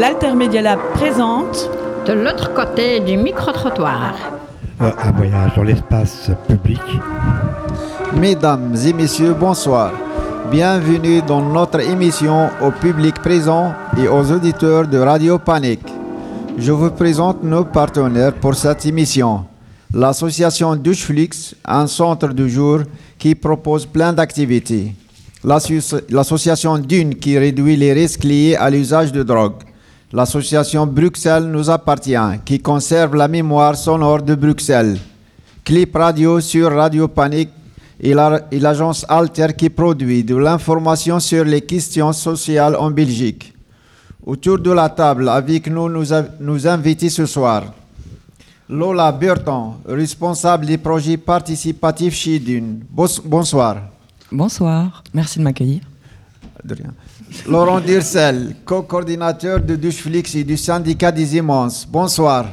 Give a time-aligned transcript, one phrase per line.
[0.00, 1.70] l'Altermedia Lab présente
[2.06, 4.14] De l'autre côté du micro-trottoir.
[4.80, 6.80] Euh, un voyage dans l'espace public.
[8.16, 9.92] Mesdames et messieurs, bonsoir.
[10.50, 15.86] Bienvenue dans notre émission au public présent et aux auditeurs de Radio Panique.
[16.56, 19.44] Je vous présente nos partenaires pour cette émission.
[19.92, 22.78] L'association Doucheflix, un centre de jour
[23.18, 24.94] qui propose plein d'activités.
[25.44, 29.60] L'associ- L'association Dune qui réduit les risques liés à l'usage de drogue.
[30.12, 34.98] L'association Bruxelles nous appartient qui conserve la mémoire sonore de Bruxelles.
[35.64, 37.50] Clip radio sur Radio Panique
[38.00, 43.54] et la- et l'agence Alter qui produit de l'information sur les questions sociales en Belgique.
[44.26, 47.72] Autour de la table avec nous, nous, a- nous invités ce soir.
[48.68, 52.80] Lola Burton, responsable des projets participatifs chez Dune.
[52.90, 53.76] Bonsoir.
[54.32, 55.80] Bonsoir, merci de m'accueillir.
[56.64, 56.92] De rien.
[57.46, 61.86] Laurent Dursel, co-coordinateur de Doucheflix et du syndicat des immenses.
[61.88, 62.46] Bonsoir.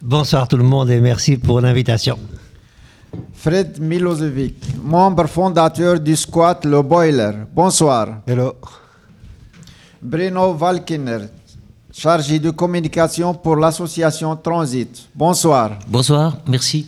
[0.00, 2.18] Bonsoir tout le monde et merci pour l'invitation.
[3.32, 7.30] Fred Milosevic, membre fondateur du squat Le Boiler.
[7.54, 8.22] Bonsoir.
[8.26, 8.54] Hello.
[10.02, 11.28] Bruno Valkener,
[11.92, 15.08] chargé de communication pour l'association Transit.
[15.14, 15.78] Bonsoir.
[15.86, 16.86] Bonsoir, merci.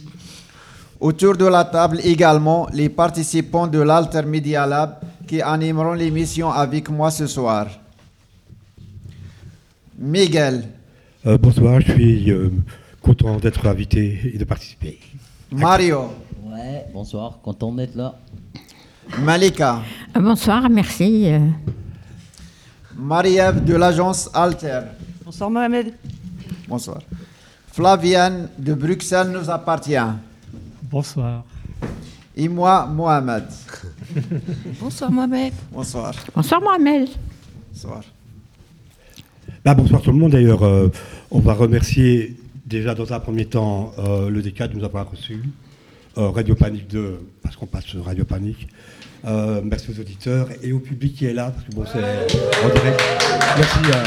[1.01, 7.11] Autour de la table également les participants de l'Altermedia Lab qui animeront l'émission avec moi
[7.11, 7.67] ce soir.
[9.99, 10.65] Miguel,
[11.27, 12.51] Euh, bonsoir, je suis euh,
[13.03, 14.99] content d'être invité et de participer.
[15.51, 16.11] Mario,
[16.45, 18.15] Ouais, bonsoir, content d'être là.
[19.19, 19.83] Malika,
[20.17, 21.29] Euh, Bonsoir, merci.
[22.97, 24.81] Marie-Ève de l'agence Alter.
[25.25, 25.95] Bonsoir Mohamed.
[26.69, 27.01] Bonsoir.
[27.73, 29.97] Flavienne de Bruxelles nous appartient.
[30.83, 31.45] Bonsoir.
[32.37, 33.45] Et moi, Mohamed.
[34.81, 35.53] Bonsoir Mohamed.
[35.73, 36.15] Bonsoir.
[36.35, 37.09] Bonsoir Mohamed.
[37.73, 38.03] Bonsoir.
[39.65, 40.63] Bah, bonsoir tout le monde d'ailleurs.
[40.63, 40.89] euh,
[41.31, 42.37] on va remercier
[42.67, 45.43] déjà dans un premier temps euh, le DK de nous avoir reçus.
[46.19, 48.69] euh, Radio Panique 2, parce qu'on passe sur Radio Panique.
[49.25, 51.99] Euh, merci aux auditeurs et au public qui est là, parce que bon, c'est
[52.65, 53.03] en direct.
[53.57, 54.03] Merci à.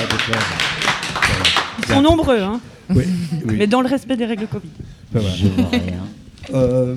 [1.80, 2.60] Ils sont nombreux, hein,
[2.92, 3.04] Oui,
[3.46, 3.56] oui.
[3.58, 4.70] mais dans le respect des règles Covid.
[5.14, 5.30] Ça va.
[5.30, 6.96] Je vois rien.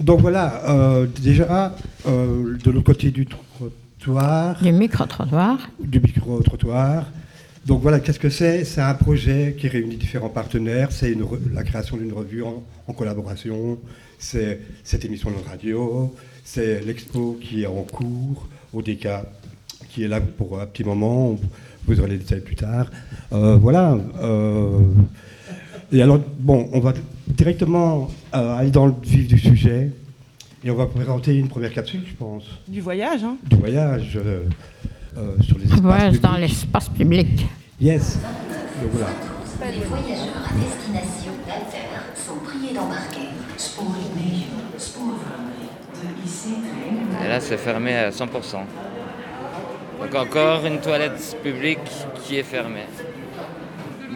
[0.00, 1.74] Donc voilà, euh, déjà,
[2.06, 5.68] euh, de l'autre côté du trottoir, Du micro-trottoir.
[5.82, 7.06] du micro-trottoir.
[7.66, 8.64] Donc voilà, qu'est-ce que c'est?
[8.64, 10.92] C'est un projet qui réunit différents partenaires.
[10.92, 11.16] C'est
[11.52, 13.78] la création d'une revue en, en collaboration.
[14.18, 16.14] C'est cette émission de radio.
[16.44, 19.08] C'est l'expo qui est en cours au DK,
[19.88, 21.30] qui est là pour un petit moment.
[21.30, 21.38] On-
[21.88, 22.86] Vous aurez les détails plus tard.
[23.32, 23.96] Euh, voilà.
[25.92, 26.92] Et alors, bon, on va
[27.28, 29.90] directement euh, aller dans le vif du sujet.
[30.64, 33.36] Et on va présenter une première capsule, je pense, Du voyage, hein.
[33.48, 34.42] du voyage euh,
[35.16, 37.46] euh, sur les espaces Voyage dans l'espace public.
[37.80, 38.18] Yes.
[38.82, 39.10] Donc voilà.
[39.70, 41.86] Les voyageurs à destination d'Alter
[42.16, 43.26] sont priés d'embarquer.
[47.24, 48.24] Et là, c'est fermé à 100%.
[50.00, 51.78] Donc encore une toilette publique
[52.22, 52.86] qui est fermée.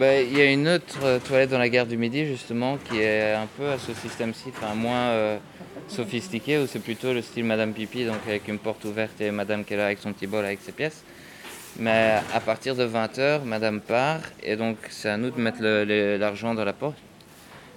[0.01, 2.97] Ben, Il y a une autre euh, toilette dans la gare du Midi, justement, qui
[3.01, 5.37] est un peu à ce système-ci, enfin moins euh,
[5.87, 9.63] sophistiqué, où c'est plutôt le style Madame Pipi, donc avec une porte ouverte et Madame
[9.63, 11.03] qui est là avec son petit bol avec ses pièces.
[11.77, 16.55] Mais à partir de 20h, Madame part, et donc c'est à nous de mettre l'argent
[16.55, 16.97] dans la porte.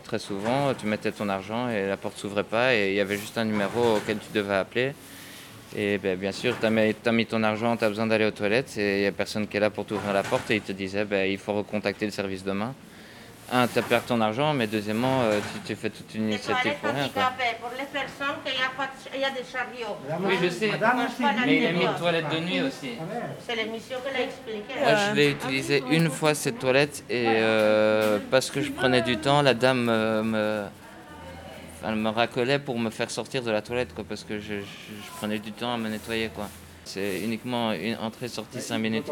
[0.04, 3.18] Très souvent, tu mettais ton argent et la porte s'ouvrait pas, et il y avait
[3.18, 4.94] juste un numéro auquel tu devais appeler.
[5.76, 8.76] Et ben, bien sûr, tu as, mis ton argent, tu as besoin d'aller aux toilettes,
[8.78, 10.72] et il n'y a personne qui est là pour t'ouvrir la porte, et il te
[10.72, 12.74] disait ben, il faut recontacter le service demain.
[13.52, 16.72] Un, tu as perdu ton argent, mais deuxièmement, euh, tu, tu fais toute une initiative
[16.80, 17.08] pour rien.
[17.12, 17.30] Quoi.
[17.60, 19.98] Pour les personnes qu'il y a, pas de- il y a des chariots.
[20.26, 20.70] Oui, je sais.
[21.44, 22.92] Mais il a mis une toilette de nuit aussi.
[23.46, 24.80] C'est l'émission qu'elle a expliquée.
[24.80, 29.18] Moi, je l'ai utilisé une fois cette toilette et euh, parce que je prenais du
[29.18, 30.64] temps, la dame euh, me,
[31.86, 34.60] elle me racolait pour me faire sortir de la toilette, quoi, parce que je, je-
[34.60, 36.48] je prenais du temps à me nettoyer, quoi.
[36.84, 39.06] C'est uniquement une entrée-sortie 5 minutes.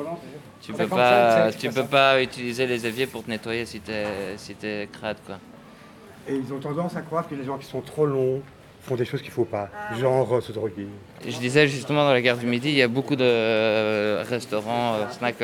[0.61, 4.55] Tu peux pas, tu peux pas utiliser les éviers pour te nettoyer si t'es si
[4.55, 5.39] t'es crade, quoi.
[6.29, 8.43] Et ils ont tendance à croire que les gens qui sont trop longs
[8.83, 9.71] font des choses qu'il ne faut pas,
[10.01, 10.87] genre euh, se droguer.
[11.27, 14.95] Je disais justement dans la gare du Midi, il y a beaucoup de euh, restaurants,
[14.95, 15.37] euh, snacks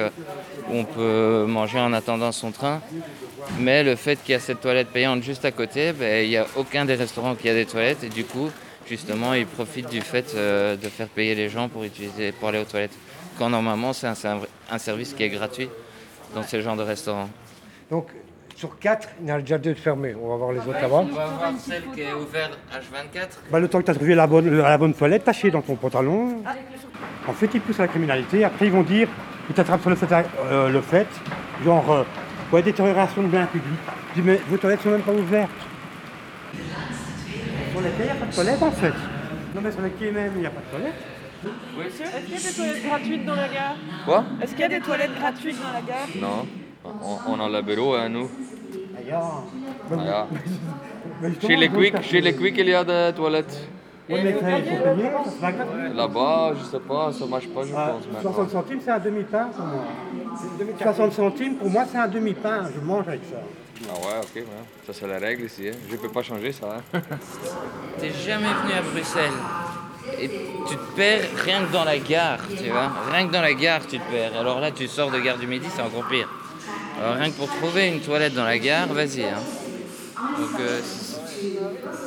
[0.70, 2.80] où on peut manger en attendant son train.
[3.60, 6.36] Mais le fait qu'il y a cette toilette payante juste à côté, ben, il n'y
[6.36, 8.50] a aucun des restaurants qui a des toilettes et du coup,
[8.88, 12.64] justement, ils profitent du fait de faire payer les gens pour, utiliser, pour aller aux
[12.64, 12.96] toilettes.
[13.38, 14.40] Quand normalement, c'est un, c'est un-
[14.70, 15.68] un service qui est gratuit
[16.34, 17.28] dans ce genre de restaurant.
[17.90, 18.08] Donc,
[18.58, 20.16] sur 4, il y en a déjà deux de fermés.
[20.20, 21.04] On va voir les autres là-bas.
[21.08, 23.28] On va voir celle qui est ouverte H24.
[23.52, 25.62] Bah, le temps que tu as trouvé la bonne, la bonne toilette, t'as chié dans
[25.62, 26.42] ton pantalon.
[27.28, 28.42] En fait, ils poussent à la criminalité.
[28.42, 29.06] Après, ils vont dire
[29.48, 31.06] il t'attrape sur le fait, euh, le fait
[31.64, 32.02] genre, euh,
[32.52, 33.78] ouais, détérioration de biens publics.
[34.16, 35.50] Je dis, mais vos toilettes sont même pas ouvertes.
[37.72, 38.94] Sur les il n'y a pas de toilettes en fait.
[39.54, 41.04] Non, mais sur les quais même, il n'y a pas de toilettes.
[41.78, 43.76] Monsieur, est-ce qu'il y a des toilettes gratuites dans la gare?
[44.04, 44.24] Quoi?
[44.42, 46.08] Est-ce qu'il y a des toilettes gratuites dans la gare?
[46.20, 46.46] Non.
[46.84, 48.30] On, on a le bureau, hein, nous.
[48.98, 49.42] Ailleurs.
[49.92, 50.26] Ah,
[51.40, 53.68] Chez les Quick, chez les Quick, il y a des toilettes.
[54.10, 55.94] Oui, mais ça, il faut payer, ça se passe gratuit.
[55.94, 58.32] Là-bas, je sais pas, ça marche pas, je Ah, pense maintenant.
[58.32, 59.84] 60 centimes, c'est un demi-pain pour moi.
[60.80, 62.70] 60 centimes, pour moi, c'est un demi-pain.
[62.74, 63.36] Je mange avec ça.
[63.88, 64.44] Ah ouais, ok, ouais.
[64.86, 65.68] ça c'est la règle ici.
[65.68, 65.76] Hein.
[65.90, 66.78] Je peux pas changer ça.
[66.94, 67.00] Hein.
[68.00, 69.30] T'es jamais venu à Bruxelles
[70.20, 72.90] et tu te perds rien que dans la gare, tu vois.
[73.12, 74.32] Rien que dans la gare, tu te perds.
[74.40, 76.28] Alors là, tu sors de gare du Midi, c'est encore pire.
[77.00, 79.24] Alors rien que pour trouver une toilette dans la gare, vas-y.
[79.24, 79.38] Hein.
[80.38, 80.80] Donc, euh,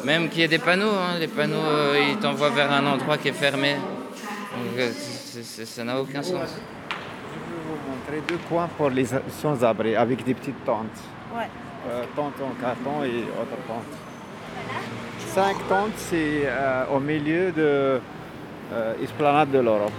[0.03, 3.17] même qu'il y ait des panneaux, hein, les panneaux, euh, ils t'envoient vers un endroit
[3.17, 3.75] qui est fermé.
[3.75, 6.33] Donc, euh, ça n'a aucun sens.
[6.33, 9.05] Je vais vous montrer deux coins pour les
[9.41, 10.85] sans-abri avec des petites tentes.
[11.33, 11.47] Ouais.
[11.89, 13.97] Euh, tentes en carton et autres tentes.
[15.33, 17.99] Cinq tentes, c'est euh, au milieu de
[18.73, 19.91] euh, Esplanade de l'Europe.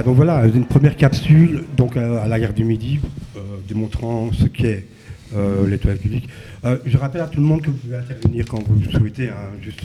[0.00, 3.00] Bah donc voilà, une première capsule donc euh, à la gare du Midi,
[3.36, 4.86] euh, démontrant ce qu'est
[5.34, 6.26] euh, les toilettes publiques.
[6.64, 9.28] Euh, je rappelle à tout le monde que vous pouvez intervenir quand vous le souhaitez,
[9.28, 9.82] hein, juste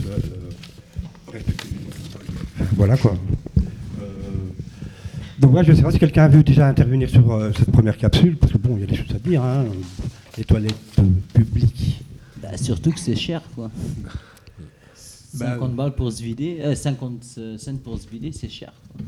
[1.30, 1.68] respecter.
[2.76, 3.14] Voilà quoi.
[4.00, 4.02] Euh,
[5.38, 7.70] donc voilà, je ne sais pas si quelqu'un a vu déjà intervenir sur euh, cette
[7.70, 9.66] première capsule, parce que bon, il y a des choses à dire, hein,
[10.38, 10.74] les toilettes
[11.34, 12.00] publiques.
[12.42, 13.70] Bah, surtout que c'est cher, quoi.
[15.34, 17.22] Bah, 50 balles pour se vider, euh, 50
[17.58, 18.72] cents pour se vider, c'est cher.
[18.96, 19.04] quoi.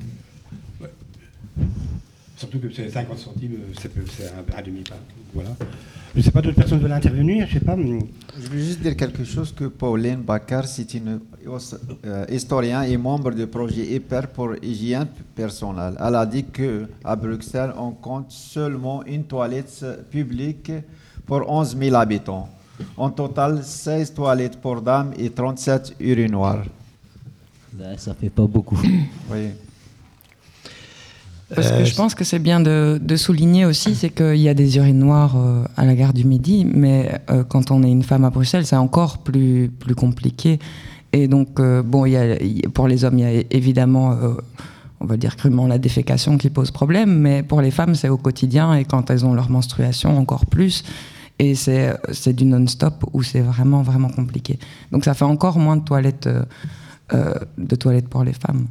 [2.39, 3.91] Surtout que c'est 50 centimes, c'est
[4.27, 4.95] un, un demi-pain.
[5.35, 5.51] Voilà.
[6.15, 7.77] Je ne sais pas, d'autres personnes veulent intervenir, je sais pas.
[7.77, 11.19] Je veux juste dire quelque chose que Pauline Baccar, c'est une
[12.07, 15.95] euh, historien et membre du projet hyper pour hygiène personnelle.
[15.99, 20.71] Elle a dit que à Bruxelles, on compte seulement une toilette publique
[21.27, 22.49] pour 11 000 habitants.
[22.97, 26.65] En total, 16 toilettes pour dames et 37 urinoirs.
[27.73, 28.79] Bah, ça fait pas beaucoup.
[29.31, 29.49] Oui.
[31.55, 34.49] Parce Euh, que je pense que c'est bien de, de souligner aussi, c'est qu'il y
[34.49, 38.03] a des urinoirs euh, à la gare du Midi, mais euh, quand on est une
[38.03, 40.59] femme à Bruxelles, c'est encore plus, plus compliqué.
[41.13, 44.35] Et donc, euh, bon, y a, y pour les hommes, il y a évidemment, euh,
[45.01, 48.19] on va dire crûment, la défécation qui pose problème, mais pour les femmes, c'est au
[48.19, 50.85] quotidien, et quand elles ont leur menstruation, encore plus.
[51.39, 54.59] Et c'est du non-stop où c'est vraiment, vraiment compliqué.
[54.91, 56.43] Donc, ça fait encore moins de toilettes, euh,
[57.15, 58.67] euh, de toilettes pour les femmes.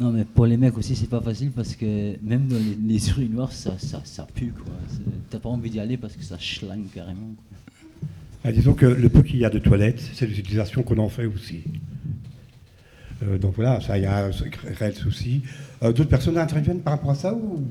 [0.00, 3.08] Non, mais pour les mecs aussi, c'est pas facile parce que même dans les, les
[3.10, 4.52] urinoirs, ça, ça, ça pue,
[5.30, 7.34] T'as pas envie d'y aller parce que ça schlingue carrément.
[7.36, 7.58] quoi.
[8.44, 11.26] Ah, disons que le peu qu'il y a de toilettes, c'est l'utilisation qu'on en fait
[11.26, 11.64] aussi.
[13.24, 14.30] Euh, donc voilà, ça, il y a un
[14.78, 15.42] réel souci.
[15.82, 17.64] Euh, D'autres personnes interviennent par rapport à ça ou...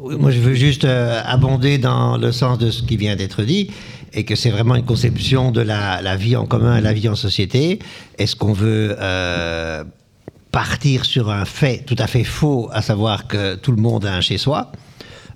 [0.00, 3.42] Oui, Moi, je veux juste euh, abonder dans le sens de ce qui vient d'être
[3.44, 3.70] dit,
[4.12, 7.14] et que c'est vraiment une conception de la, la vie en commun, la vie en
[7.14, 7.78] société.
[8.18, 9.84] Est-ce qu'on veut euh,
[10.56, 14.14] partir sur un fait tout à fait faux, à savoir que tout le monde a
[14.14, 14.72] un chez soi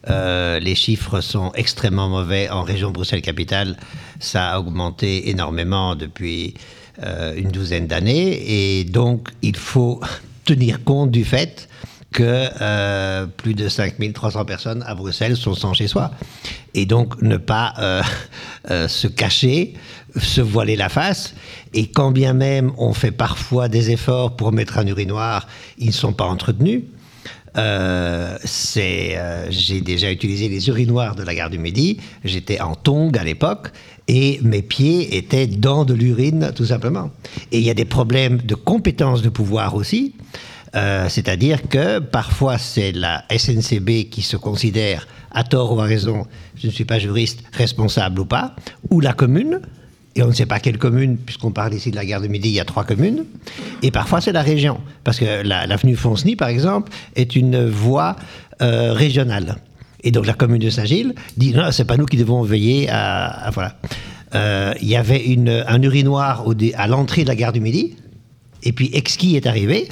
[0.08, 3.76] Euh, les chiffres sont extrêmement mauvais en région Bruxelles-Capitale.
[4.18, 6.54] Ça a augmenté énormément depuis
[7.02, 8.30] euh, une douzaine d'années.
[8.48, 10.00] Et donc, il faut
[10.46, 11.68] tenir compte du fait
[12.12, 16.12] que euh, plus de 5300 personnes à Bruxelles sont sans chez soi.
[16.72, 17.74] Et donc, ne pas
[18.66, 19.74] se cacher,
[20.16, 21.34] se voiler la face.
[21.74, 25.46] Et quand bien même on fait parfois des efforts pour mettre un urinoir,
[25.78, 26.82] ils ne sont pas entretenus.
[27.56, 31.98] Euh, c'est, euh, j'ai déjà utilisé les urinoirs de la gare du Midi.
[32.24, 33.72] J'étais en tongs à l'époque
[34.06, 37.10] et mes pieds étaient dans de l'urine, tout simplement.
[37.50, 40.14] Et il y a des problèmes de compétence de pouvoir aussi.
[40.76, 46.26] Euh, c'est-à-dire que parfois c'est la SNCB qui se considère, à tort ou à raison,
[46.56, 48.54] je ne suis pas juriste, responsable ou pas,
[48.88, 49.60] ou la commune,
[50.16, 52.48] et on ne sait pas quelle commune, puisqu'on parle ici de la gare de Midi,
[52.48, 53.24] il y a trois communes.
[53.82, 54.80] Et parfois, c'est la région.
[55.04, 58.16] Parce que la- l'avenue Fonceny, par exemple, est une voie
[58.62, 59.56] euh, régionale.
[60.02, 63.50] Et donc, la commune de Saint-Gilles dit non, c'est pas nous qui devons veiller à.
[63.54, 63.76] voilà.
[64.34, 67.96] Euh, Il y avait une, un urinoir à l'entrée de la gare du Midi.
[68.62, 69.88] Et puis, Exki est arrivé.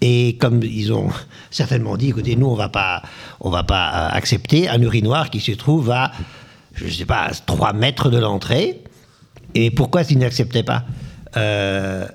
[0.00, 1.08] Et comme ils ont
[1.50, 3.02] certainement dit, écoutez, nous, on va pas,
[3.40, 6.12] on va pas euh, accepter un urinoir qui se trouve à,
[6.74, 8.80] je sais pas, à 3 mètres de l'entrée.
[9.58, 10.84] Et pourquoi ils n'acceptaient pas?
[11.36, 12.06] Euh,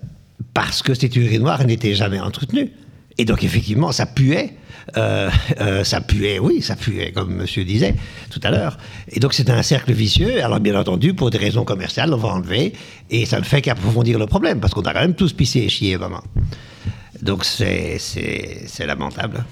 [0.53, 2.71] Parce que cet urinoir n'était jamais entretenu.
[3.17, 4.53] Et donc effectivement, ça puait.
[4.97, 5.29] Euh,
[5.59, 7.95] euh, ça puait, oui, ça puait, comme monsieur disait
[8.29, 8.77] tout à l'heure.
[9.09, 10.43] Et donc c'est un cercle vicieux.
[10.43, 12.73] Alors bien entendu, pour des raisons commerciales, on va enlever.
[13.09, 15.69] Et ça ne fait qu'approfondir le problème, parce qu'on a quand même tous pissé et
[15.69, 16.23] chié, vraiment.
[17.21, 19.43] Donc c'est c'est- c'est lamentable.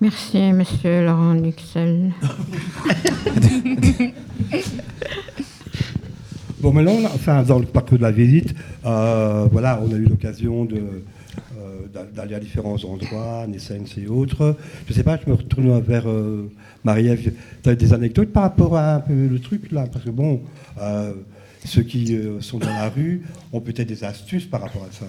[0.00, 2.12] Merci, monsieur Laurent Luxel.
[6.60, 10.68] Bon, maintenant, enfin, dans le parcours de la visite, euh, voilà, on a eu l'occasion
[10.72, 11.00] euh,
[11.92, 14.56] d'a- d'aller à différents endroits, Nessens et autres.
[14.86, 16.50] Je ne sais pas, je me retourne vers euh,
[16.84, 17.32] Marie-Ève.
[17.62, 19.86] Tu as des anecdotes par rapport à un peu le truc là?
[19.90, 20.42] Parce que bon,
[21.64, 25.06] ceux qui sont dans la rue ont peut-être des astuces par rapport à ça.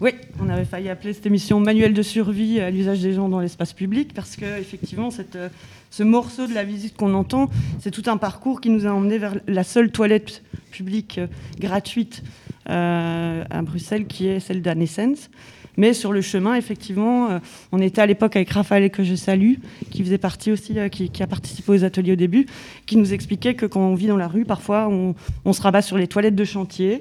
[0.00, 3.40] Oui, on avait failli appeler cette émission Manuel de survie à l'usage des gens dans
[3.40, 5.48] l'espace public parce que effectivement, euh,
[5.90, 7.50] ce morceau de la visite qu'on entend,
[7.80, 11.26] c'est tout un parcours qui nous a emmené vers la seule toilette publique euh,
[11.58, 12.22] gratuite
[12.70, 15.30] euh, à Bruxelles, qui est celle d'Anessence.
[15.76, 17.40] Mais sur le chemin, effectivement,
[17.70, 19.54] on était à l'époque avec Raphaël que je salue,
[19.92, 22.46] qui faisait partie aussi, qui, a participé aux ateliers au début,
[22.84, 25.96] qui nous expliquait que quand on vit dans la rue, parfois on, se rabat sur
[25.96, 26.98] les toilettes de chantier.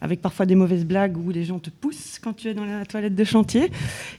[0.00, 2.86] Avec parfois des mauvaises blagues où les gens te poussent quand tu es dans la
[2.86, 3.70] toilette de chantier,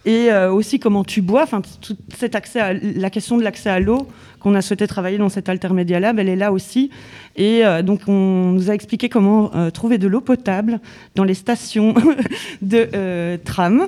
[0.05, 4.07] et euh, aussi comment tu bois, enfin tout cet la question de l'accès à l'eau
[4.39, 6.89] qu'on a souhaité travailler dans cet Altermedia Lab, elle est là aussi,
[7.35, 10.79] et euh, donc on nous a expliqué comment euh, trouver de l'eau potable
[11.15, 11.93] dans les stations
[12.61, 13.87] de tram,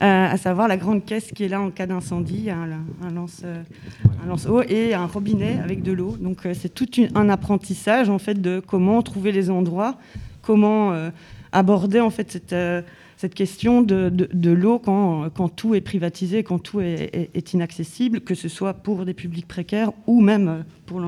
[0.00, 4.62] à savoir la grande caisse qui est là en cas d'incendie, un, lance, un lance-eau
[4.62, 6.16] et un robinet avec de l'eau.
[6.20, 9.96] Donc c'est tout un apprentissage en fait de comment trouver les endroits,
[10.44, 11.10] comment euh,
[11.52, 12.82] aborder en fait cette, euh,
[13.16, 18.34] cette question de, de- l'eau quand, quand tout est privatisé, quand tout est, inaccessible, que
[18.34, 21.00] ce soit pour des publics précaires ou même euh, pour,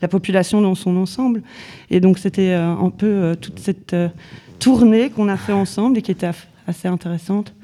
[0.00, 1.42] la, population dans son ensemble.
[1.90, 3.94] Et donc c'était un peu toute cette
[4.58, 6.30] tournée qu'on a fait ensemble et qui était
[6.66, 7.54] assez intéressante.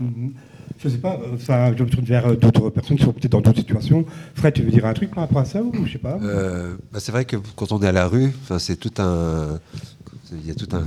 [0.00, 0.34] Mhm.
[0.78, 3.32] Je ne sais pas, enfin, je me tourne vers euh, d'autres personnes qui sont peut-être
[3.32, 4.04] dans d'autres situations.
[4.34, 6.18] Fred, tu veux dire un truc par rapport à ça ou je sais pas?
[6.22, 9.58] Euh, bah, c'est vrai que quand on est à la rue, c'est tout un,
[10.32, 10.84] il y a tout un,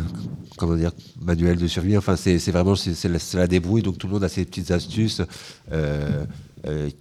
[0.58, 1.98] comment dire, manuel de survie.
[1.98, 2.76] Enfin, c'est vraiment
[3.34, 3.82] la, débrouille.
[3.82, 5.22] Donc tout le monde a ses petites astuces
[5.72, 6.26] euh,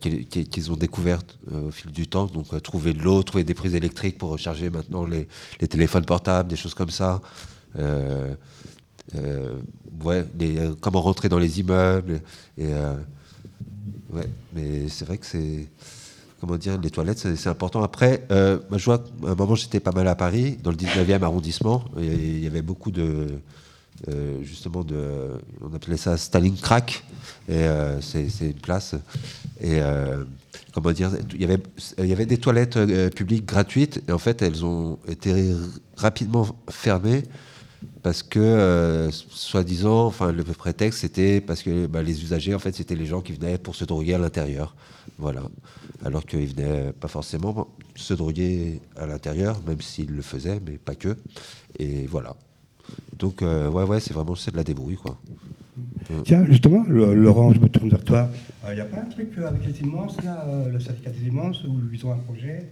[0.00, 2.26] qu'ils ont découvertes au fil du temps.
[2.26, 5.28] Donc trouver de l'eau, trouver des prises électriques pour recharger maintenant les,
[5.68, 7.20] téléphones portables, des choses comme ça.
[9.14, 12.20] Les- euh, comment rentrer dans les immeubles.
[12.60, 12.94] Euh,
[14.54, 15.68] mais c'est vrai que c'est
[16.40, 17.82] comment dire, les toilettes, c'est important.
[17.82, 21.22] Après, euh, je vois, à un moment, j'étais pas mal à Paris, dans le 19e
[21.24, 23.26] arrondissement, il y avait beaucoup de,
[24.08, 26.84] euh, justement, de, on appelait ça Stalingrad,
[27.48, 28.94] et euh, c'est une place,
[29.60, 30.22] et euh,
[30.72, 31.58] comment dire, il y avait,
[31.98, 35.52] il y avait des toilettes euh, publiques gratuites, et en fait, elles ont été
[35.96, 37.24] rapidement fermées
[38.02, 42.74] parce que, euh, soi-disant, enfin, le prétexte, c'était parce que bah, les usagers, en fait,
[42.74, 44.74] c'était les gens qui venaient pour se droguer à l'intérieur.
[45.18, 45.42] Voilà.
[46.04, 50.94] Alors qu'ils venaient pas forcément se droguer à l'intérieur, même s'ils le faisaient, mais pas
[50.94, 51.16] que.
[51.78, 52.36] Et voilà.
[53.18, 55.18] Donc, euh, ouais, ouais, c'est vraiment de la débrouille, quoi.
[56.10, 58.30] Euh, Tiens, justement, le- Laurent, je me tourne vers toi.
[58.68, 61.26] Il n'y a pas un truc euh, avec les immenses, là, euh, le syndicat des
[61.26, 62.68] immenses, où ils ont un projet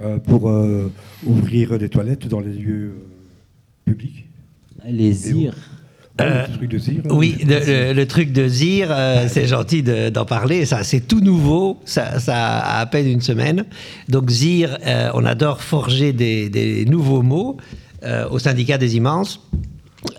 [0.00, 0.90] euh, pour euh,
[1.26, 3.04] ouvrir des toilettes dans les lieux euh,
[3.84, 4.29] publics?
[4.88, 5.52] Les ZIR.
[6.18, 8.46] Ouais, Euh, le truc de Zir, Oui, je sais pas le, le- le truc de
[8.48, 10.66] Zir, euh, c'est gentil de- d'en parler.
[10.66, 11.78] Ça, c'est tout nouveau.
[11.86, 13.64] Ça, ça a à peine une semaine.
[14.08, 17.56] Donc Zir, euh, on adore forger des, des nouveaux mots
[18.04, 19.40] euh, au syndicat des immenses.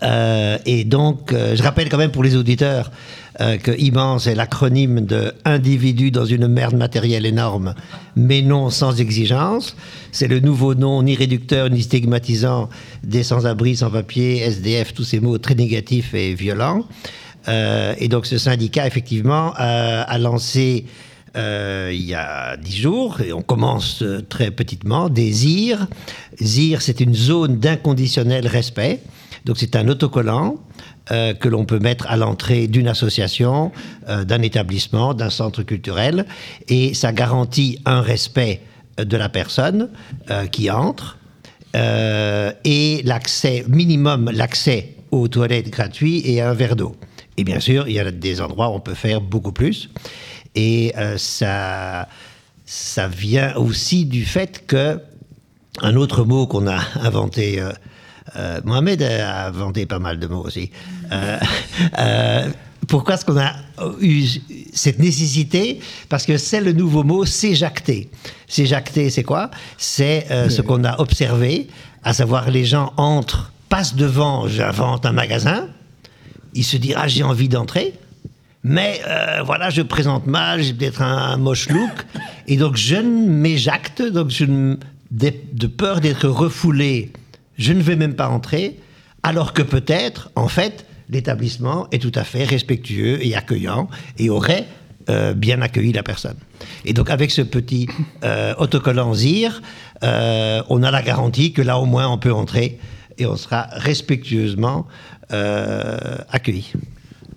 [0.03, 2.91] Euh, et donc, euh, je rappelle quand même pour les auditeurs
[3.39, 7.75] euh, que immense est l'acronyme de individu dans une merde matérielle énorme,
[8.17, 9.77] mais non sans exigence.
[10.11, 12.69] C'est le nouveau nom ni réducteur ni stigmatisant
[13.03, 16.85] des sans-abri, sans-papiers, SDF, tous ces mots très négatifs et violents.
[17.47, 20.85] Euh, et donc, ce syndicat, effectivement, euh, a lancé
[21.33, 25.87] il y a dix jours, et on commence très petitement, des ZIR.
[26.41, 28.99] ZIR, c'est une zone d'inconditionnel respect.
[29.45, 30.57] Donc c'est un autocollant
[31.09, 33.71] euh, que l'on peut mettre à l'entrée d'une association,
[34.07, 36.27] euh, d'un établissement, d'un centre culturel,
[36.67, 38.61] et ça garantit un respect
[38.99, 39.89] de la personne
[40.29, 41.17] euh, qui entre
[41.73, 46.95] et l'accès minimum, l'accès aux toilettes gratuites et à un verre d'eau.
[47.37, 49.89] Et bien sûr, il y a des endroits où on peut faire beaucoup plus.
[50.53, 52.09] Et ça,
[52.65, 54.99] ça vient aussi du fait que
[55.81, 57.63] un autre mot qu'on a inventé.
[58.35, 60.71] Euh, Mohamed a inventé pas mal de mots aussi.
[61.11, 61.39] Euh,
[61.99, 62.49] euh,
[62.87, 63.53] pourquoi est-ce qu'on a
[64.01, 64.25] eu
[64.73, 65.79] cette nécessité?
[66.09, 68.09] Parce que c'est le nouveau mot s'éjacter.
[68.47, 69.51] S'éjacter, c'est quoi?
[69.77, 71.67] C'est euh, ce qu'on a observé,
[72.03, 75.67] à savoir les gens entrent, passent devant, j'invente un magasin,
[76.53, 77.93] il se dira j'ai envie d'entrer,
[78.63, 82.05] mais euh, voilà, je présente mal, j'ai peut-être un, moche look,
[82.47, 84.75] et donc je ne m'éjacte, donc je
[85.11, 87.11] de peur d'être refoulé,
[87.61, 88.79] je ne vais même pas entrer,
[89.23, 93.87] alors que peut-être, en fait, l'établissement est tout à fait respectueux et accueillant
[94.17, 94.65] et aurait
[95.09, 96.37] euh, bien accueilli la personne.
[96.85, 97.87] Et donc avec ce petit
[98.23, 99.61] euh, autocollant ZIR,
[100.03, 102.79] euh, on a la garantie que là au moins on peut entrer
[103.17, 104.87] et on sera respectueusement
[105.31, 105.97] euh,
[106.31, 106.73] accueilli.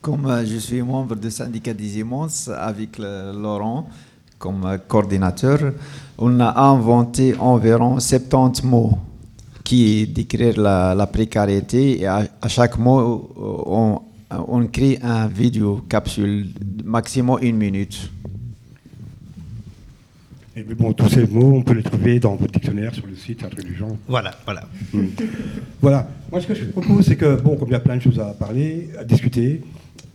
[0.01, 3.89] Comme je suis membre du syndicat des immenses avec le- Laurent
[4.39, 5.59] comme coordinateur,
[6.19, 8.99] on a inventé environ 70 mots
[9.65, 14.01] qui décrivent la, la précarité et à, à chaque mot, euh, on,
[14.49, 16.49] on crée un vidéo capsule,
[16.85, 18.11] maximum une minute.
[20.57, 23.17] Et mais bon, tous ces mots, on peut les trouver dans votre dictionnaire sur le
[23.17, 23.97] site, un truc du genre.
[24.07, 24.69] Voilà, voilà.
[24.93, 25.07] Mm.
[25.81, 26.09] Voilà.
[26.31, 28.21] Moi, ce que je propose, c'est que, bon, comme il y a plein de choses
[28.21, 29.63] à parler, à discuter,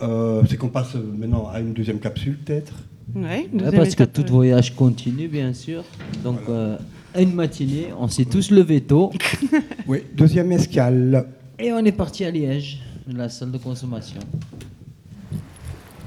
[0.01, 2.71] euh, c'est qu'on passe maintenant à une deuxième capsule, peut-être?
[3.15, 5.83] Ouais, Ouais, parce que tout voyage continue, bien sûr.
[6.23, 6.77] Donc, euh,
[7.13, 9.11] à une matinée, on s'est tous levés tôt.
[9.87, 11.25] Oui, deuxième escale.
[11.57, 14.19] Et on est parti à Liège, la salle de consommation.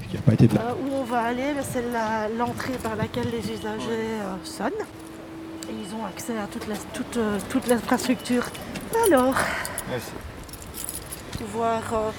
[0.09, 1.83] Qui n'a pas été de Euh, où on va aller, ben, c'est
[2.37, 4.71] l'entrée par laquelle les usagers euh, sonnent.
[5.69, 8.45] Et ils ont accès à toute la- toute, euh, toute l'infrastructure.
[9.07, 9.35] Alors,
[11.37, 12.11] pour pouvoir euh,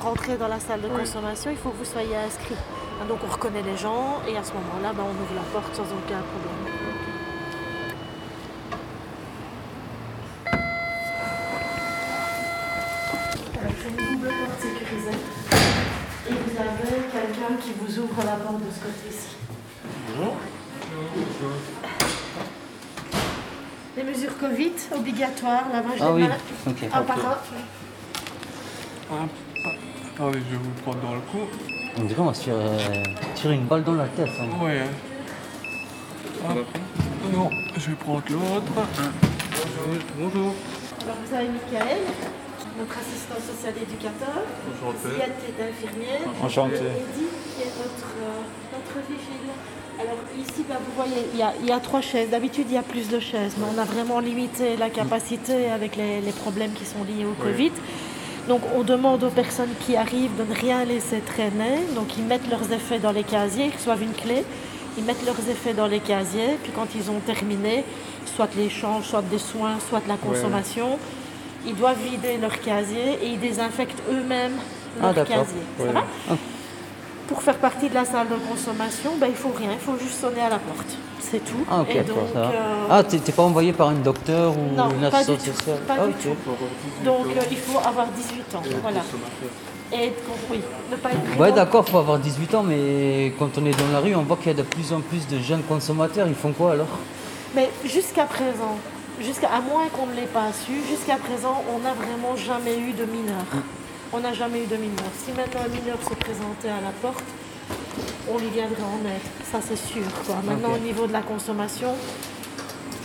[0.00, 2.54] rentrer dans la salle de consommation, il faut que vous soyez inscrit.
[3.08, 5.82] Donc on reconnaît les gens et à ce moment-là, ben, on ouvre la porte sans
[5.82, 6.75] aucun problème.
[17.46, 19.36] Quelqu'un qui vous ouvre la porte de ce côté-ci.
[23.96, 26.36] Les mesures Covid obligatoires, lavage Ah des oui, mains,
[26.66, 26.76] ok.
[26.92, 27.06] un Ok.
[27.06, 27.18] par
[29.12, 29.28] un.
[30.14, 31.38] Attendez, je vais vous prendre dans le cou.
[31.98, 32.78] On dirait qu'on va se euh,
[33.34, 34.28] tirer une balle dans la tête.
[34.40, 34.64] hein.
[34.64, 34.82] Ouais.
[37.32, 38.72] Non, je vais prendre l'autre.
[40.18, 40.54] Bonjour.
[41.04, 41.98] Alors vous avez Michael,
[42.78, 44.42] notre assistant social éducateur.
[44.68, 45.08] Enchanté.
[45.16, 46.20] Ziad qui est infirmière.
[46.42, 46.74] Enchanté.
[46.76, 49.50] Et Eddy qui est notre, euh, notre vigile.
[49.98, 52.28] Alors ici, ben, vous voyez, il y, a, il y a trois chaises.
[52.30, 55.96] D'habitude, il y a plus de chaises, mais on a vraiment limité la capacité avec
[55.96, 57.50] les, les problèmes qui sont liés au Oui.
[57.52, 57.72] Covid.
[58.48, 61.80] Donc on demande aux personnes qui arrivent de ne rien laisser traîner.
[61.94, 64.44] Donc ils mettent leurs effets dans les casiers, ils reçoivent une clé.
[64.98, 67.84] Ils mettent leurs effets dans les casiers, puis quand ils ont terminé,
[68.34, 70.20] soit l'échange, soit des soins, soit la Ouais.
[71.66, 74.56] Ils doivent vider leur casier et ils désinfectent eux-mêmes
[75.02, 75.60] Ah, leur casier.
[75.78, 76.34] Ça va Ah.
[77.28, 80.20] Pour faire partie de la salle de consommation, ben, il faut rien, il faut juste
[80.20, 80.96] sonner à la porte.
[81.20, 81.64] C'est tout.
[81.68, 84.52] Ah, ok, Et d'accord, donc, ça euh, Ah, t'es t'es pas envoyé par un docteur
[84.56, 85.70] ou non, une pas du assistante tout.
[85.88, 86.16] Pas Ah, du ok.
[86.22, 87.04] tout.
[87.04, 88.62] Donc euh, il faut avoir 18 ans.
[88.80, 89.00] Voilà.
[89.92, 90.12] Et
[90.50, 93.88] oui, ne pas être Ouais, d'accord, faut avoir 18 ans, mais quand on est dans
[93.92, 96.26] la rue, on voit qu'il y a de plus en plus de jeunes consommateurs.
[96.28, 96.86] Ils font quoi alors?
[97.56, 98.76] Mais jusqu'à présent,
[99.20, 102.92] jusqu'à à moins qu'on ne l'ait pas su, jusqu'à présent, on n'a vraiment jamais eu
[102.92, 103.44] de mineur.
[104.12, 105.10] On n'a jamais eu de mineur.
[105.24, 107.24] Si maintenant un mineur se présentait à la porte,
[108.30, 109.20] on lui viendrait en aide.
[109.50, 110.02] Ça, c'est sûr.
[110.26, 110.36] quoi.
[110.44, 111.92] Maintenant, au niveau de la consommation,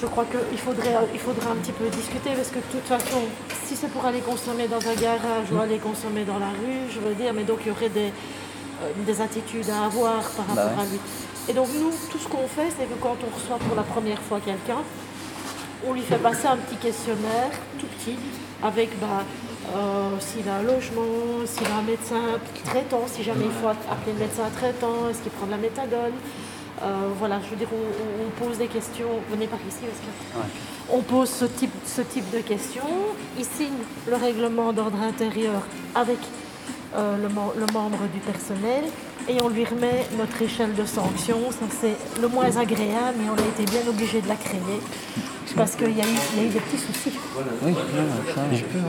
[0.02, 3.21] je crois qu'il faudrait, il faudrait un petit peu discuter parce que de toute façon,
[3.65, 7.00] si c'est pour aller consommer dans un garage ou aller consommer dans la rue, je
[7.00, 8.12] veux dire, mais donc il y aurait des,
[8.82, 10.84] euh, des attitudes à avoir par Bah rapport ouais.
[10.84, 11.00] à lui.
[11.50, 14.21] Et donc nous, tout ce qu'on fait, c'est que quand on reçoit pour la première
[14.21, 14.82] fois quelqu'un,
[15.88, 18.17] on lui fait passer un petit questionnaire tout petit
[18.63, 19.24] avec bah,
[19.76, 24.13] euh, s'il a un logement, s'il a un médecin traitant, si jamais il faut appeler
[24.13, 26.13] le médecin traitant, est-ce qu'il prend de la méthadone.
[26.84, 29.10] Euh, voilà, je veux dire, on, pose des questions.
[29.30, 32.82] Venez par ici parce que on pose ce type, ce type de questions.
[33.38, 35.62] Il signe le règlement d'ordre intérieur
[35.94, 36.17] avec
[36.96, 38.84] euh, le, le membre du personnel
[39.30, 41.52] et on lui remet notre échelle de sanctions.
[41.52, 44.82] Ça, c'est le moins agréable, mais on a été bien obligé de la créer
[45.56, 47.12] parce qu'il y, a eu- il y a eu des petits soucis.
[47.64, 48.42] Oui, ça.
[48.54, 48.80] Je peux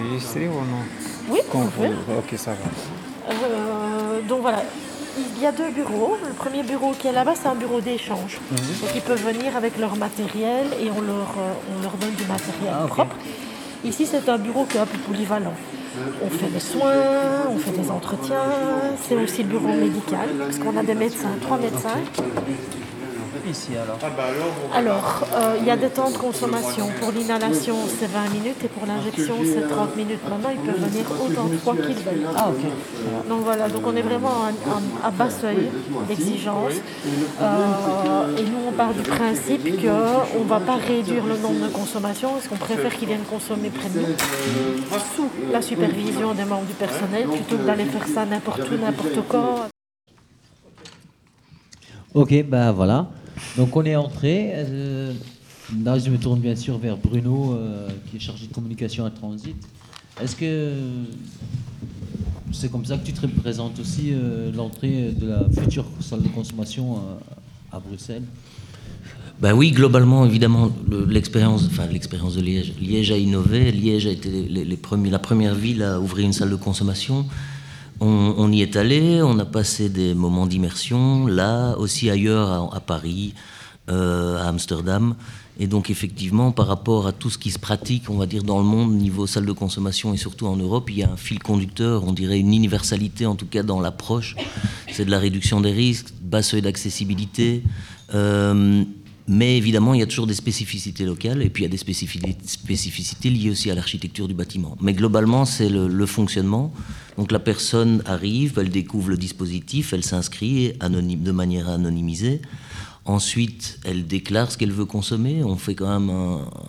[0.00, 0.82] enregistrer ou non
[1.30, 1.88] Oui, Quand vous pouvez.
[1.88, 3.32] vous- Ok, ça va.
[3.32, 4.62] Euh, donc voilà,
[5.36, 6.16] il y a deux bureaux.
[6.26, 8.38] Le premier bureau qui est là-bas, c'est un bureau d'échange.
[8.50, 8.56] Mhm.
[8.80, 12.24] Donc ils peuvent venir avec leur matériel et on leur, euh, on leur donne du
[12.24, 13.16] matériel Ah, propre.
[13.84, 15.54] Ici, c'est un bureau qui est un peu polyvalent.
[16.24, 18.36] On fait des soins, on fait des entretiens,
[19.06, 21.98] c'est aussi le bureau médical, parce qu'on a des médecins, trois médecins.
[23.52, 24.24] Ici alors Ah bah
[24.74, 26.86] alors, euh, il y a des temps de consommation.
[27.00, 30.20] Pour l'inhalation, c'est 20 minutes et pour l'injection, c'est 30 minutes.
[30.28, 32.26] Maintenant, ils peuvent venir autant de fois qu'ils veulent.
[32.36, 32.64] Ah, ok.
[33.28, 34.48] Donc voilà, donc on est vraiment à,
[35.04, 35.68] à- à bas seuil
[36.08, 36.76] d'exigence.
[37.40, 41.72] Euh, et nous, on part du principe qu'on ne va pas réduire le nombre de
[41.72, 46.66] consommations, parce qu'on préfère qu'ils viennent consommer près de nous, sous la supervision des membres
[46.66, 49.56] du personnel, plutôt que d'aller faire ça n'importe où, n'importe quand.
[52.14, 53.06] Ok, ben voilà.
[53.56, 54.50] Donc on est entré.
[54.54, 55.12] euh,
[55.84, 59.10] là, je me tourne bien sûr vers Bruno, euh, qui est chargé de communication à
[59.10, 59.56] Transit.
[60.22, 60.72] Est-ce que
[62.52, 66.28] c'est comme ça que tu te représentes aussi euh, l'entrée de la future salle de
[66.28, 66.98] consommation
[67.72, 68.24] à, Bruxelles?
[69.40, 72.74] Ben oui, globalement, évidemment, le- l'expérience, enfin l'expérience de Liège.
[72.80, 73.72] Liège a innové.
[73.72, 77.26] Liège a été la première ville à ouvrir une salle de consommation.
[78.00, 83.32] On, y est allé, on a passé des moments d'immersion, là, aussi ailleurs, à, Paris,
[83.88, 85.14] euh, à Amsterdam.
[85.60, 88.58] Et donc, effectivement, par rapport à tout ce qui se pratique, on va dire, dans
[88.58, 91.38] le monde, niveau salle de consommation et surtout en Europe, il y a un fil
[91.38, 94.34] conducteur, on dirait une universalité, en tout cas dans l'approche.
[94.90, 97.62] C'est de la réduction des risques, bas seuil d'accessibilité.
[98.14, 98.82] euh,
[99.28, 101.78] mais évidemment, il y a toujours des spécificités locales et puis il y a des
[101.78, 104.76] spécifi- spécificités liées aussi à l'architecture du bâtiment.
[104.80, 106.72] Mais globalement, c'est le fonctionnement.
[107.16, 112.40] Donc la personne arrive, elle découvre le dispositif, elle s'inscrit de manière anonymisée.
[113.04, 115.42] Ensuite, elle déclare ce qu'elle veut consommer.
[115.42, 116.10] On fait quand même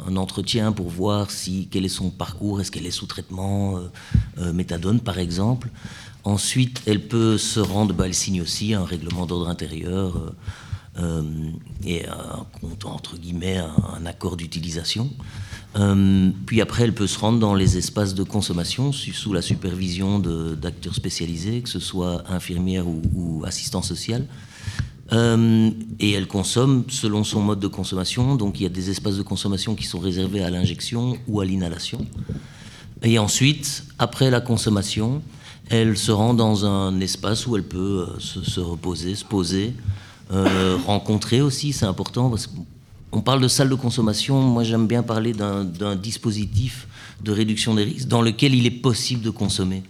[0.08, 3.82] un, entretien pour voir si, quel est son parcours, est-ce qu'elle est sous traitement, euh,
[4.40, 5.70] euh, méthadone par exemple.
[6.24, 10.34] Ensuite, elle peut se rendre, bah, elle signe aussi un règlement d'ordre intérieur
[10.98, 11.22] euh,
[11.86, 12.46] et un
[12.86, 15.10] entre guillemets, un accord d'utilisation.
[15.76, 20.20] Euh, puis après, elle peut se rendre dans les espaces de consommation sous la supervision
[20.20, 24.26] d'acteurs spécialisés, que ce soit infirmières ou, ou assistants social.
[25.12, 28.36] Euh, et elle consomme selon son mode de consommation.
[28.36, 31.46] Donc il y a des espaces de consommation qui sont réservés à l'injection ou à
[31.46, 32.06] l'inhalation.
[33.02, 35.22] Et ensuite, après la consommation,
[35.70, 39.74] elle se rend dans un espace où elle peut euh, se, se reposer, se poser,
[40.88, 42.50] rencontrer aussi, c'est important parce
[43.14, 44.42] qu'on parle de salle de consommation.
[44.42, 46.88] Moi, j'aime bien parler d'un d'un dispositif
[47.24, 49.84] de réduction des risques dans lequel il est possible de consommer.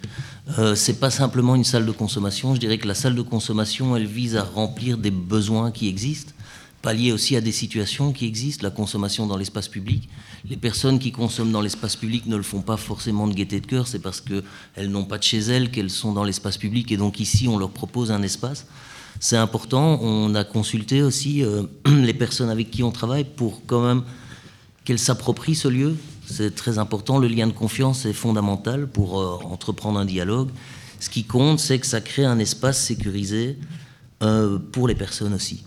[0.60, 2.54] Euh, c'est pas simplement une salle de consommation.
[2.54, 6.34] Je dirais que la salle de consommation, elle vise à remplir des besoins qui existent,
[6.82, 10.10] pallier aussi à des situations qui existent, la consommation dans l'espace public.
[10.50, 13.68] Les personnes qui consomment dans l'espace public ne le font pas forcément de gaieté de
[13.68, 16.98] cœur, c'est parce qu'elles n'ont pas de chez elles qu'elles sont dans l'espace public et
[16.98, 18.68] donc ici on leur propose un espace.
[19.24, 23.82] C'est important, on a consulté aussi euh, les personnes avec qui on travaille pour quand
[23.82, 24.04] même
[24.84, 25.96] qu'elles s'approprient ce lieu.
[26.26, 30.50] C'est très important, le lien de confiance est fondamental pour euh, entreprendre un dialogue.
[31.00, 33.58] Ce qui compte, c'est que ça crée un espace sécurisé
[34.24, 35.64] euh, pour les personnes aussi.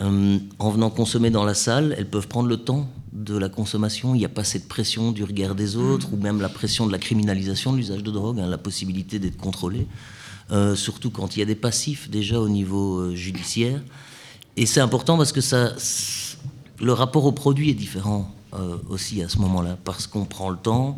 [0.00, 4.16] En venant consommer dans la salle, elles peuvent prendre le temps de la consommation.
[4.16, 6.92] Il n'y a pas cette pression du regard des autres ou même la pression de
[6.92, 9.86] la criminalisation de l'usage de drogue, hein, la possibilité d'être contrôlé,
[10.50, 13.82] euh, surtout quand il y a des passifs déjà au niveau euh, judiciaire.
[14.56, 15.74] Et c'est important parce que ça,
[16.80, 20.56] le rapport au produit est différent euh, aussi à ce moment-là, parce qu'on prend le
[20.56, 20.96] temps,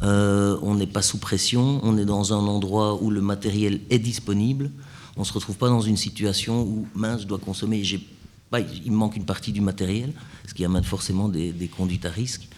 [0.00, 4.70] on n'est pas sous pression, on est dans un endroit où le matériel est disponible,
[5.16, 8.96] on ne se retrouve pas dans une situation où, mince, je dois consommer, il me
[8.96, 10.12] manque une partie du matériel,
[10.46, 12.48] ce qui amène forcément des conduites à risque.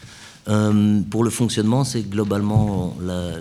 [0.49, 3.39] Euh, pour le fonctionnement, c'est globalement la, la-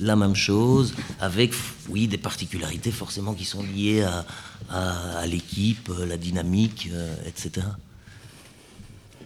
[0.00, 1.52] la même chose, avec
[1.88, 4.24] oui des particularités forcément qui sont liées à,
[4.70, 7.66] à- à l'équipe, euh, la dynamique, euh, etc.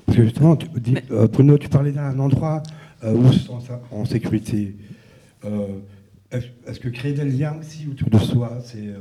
[0.04, 2.62] Parce que justement, tu dis- euh, Bruno, tu parlais d'un endroit
[3.04, 4.76] euh, où on se sent en sécurité.
[5.44, 5.66] Euh,
[6.30, 8.98] Est-ce est-ce que créer des liens aussi autour de soi, c'est euh,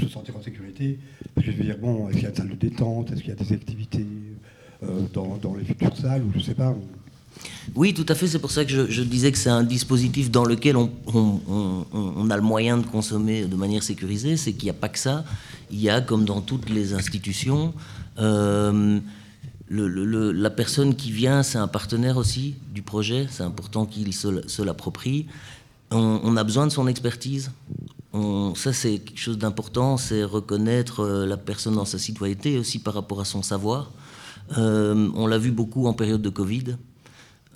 [0.00, 0.98] se sentir en sécurité?
[1.34, 3.12] Parce que je veux dire, bon, est-ce qu'il y a une salle de détente?
[3.12, 4.06] Est-ce qu'il y a des activités?
[5.12, 6.74] Dans, dans les futures salles Ou je sais pas.
[7.74, 8.26] Oui, tout à fait.
[8.26, 10.90] C'est pour ça que je, disais que c'est un dispositif dans lequel on,
[12.30, 14.36] a le moyen de consommer de manière sécurisée.
[14.36, 15.24] C'est qu'il n'y a pas que ça.
[15.70, 17.72] Il y a, comme dans toutes les institutions,
[18.18, 19.00] euh,
[19.70, 23.26] la personne qui vient, c'est un partenaire aussi du projet.
[23.30, 25.26] C'est important qu'il se, se l'approprie.
[25.92, 27.50] On, a besoin de son expertise.
[28.12, 29.96] Ça, c'est quelque chose d'important.
[29.96, 33.90] C'est reconnaître euh, la personne dans sa citoyenneté et aussi par rapport à son savoir.
[34.58, 36.76] Euh, on l'a vu beaucoup en période de Covid.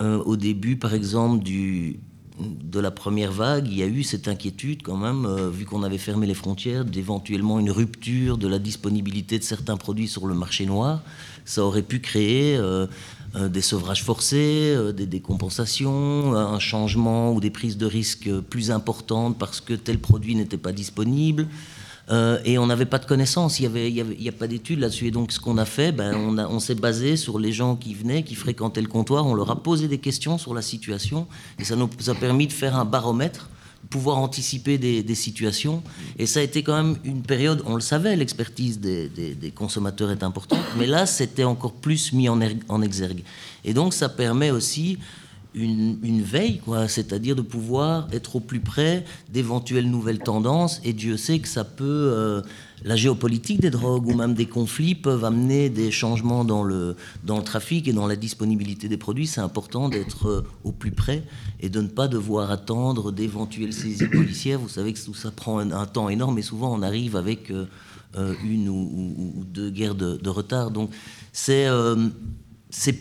[0.01, 4.83] Euh, au début, par exemple, de la première vague, il y a eu cette inquiétude
[4.83, 9.39] quand même, euh, vu qu'on avait fermé les frontières, d'éventuellement une rupture de la disponibilité
[9.39, 11.03] de certains produits sur le marché noir.
[11.45, 12.59] Ça aurait pu créer
[13.35, 19.39] des sevrages forcés, euh, des décompensations, un changement ou des prises de risques plus importantes
[19.39, 21.49] parce que tel produit n'était pas disponible.
[22.11, 24.33] Euh, et on n'avait pas de connaissances, il n'y avait, y avait, il y a
[24.33, 25.07] pas d'études là-dessus.
[25.07, 28.23] Et donc ce qu'on a fait, ben, on, s'est basé sur les gens qui venaient,
[28.23, 31.27] qui fréquentaient le comptoir, on leur a posé des questions sur la situation,
[31.59, 33.49] et ça nous a permis de faire un baromètre,
[33.85, 35.83] de pouvoir anticiper des, des situations.
[36.19, 39.51] Et ça a été quand même une période, on le savait, l'expertise des, des- des
[39.51, 43.23] consommateurs est importante, mais là c'était encore plus mis en, er- en exergue.
[43.64, 44.99] Et donc ça permet aussi
[45.55, 50.81] une, veille, quoi, c'est-à-dire de pouvoir être au plus près d'éventuelles nouvelles tendances.
[50.85, 52.43] Et Dieu sait que ça peut, euh,
[52.85, 57.37] la géopolitique des drogues ou même des conflits peuvent amener des changements dans le, dans
[57.37, 59.27] le trafic et dans la disponibilité des produits.
[59.27, 61.23] C'est important d'être euh, au plus près
[61.61, 64.59] et de ne pas devoir attendre d'éventuelles saisies policières.
[64.59, 67.67] Vous savez que tout ça prend un, temps énorme et souvent on arrive avec euh,
[68.45, 70.73] une ou, deux guerres de, retard.
[70.73, 70.90] Donc
[71.33, 71.69] c'est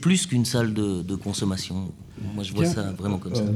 [0.02, 1.92] plus qu'une salle de consommation.
[2.36, 3.42] Moi, je vois Tiens, ça vraiment comme ça.
[3.44, 3.52] euh,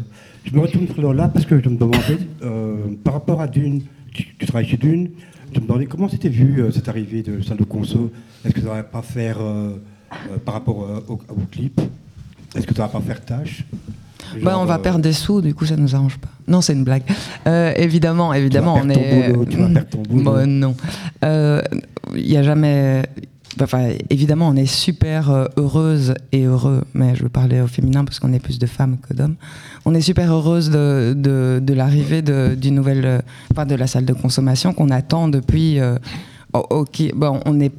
[0.46, 3.84] Je me retourne sur Lola parce que je me demandais, euh, par rapport à Dune,
[4.14, 5.10] tu, tu travailles chez Dune,
[5.54, 8.12] je me demandais comment c'était vu euh, cette arrivée de salle de conso.
[8.46, 9.76] Est-ce que ça va pas faire, euh,
[10.32, 11.80] euh, par rapport euh, au, au clip,
[12.56, 13.64] est-ce que ça va pas faire tâche?
[14.44, 16.28] Bah, on va euh, perdre des sous, du coup ça nous arrange pas.
[16.48, 17.04] Non, c'est une blague.
[17.48, 19.32] Euh, évidemment, évidemment, on ton est.
[19.32, 20.24] boulot, tu vas perdre ton boulot.
[20.32, 20.76] Bon, non,
[21.24, 21.62] Euh,
[22.16, 23.04] il y a jamais.
[24.10, 28.20] Évidemment, on est super euh, heureuse et heureux, mais je veux parler au féminin parce
[28.20, 29.36] qu'on est plus de femmes que d'hommes.
[29.86, 33.20] On est super heureuse de, l'arrivée d'une nouvelle, euh,
[33.52, 35.80] enfin, de la salle de consommation qu'on attend depuis.
[35.80, 35.98] euh,
[36.54, 37.70] oh, ok, bon, on n'est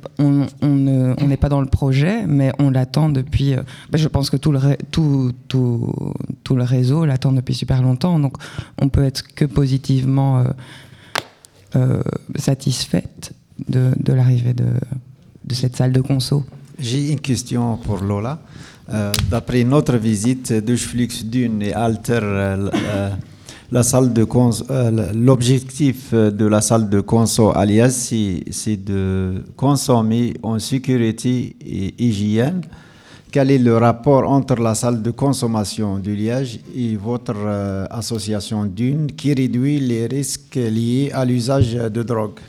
[1.36, 3.54] pas dans le projet, mais on l'attend depuis.
[3.90, 4.60] ben, je pense que tout le,
[4.90, 8.36] tout, tout, le réseau l'attend depuis super longtemps, donc
[8.80, 10.44] on peut être que positivement
[12.36, 13.32] satisfaite
[13.68, 14.66] de l'arrivée de,
[15.48, 16.44] de cette salle de conso.
[16.78, 18.38] J'ai une question pour Lola.
[18.92, 23.11] Euh, D'après notre visite, Flux Dune et Alter, euh, euh,
[23.70, 28.12] de l'objectif de la salle de conso alias,
[28.50, 32.62] c'est de consommer en sécurité et hygiène.
[33.30, 37.37] Quel est le rapport entre la salle de consommation du Liège et votre
[37.90, 42.40] association Dune qui réduit les risques liés à l'usage de drogue?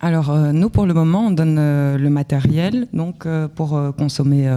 [0.00, 4.50] Alors, euh, nous, pour le moment, on donne euh, le matériel donc, euh, pour consommer,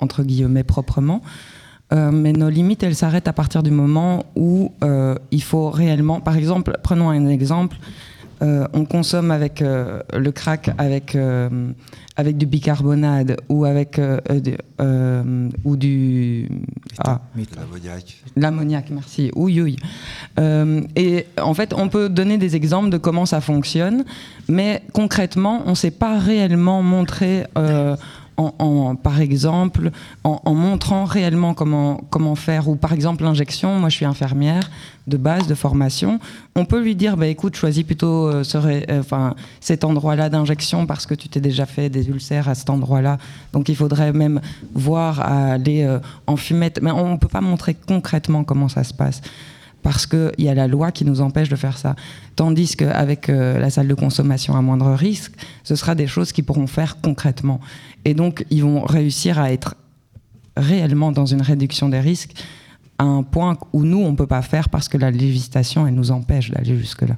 [0.00, 1.22] entre guillemets, proprement.
[1.94, 4.72] Mais nos limites, elles s'arrêtent à partir du moment où
[5.30, 6.20] il faut réellement...
[6.20, 7.76] Par exemple, prenons un exemple.
[8.42, 11.70] Euh, on consomme avec euh, le crack avec, euh,
[12.16, 16.48] avec du bicarbonate ou avec du- euh, ou du
[16.98, 17.20] ah,
[17.56, 18.16] L'ammoniac.
[18.36, 19.30] L'ammoniac, merci.
[19.36, 19.76] Oui, oui.
[20.38, 24.04] Euh, et en fait, on peut donner des exemples de comment ça fonctionne,
[24.48, 27.96] mais concrètement, on ne sait pas réellement montrer, euh,
[28.36, 29.90] en, par exemple,
[30.24, 34.70] en, montrant réellement comment, faire, ou par exemple l'injection, moi je suis infirmière
[35.06, 36.20] de base, de formation,
[36.54, 41.14] on peut lui dire, bah, écoute, choisis plutôt euh, euh, cet endroit-là d'injection parce que
[41.14, 43.18] tu t'es déjà fait des ulcères à cet endroit-là.
[43.52, 44.40] Donc il faudrait même
[44.74, 46.80] voir à aller euh, en fumette.
[46.82, 49.22] Mais on ne peut pas montrer concrètement comment ça se passe
[49.82, 51.96] parce qu'il y a la loi qui nous empêche de faire ça.
[52.36, 55.32] Tandis qu'avec euh, la salle de consommation à moindre risque,
[55.64, 57.60] ce sera des choses qu'ils pourront faire concrètement.
[58.04, 59.74] Et donc, ils vont réussir à être
[60.56, 62.34] réellement dans une réduction des risques
[62.98, 65.94] à un point où nous, on ne peut pas faire parce que la législation, elle
[65.94, 67.16] nous empêche d'aller jusque-là.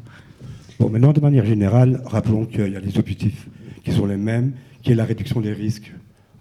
[0.80, 3.46] Bon, maintenant, de manière générale, rappelons qu'il y a des objectifs
[3.84, 5.92] qui sont les mêmes, qui est la réduction des risques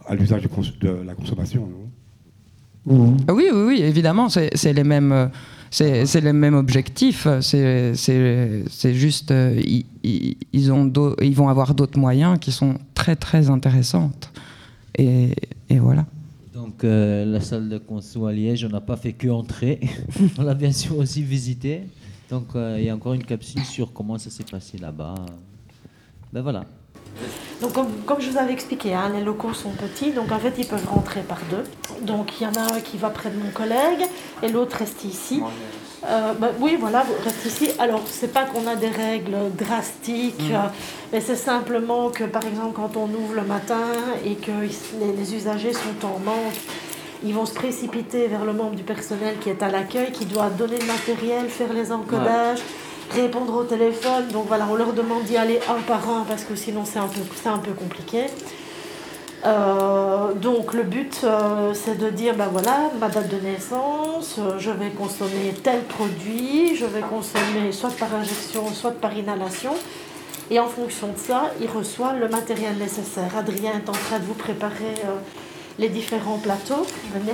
[0.08, 1.68] à l'usage de, cons- de la consommation.
[1.68, 3.18] non?
[3.28, 5.28] Ah Oui, oui, oui, évidemment, c'est c'est les mêmes, euh,
[5.74, 7.28] c'est les mêmes objectifs.
[7.42, 12.76] C'est juste, euh, ils, ils- ils ont d'au- ils vont avoir d'autres moyens qui sont
[12.94, 14.32] très très intéressantes.
[14.98, 15.30] Et,
[15.70, 16.06] et voilà.
[16.54, 19.80] Donc euh, la salle de conso à Liège, on n'a pas fait que entrer,
[20.38, 21.82] on l'a bien sûr aussi visité.
[22.30, 25.16] Donc euh, il y a encore une capsule sur comment ça s'est passé là-bas.
[26.32, 26.66] Ben voilà.
[27.62, 30.54] Donc, comme, comme je vous avais expliqué, hein, les locaux sont petits, donc en fait,
[30.58, 31.63] ils peuvent rentrer par deux.
[32.02, 34.06] Donc, il y en a un qui va près de mon collègue
[34.41, 35.41] et l'autre reste ici.
[36.06, 37.69] Euh, bah, oui, voilà, vous restez ici.
[37.80, 40.56] Alors, c'est pas qu'on a des règles drastiques, Mhm.
[40.56, 40.60] euh,
[41.13, 43.80] mais c'est simplement que, par exemple, quand on ouvre le matin
[44.26, 44.52] et que
[44.99, 46.60] les usagers sont en manque,
[47.26, 50.49] ils vont se précipiter vers le membre du personnel qui est à l'accueil, qui doit
[50.49, 52.60] donner le matériel, faire les encodages,
[53.12, 54.28] répondre au téléphone.
[54.32, 57.08] Donc voilà, on leur demande d'y aller un par un parce que sinon c'est un
[57.08, 58.26] peu, c'est un peu compliqué.
[59.46, 64.58] Euh, donc le but euh, c'est de dire ben voilà ma date de naissance, euh,
[64.58, 69.74] je vais consommer tel produit, je vais consommer soit par injection, soit par inhalation.
[70.50, 73.36] Et en fonction de ça, il reçoit le matériel nécessaire.
[73.38, 74.94] Adrien est en train de vous préparer
[75.80, 76.86] les différents plateaux.
[77.13, 77.34] Venez.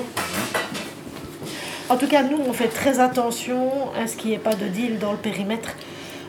[1.89, 4.67] En tout cas, nous, on fait très attention à ce qu'il n'y ait pas de
[4.67, 5.69] deal dans le périmètre.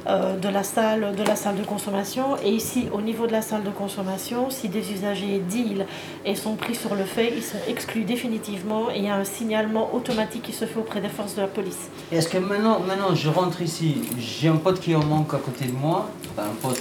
[0.07, 2.37] euh, de, la salle, de la salle de consommation.
[2.43, 5.85] Et ici, au niveau de la salle de consommation, si des usagers deal
[6.25, 9.25] et sont pris sur le fait, ils sont exclus définitivement et il y a un
[9.25, 11.91] signalement automatique qui se fait auprès des forces de la police.
[12.11, 15.67] Est-ce que maintenant, maintenant, je rentre ici, j'ai un pote qui en manque à côté
[15.67, 16.81] de moi, enfin, un pote.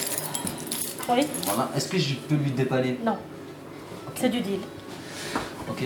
[1.10, 1.70] Oui Voilà.
[1.76, 3.18] Est-ce que je peux lui dépanner Non.
[4.15, 4.60] C'est du deal.
[5.70, 5.84] Ok.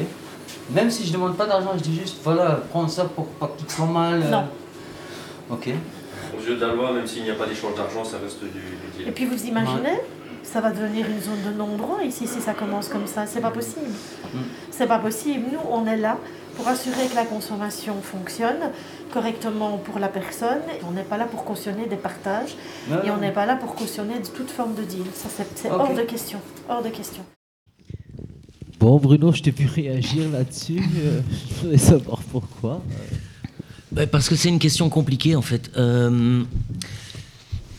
[0.71, 3.59] Même si je demande pas d'argent, je dis juste, voilà, prends ça pour pas que
[3.59, 4.21] tu te sens mal.
[4.23, 4.29] euh.
[4.29, 4.45] Non.
[5.49, 5.69] Ok.
[6.37, 8.47] Aux yeux de la loi, même s'il n'y a pas d'échange d'argent, ça reste du,
[8.49, 9.07] du deal.
[9.07, 9.99] Et puis vous imaginez
[10.43, 13.25] ça va devenir une zone de non-droit ici si ça commence comme ça.
[13.25, 13.89] C'est pas possible.
[14.71, 15.45] C'est pas possible.
[15.53, 16.17] Nous, on est là
[16.57, 18.59] pour assurer que la consommation fonctionne
[19.13, 20.59] correctement pour la personne.
[20.85, 22.55] On n'est pas là pour cautionner des partages
[22.89, 25.05] Ouais, et on n'est pas là pour cautionner de toute forme de deal.
[25.13, 26.39] Ça, c'est hors de question.
[26.69, 27.23] Hors de question.
[28.83, 30.83] Bon, Bruno, je t'ai vu réagir là-dessus.
[30.97, 32.83] euh, je voudrais savoir pourquoi.
[33.93, 35.71] Ben, parce que c'est une question compliquée en fait.
[35.77, 36.43] Euh,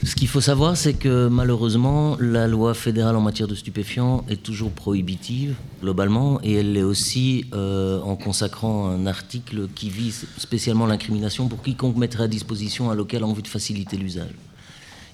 [0.03, 4.43] ce qu'il faut savoir, c'est que malheureusement, la loi fédérale en matière de stupéfiants est
[4.43, 10.87] toujours prohibitive, globalement, et elle l'est aussi euh, en consacrant un article qui vise spécialement
[10.87, 14.33] l'incrimination pour quiconque mettrait à disposition un local en vue de faciliter l'usage.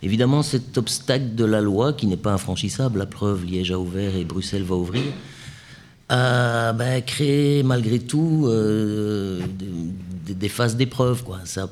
[0.04, 4.14] Évidemment, cet obstacle de la loi, qui n'est pas infranchissable, la preuve, Liège a ouvert
[4.14, 5.02] et Bruxelles va ouvrir,
[6.10, 9.40] a ben, créé malgré tout euh,
[10.26, 11.22] des, phases d'épreuve.
[11.44, 11.70] Ça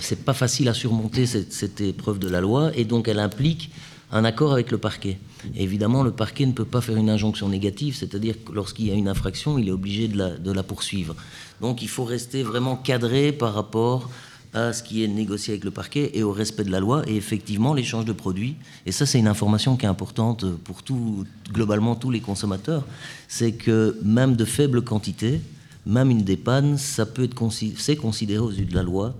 [0.00, 3.70] C'est pas facile à surmonter cette, épreuve de la loi et donc elle implique
[4.12, 5.18] un accord avec le parquet.
[5.54, 8.90] Et évidemment, le parquet ne peut pas faire une injonction négative, c'est-à-dire que lorsqu'il y
[8.90, 11.14] a une infraction, il est obligé de la, de la poursuivre.
[11.60, 14.10] Donc il faut rester vraiment cadré par rapport
[14.54, 17.16] à ce qui est négocié avec le parquet et au respect de la loi et
[17.16, 18.56] effectivement l'échange de produits.
[18.84, 22.84] Et ça, c'est une information qui est importante pour tout, globalement tous les consommateurs.
[23.28, 25.40] C'est que même de faibles quantités,
[25.86, 27.36] même une dépanne, ça peut être
[27.78, 29.14] c'est considéré aux yeux de la loi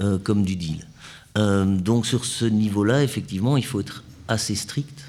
[0.00, 0.86] euh, comme du deal.
[1.38, 5.08] Euh, donc sur ce niveau-là, effectivement, il faut être assez strict.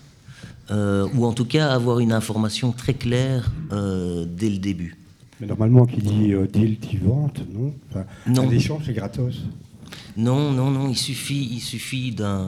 [0.72, 4.96] euh, ou en tout cas avoir une information très claire dès le début.
[5.39, 7.74] Mais normalement, qui dit euh, deal dit vente, non?
[7.89, 8.48] Enfin, Non.
[8.48, 9.36] Un échange, c'est gratos.
[10.15, 12.48] Non, non, non, il suffit, il suffit d'un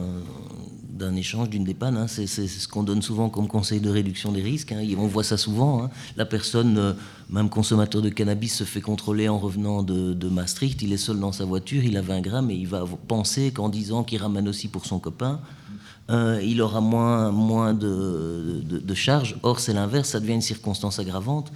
[0.89, 1.97] d'un échange, d'une dépanne.
[1.97, 2.07] hein.
[2.07, 4.71] C'est ce qu'on donne souvent comme conseil de réduction des risques.
[4.71, 4.81] hein.
[4.97, 5.83] On voit ça souvent.
[5.83, 5.89] hein.
[6.15, 6.93] La personne, euh,
[7.29, 10.81] même consommateur de cannabis, se fait contrôler en revenant de, de Maastricht.
[10.81, 13.67] Il est seul dans sa voiture, il a 20 grammes et il va penser qu'en
[13.67, 15.41] disant qu'il ramène aussi pour son copain,
[16.11, 19.35] euh, il aura moins, moins de, de, de charges.
[19.43, 21.51] Or, c'est l'inverse, ça devient une circonstance aggravante.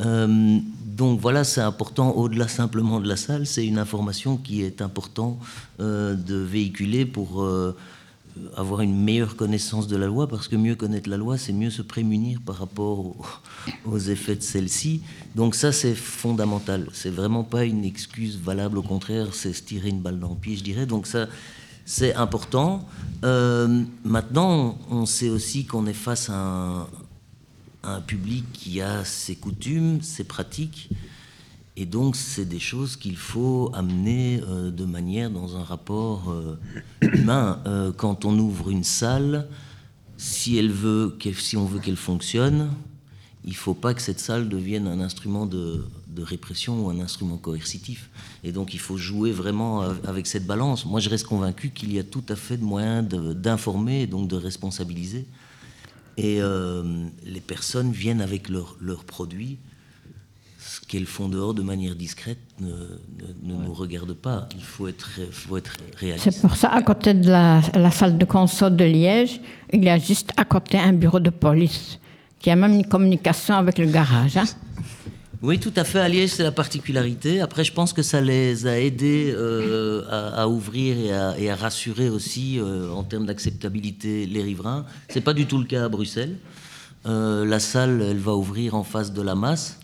[0.00, 4.82] Euh, donc voilà, c'est important, au-delà simplement de la salle, c'est une information qui est
[4.82, 5.38] important
[5.80, 7.76] euh, de véhiculer pour euh,
[8.56, 11.70] avoir une meilleure connaissance de la loi, parce que mieux connaître la loi, c'est mieux
[11.70, 13.16] se prémunir par rapport aux,
[13.84, 15.02] aux effets de celle-ci.
[15.34, 16.88] Donc ça, c'est fondamental.
[16.92, 20.36] C'est vraiment pas une excuse valable, au contraire, c'est se tirer une balle dans le
[20.36, 20.86] pied, je dirais.
[20.86, 21.26] Donc ça,
[21.84, 22.86] c'est important.
[23.22, 26.86] Maintenant, on sait aussi qu'on est face à un,
[27.96, 30.88] un public qui a ses coutumes, ses pratiques,
[31.76, 36.58] et donc c'est des choses qu'il faut amener euh, de manière dans un rapport euh,
[37.02, 37.60] humain.
[37.66, 39.46] Euh, quand on ouvre une salle,
[40.16, 42.70] si elle veut, si on veut qu'elle fonctionne,
[43.44, 46.98] il ne faut pas que cette salle devienne un instrument de, de répression ou un
[46.98, 48.10] instrument coercitif.
[48.42, 50.84] Et donc il faut jouer vraiment av- avec cette balance.
[50.84, 54.26] Moi je reste convaincu qu'il y a tout à fait de moyens d'informer et donc
[54.28, 55.26] de responsabiliser.
[56.20, 56.82] Et euh,
[57.24, 59.56] les personnes viennent avec leurs leurs produits.
[60.60, 64.48] Ce qu'elles font dehors de manière discrète ne, ne- ne nous regarde pas.
[64.56, 66.30] Il faut être, faut être réaliste.
[66.30, 69.40] C'est pour ça, à côté de la, la salle de console de Liège,
[69.72, 71.98] il y a juste à côté un bureau de police
[72.40, 74.36] qui a même une communication avec le garage.
[74.36, 74.44] hein.
[75.40, 76.00] Oui, tout à fait.
[76.00, 77.40] À c'est la particularité.
[77.40, 80.96] Après, je pense que ça les a aidés euh, à, ouvrir
[81.38, 84.84] et à, rassurer aussi euh, en termes d'acceptabilité les riverains.
[85.08, 86.36] C'est pas du tout le cas à Bruxelles.
[87.06, 89.78] Euh, la salle, elle va ouvrir en face de la masse.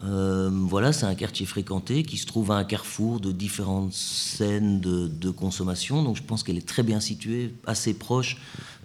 [0.00, 5.08] Voilà, c'est un quartier fréquenté qui se trouve à un carrefour de différentes scènes de,
[5.08, 6.02] de consommation.
[6.02, 8.36] Donc je pense qu'elle est très bien située, assez proche.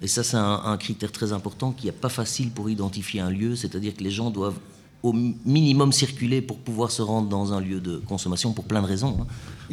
[0.02, 3.30] Et ça, c'est un, un critère très important qui n'est pas facile pour identifier un
[3.30, 3.58] lieu.
[3.58, 4.60] C'est-à-dire que les gens doivent
[5.02, 8.82] au mi- minimum circuler pour pouvoir se rendre dans un lieu de consommation pour plein
[8.82, 9.18] de raisons.
[9.22, 9.28] hein.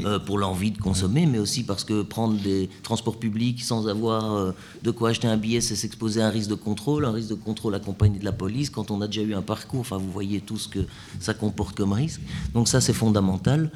[0.05, 4.35] Euh, pour l'envie de consommer, mais aussi parce que prendre des transports publics sans avoir
[4.35, 7.31] euh, de quoi acheter un billet, c'est s'exposer à un risque de contrôle, un risque
[7.31, 8.69] de contrôle accompagné de la police.
[8.69, 10.81] Quand on a déjà eu un parcours, enfin, vous voyez tout ce que
[11.19, 12.21] ça comporte comme risque.
[12.53, 13.71] Donc ça, c'est fondamental.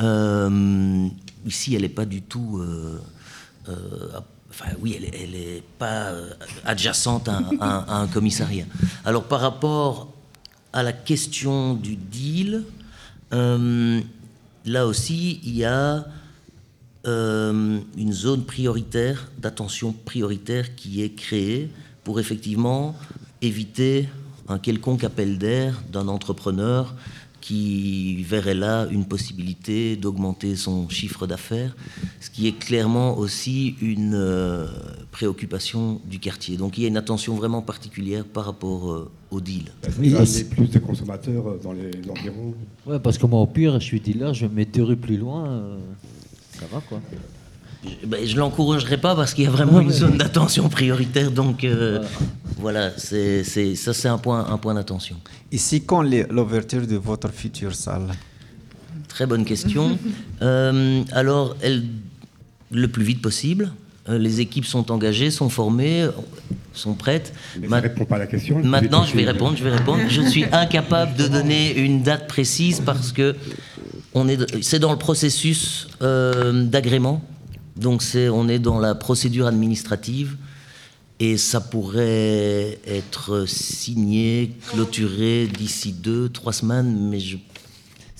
[0.00, 1.06] Euh,
[1.46, 2.60] ici, elle n'est pas du tout...
[2.60, 2.98] euh,
[4.50, 6.12] Enfin, oui, elle n'est pas
[6.64, 8.64] adjacente à un commissariat.
[9.04, 10.08] Alors, par rapport
[10.72, 12.64] à la question du deal,
[13.32, 14.00] euh,
[14.64, 16.06] là aussi, il y a
[17.06, 21.70] euh, une zone prioritaire, d'attention prioritaire qui est créée
[22.04, 22.96] pour effectivement
[23.40, 24.08] éviter
[24.48, 26.94] un quelconque appel d'air d'un entrepreneur
[27.40, 31.76] qui verrait là une possibilité d'augmenter son chiffre d'affaires,
[32.20, 34.66] ce qui est clairement aussi une euh,
[35.12, 36.56] préoccupation du quartier.
[36.56, 39.64] Donc il y a une attention vraiment particulière par rapport au deal.
[40.02, 40.20] Il y a
[40.50, 42.54] plus de consommateurs euh, dans les environs.
[42.86, 44.96] Ouais, parce que moi, au pire, je suis dealer, je vais me mettre deux rues
[44.96, 45.76] plus loin, euh,
[46.58, 47.00] ça va quoi.
[47.84, 51.30] Je, ben, je l'encouragerai pas parce qu'il y a vraiment une zone d'attention prioritaire.
[51.30, 52.02] Donc euh,
[52.58, 55.16] voilà, c'est, c'est- ça c'est un point, un point d'attention.
[55.52, 58.08] Ici, quand les- l'ouverture de votre future salle?
[59.08, 59.98] Très bonne question.
[60.40, 61.82] Euh, alors, elle,
[62.70, 63.72] le plus vite possible.
[64.08, 66.08] Euh, les équipes sont engagées, sont formées,
[66.72, 67.32] sont prêtes.
[67.60, 68.58] Mais ça répond pas à la question.
[68.62, 70.02] Maintenant, je vais répondre, je vais répondre.
[70.08, 73.36] Je suis incapable de donner une date précise parce que
[74.14, 77.22] on est, c'est dans le processus euh, d'agrément.
[77.76, 80.36] Donc, c'est, on est dans la procédure administrative
[81.20, 87.36] et ça pourrait être signé, clôturé d'ici deux, trois semaines, mais je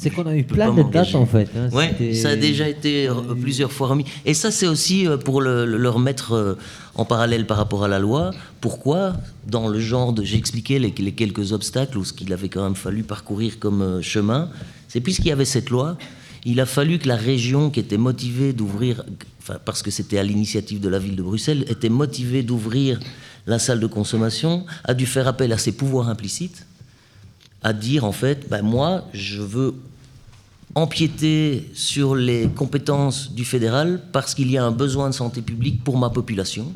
[0.01, 1.49] C'est qu'on a eu plein de dates en fait.
[1.57, 4.05] hein, Ouais, ça a déjà été euh, plusieurs fois remis.
[4.24, 6.55] Et ça, c'est aussi euh, pour le, le- remettre euh,
[6.94, 8.30] en parallèle par rapport à la loi.
[8.61, 9.14] Pourquoi
[9.49, 10.22] Dans le genre de.
[10.22, 14.01] J'ai expliqué les, les quelques obstacles ou ce qu'il avait quand même fallu parcourir comme
[14.01, 14.51] chemin.
[14.86, 15.99] C'est puisqu'il y avait cette loi,
[16.44, 19.03] il a fallu que la région qui était motivée d'ouvrir,
[19.42, 23.01] enfin, parce que c'était à l'initiative de la ville de Bruxelles, était motivée d'ouvrir
[23.49, 26.66] la salle de consommation, a dû faire appel à ses pouvoirs implicites
[27.62, 29.74] à dire en fait, ben moi, je veux
[30.75, 35.83] empiéter sur les compétences du fédéral parce qu'il y a un besoin de santé publique
[35.83, 36.73] pour ma population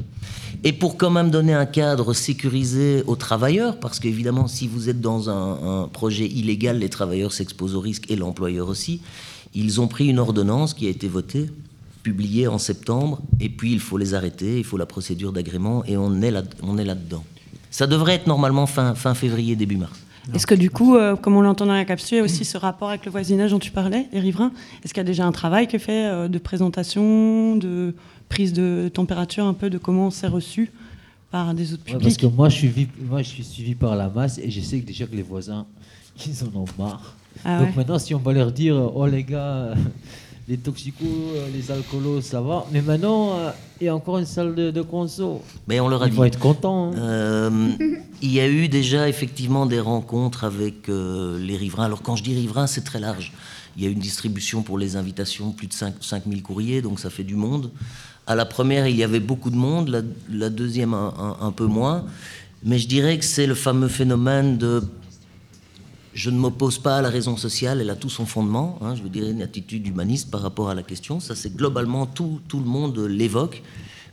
[0.65, 5.01] et pour quand même donner un cadre sécurisé aux travailleurs, parce qu'évidemment, si vous êtes
[5.01, 9.01] dans un, projet illégal, les travailleurs s'exposent au risque et l'employeur aussi.
[9.55, 11.51] Ils ont pris une ordonnance qui a été votée,
[12.03, 15.97] publiée en septembre, et puis il faut les arrêter, il faut la procédure d'agrément, et
[15.97, 17.25] on est là, là-dedans.
[17.71, 19.99] Ça devrait être normalement fin, fin février, début mars.
[20.35, 22.45] Est-ce que du coup, euh, comme on l'entend dans la capsule, il y a aussi
[22.45, 24.53] ce rapport avec le voisinage dont tu parlais, les riverains
[24.85, 27.95] Est-ce qu'il y a déjà un travail qui est fait euh, de présentation, de
[28.29, 30.71] prise de température, un peu de comment c'est reçu
[31.31, 33.97] par des autres Ouais, publics parce que moi je, suis moi, je suis suivi par
[33.97, 35.67] la masse et je sais que déjà que les voisins,
[36.27, 37.17] ils en ont marre.
[37.45, 37.75] Ah Donc ouais.
[37.77, 39.75] maintenant, si on va leur dire, oh les gars,
[40.49, 42.67] les toxicos, euh, les alcoolos, ça va.
[42.73, 45.41] Mais maintenant, euh, il y a encore une salle de, de conso.
[45.69, 46.17] Mais on leur a Ils dit.
[46.17, 46.93] vont être contents.
[46.93, 46.99] hein.
[46.99, 47.71] Euh,
[48.21, 51.85] il y a eu déjà effectivement des rencontres avec euh, les riverains.
[51.85, 53.33] Alors quand je dis riverains, c'est très large.
[53.77, 57.09] Il y a une distribution pour les invitations, plus de 5, 5000 courriers, donc ça
[57.09, 57.71] fait du monde.
[58.27, 61.51] À la première, il y avait beaucoup de monde, la, la deuxième un, un- un
[61.53, 62.05] peu moins.
[62.65, 64.83] Mais je dirais que c'est le fameux phénomène de
[66.15, 68.79] je ne m'oppose pas à la raison sociale, elle a tout son fondement.
[68.83, 71.21] hein, je veux dire, une attitude humaniste par rapport à la question.
[71.21, 73.63] Ça, c'est globalement tout, tout le monde l'évoque,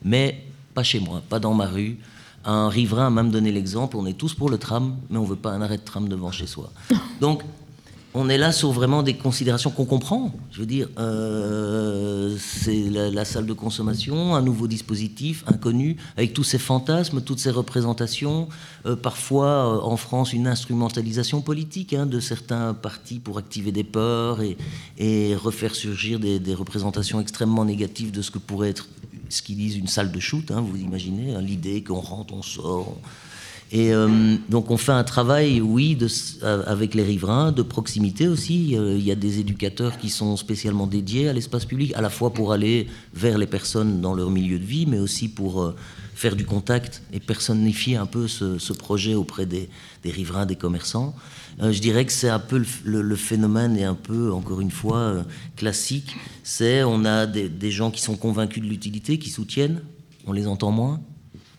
[0.04, 0.44] mais
[0.74, 1.98] pas chez moi, pas dans ma rue.
[2.46, 5.36] Un riverain a même donné l'exemple on est tous pour le tram, mais on veut
[5.36, 6.72] pas un arrêt de tram devant chez soi.
[7.22, 7.44] Donc,
[8.14, 10.34] on est là sur vraiment des considérations qu'on comprend.
[10.52, 16.44] Je veux dire, euh, c'est la, salle de consommation, un nouveau dispositif inconnu, avec tous
[16.44, 18.50] ces fantasmes, toutes ces représentations.
[18.86, 23.84] Euh, parfois, euh, en France, une instrumentalisation politique hein, de certains partis pour activer des
[23.84, 28.88] peurs et, refaire surgir des, représentations extrêmement négatives de ce que pourrait être
[29.30, 30.50] ce qu'ils disent une salle de shoot.
[30.50, 32.98] hein, vous imaginez hein, l'idée qu'on rentre, on sort.
[33.72, 35.98] Et euh, donc on fait un travail, oui,
[36.42, 38.76] euh, avec les riverains, de proximité aussi.
[38.76, 42.10] Euh, Il y a des éducateurs qui sont spécialement dédiés à l'espace public, à la
[42.10, 45.74] fois pour aller vers les personnes dans leur milieu de vie, mais aussi pour
[46.16, 49.70] faire du contact et personnifier un peu ce, projet auprès des,
[50.04, 51.16] riverains, des commerçants.
[51.62, 55.24] Je dirais que c'est un peu le, phénomène et un peu, encore une fois,
[55.56, 56.16] classique.
[56.44, 59.82] C'est on a des gens qui sont convaincus de l'utilité, qui soutiennent,
[60.26, 61.00] on les entend moins,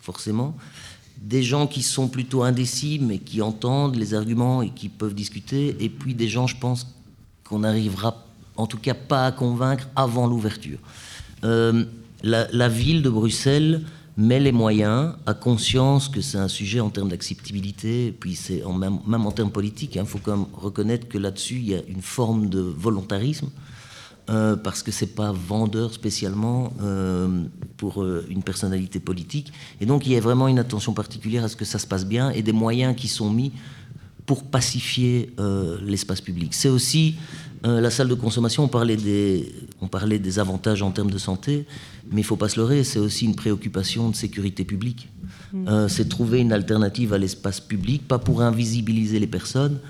[0.01, 0.57] forcément
[1.21, 5.77] des gens qui sont plutôt indécis, mais qui entendent les arguments et qui peuvent discuter,
[5.81, 6.87] et puis des gens, je pense,
[7.45, 10.79] qu'on n'arrivera en tout cas pas à convaincre avant l'ouverture.
[11.45, 11.85] Euh,
[12.23, 13.83] la, ville de Bruxelles
[14.17, 18.75] met les moyens, a conscience que c'est un sujet en termes d'acceptabilité, puis c'est en
[18.75, 21.81] même, même en termes politiques, il faut quand même reconnaître que là-dessus, il y a
[21.89, 23.49] une forme de volontarisme.
[24.31, 27.43] Euh, parce que c'est pas vendeur spécialement euh,
[27.77, 29.53] pour euh, une personnalité politique.
[29.81, 32.07] Et donc il y a vraiment une attention particulière à ce que ça se passe
[32.07, 33.51] bien et des moyens qui sont mis
[34.27, 35.35] pour pacifier
[35.83, 36.55] l'espace public.
[36.55, 37.17] C'est aussi
[37.65, 41.67] la salle de consommation, on parlait, des, on parlait des avantages en termes de santé,
[42.13, 45.09] mais il faut pas se leurrer, c'est aussi une préoccupation de sécurité publique.
[45.67, 49.81] Euh, c'est trouver une alternative à l'espace public, pas pour invisibiliser les personnes,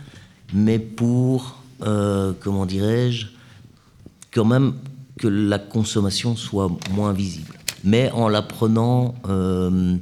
[0.55, 1.63] mais pour,
[2.41, 3.27] comment dirais-je,
[4.33, 4.75] quand même
[5.19, 7.55] que la consommation soit moins visible,
[7.85, 9.97] mais en la prenant euh,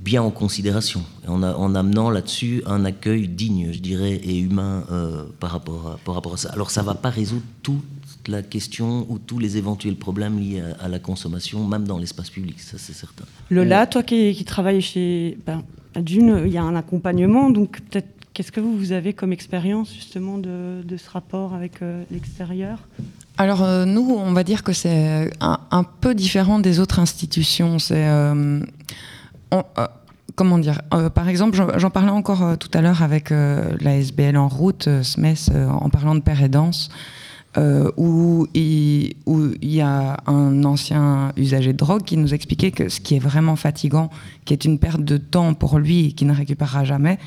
[0.00, 5.24] bien en considération, et en, amenant là-dessus un accueil digne, je dirais, et humain euh,
[5.38, 6.50] par, rapport à, par rapport à ça.
[6.52, 7.82] Alors ça ne va pas résoudre toute
[8.26, 12.58] la question ou tous les éventuels problèmes liés à, la consommation, même dans l'espace public,
[12.60, 13.24] ça c'est certain.
[13.50, 15.62] Lola, toi qui, travailles chez ben,
[16.00, 19.92] Dune, il y a un accompagnement, donc peut-être qu'est-ce que vous, vous avez comme expérience
[19.92, 22.78] justement de, de ce rapport avec euh, l'extérieur?
[23.38, 27.78] Alors euh, nous, on va dire que c'est un, peu différent des autres institutions.
[27.78, 28.60] C'est euh,
[29.54, 29.62] euh,
[30.34, 30.82] comment dire
[31.14, 35.68] Par exemple, j'en parlais encore tout à l'heure avec la SBL en route, SMES, euh,
[35.68, 36.90] en parlant de père et danse.
[37.96, 42.88] où il, où il y a un ancien usager de drogue qui nous expliquait que
[42.88, 44.10] ce qui est vraiment fatigant,
[44.44, 47.18] qui est une perte de temps pour lui et qui ne récupérera jamais,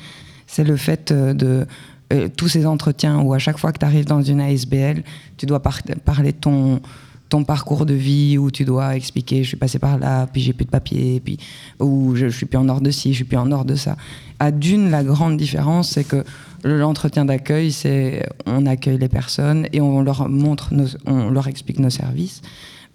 [0.46, 1.66] c'est le fait de
[2.12, 5.02] euh, tous ces entretiens où à chaque fois que tu arrives dans une ASBL,
[5.36, 6.80] tu dois par- parler de ton,
[7.28, 10.52] ton parcours de vie, où tu dois expliquer je suis passé par là, puis j'ai
[10.52, 11.38] plus de papier, puis
[11.80, 13.96] ou je, suis plus en ordre de ci, je suis plus en ordre de ça.
[14.38, 16.24] À Dune, la grande différence, c'est que
[16.62, 20.72] l'entretien d'accueil, c'est on accueille les personnes et on leur montre,
[21.06, 22.42] on leur explique nos services.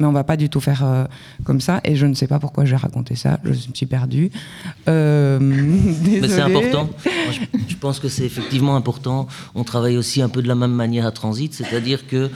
[0.02, 1.06] Mais on va pas du tout faire euh,
[1.44, 1.80] comme ça.
[1.84, 3.40] Et je ne sais pas pourquoi j'ai raconté ça.
[3.44, 4.32] Je me suis perdue.
[4.88, 6.90] Euh, Mais c'est important.
[7.06, 7.36] Moi,
[7.68, 9.28] je, pense que c'est effectivement important.
[9.54, 12.32] On travaille aussi un peu de la même manière à Transit, c'est-à-dire que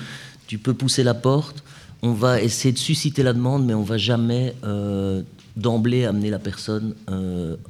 [0.45, 1.63] tu peux pousser la porte,
[2.03, 5.23] on va essayer de susciter la demande, mais on va jamais euh,
[5.55, 6.93] d'emblée amener la personne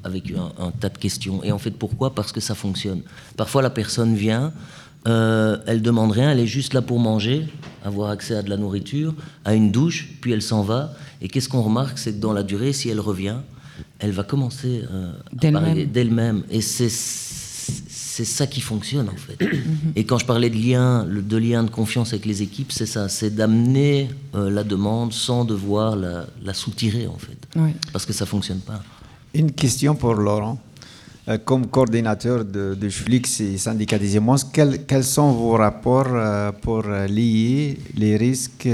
[0.03, 1.41] avec un, un tas de questions.
[1.41, 2.13] Et en fait, pourquoi?
[2.13, 2.99] Parce que ça fonctionne.
[3.37, 4.51] Parfois, la personne vient,
[5.07, 7.47] euh, elle demande rien, elle est juste là pour manger,
[7.83, 10.93] avoir accès à de la nourriture, à une douche, puis elle s'en va.
[11.21, 13.37] Et qu'est-ce qu'on remarque C'est que dans la durée, si elle revient,
[13.99, 15.63] elle va commencer euh, à D'elle-même.
[15.63, 16.43] parler d'elle-même.
[16.49, 19.37] Et c'est c'est ça qui fonctionne en fait.
[19.97, 23.09] Et quand je parlais de lien, de lien de confiance avec les équipes, c'est ça,
[23.09, 27.71] c'est d'amener euh, la demande sans devoir la, la soutirer en fait, Oui.
[27.91, 28.81] parce que ça fonctionne pas.
[29.33, 30.61] Une question pour Laurent.
[31.27, 36.51] Euh, Comme coordinateur de, de Flix et syndicat des immenses, quels, sont vos rapports euh,
[36.51, 38.67] pour euh, lier les risques,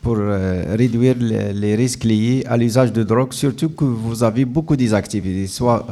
[0.00, 4.92] pour réduire les, risques liés à l'usage de drogue, surtout que vous avez beaucoup des
[4.94, 5.86] activités, soit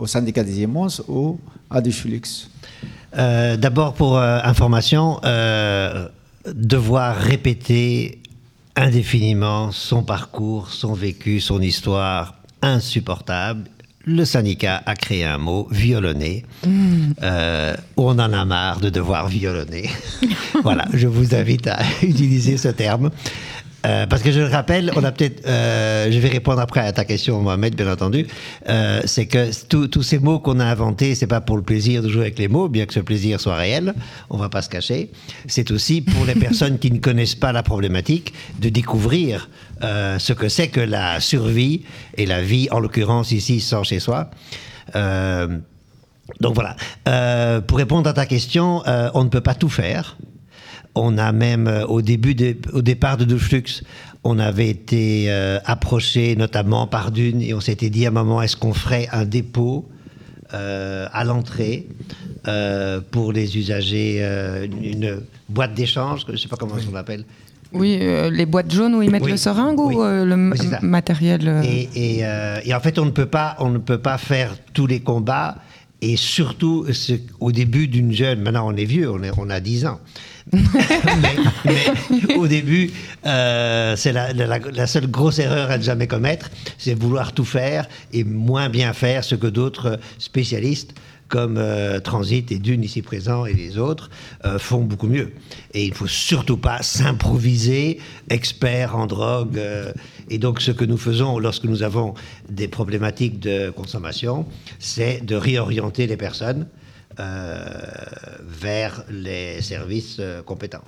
[0.00, 2.48] au syndicat des immenses ou à des Flix
[3.12, 5.20] D'abord, pour information,
[6.46, 8.22] devoir répéter
[8.74, 13.68] indéfiniment son parcours, son vécu, son histoire, insupportable.
[14.08, 16.44] Le syndicat a créé un mot, violonner.
[17.24, 19.90] Euh, on en a marre de devoir violonner.
[20.62, 23.10] voilà, je vous invite à utiliser ce terme.
[23.86, 26.92] Euh, parce que je le rappelle, on a peut-être, euh, je vais répondre après à
[26.92, 28.26] ta question, Mohamed, bien entendu.
[28.68, 29.50] Euh, c'est que
[29.86, 32.48] tous ces mots qu'on a inventés, c'est pas pour le plaisir de jouer avec les
[32.48, 33.94] mots, bien que ce plaisir soit réel,
[34.28, 35.10] on va pas se cacher.
[35.46, 39.48] C'est aussi pour les personnes qui ne connaissent pas la problématique de découvrir
[39.80, 41.82] ce que c'est que la survie
[42.16, 44.30] et la vie, en l'occurrence ici, sans chez soi.
[44.94, 46.76] Donc voilà.
[47.62, 48.82] Pour répondre à ta question,
[49.14, 50.16] on ne peut pas tout faire.
[50.98, 53.82] On a même, euh, au début, de- au départ de Doucheflux,
[54.24, 58.40] on avait été euh, approché notamment par Dune et on s'était dit à un moment,
[58.42, 59.86] est-ce qu'on ferait un dépôt
[60.54, 61.86] euh, à l'entrée
[62.48, 64.20] euh, pour les usagers,
[64.64, 67.24] une, boîte d'échange, je ne sais pas comment on l'appelle.
[67.72, 67.98] Oui,
[68.30, 69.32] les boîtes jaunes où ils mettent Oui.
[69.32, 72.24] le seringue ou le Oui, matériel Et, et,
[72.64, 75.56] et en fait, on ne peut pas, on ne peut pas faire tous les combats.
[76.08, 76.86] Et surtout,
[77.40, 79.98] au début d'une jeune, maintenant on est vieux, on, est, on a 10 ans.
[80.52, 80.62] mais,
[81.64, 82.92] mais au début,
[83.26, 86.48] euh, c'est la, la- la seule grosse erreur à ne jamais commettre,
[86.78, 90.94] c'est vouloir tout faire et moins bien faire ce que d'autres spécialistes
[91.26, 94.08] comme euh, Transit et Dune ici présents et les autres
[94.44, 95.32] euh, font beaucoup mieux.
[95.74, 97.98] Et il ne faut surtout pas s'improviser
[98.30, 99.60] expert en drogue.
[100.30, 102.14] Et donc ce que nous faisons lorsque nous avons
[102.48, 104.46] des problématiques de consommation,
[104.78, 106.66] c'est de réorienter les personnes
[107.18, 107.64] euh,
[108.42, 110.84] vers les services euh, compétents.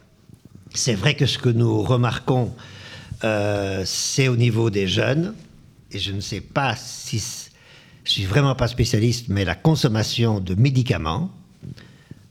[0.74, 2.52] C'est vrai que ce que nous remarquons,
[3.24, 5.34] euh, c'est au niveau des jeunes,
[5.90, 7.22] et je ne sais pas si
[8.04, 11.30] je suis vraiment pas spécialiste, mais la consommation de médicaments.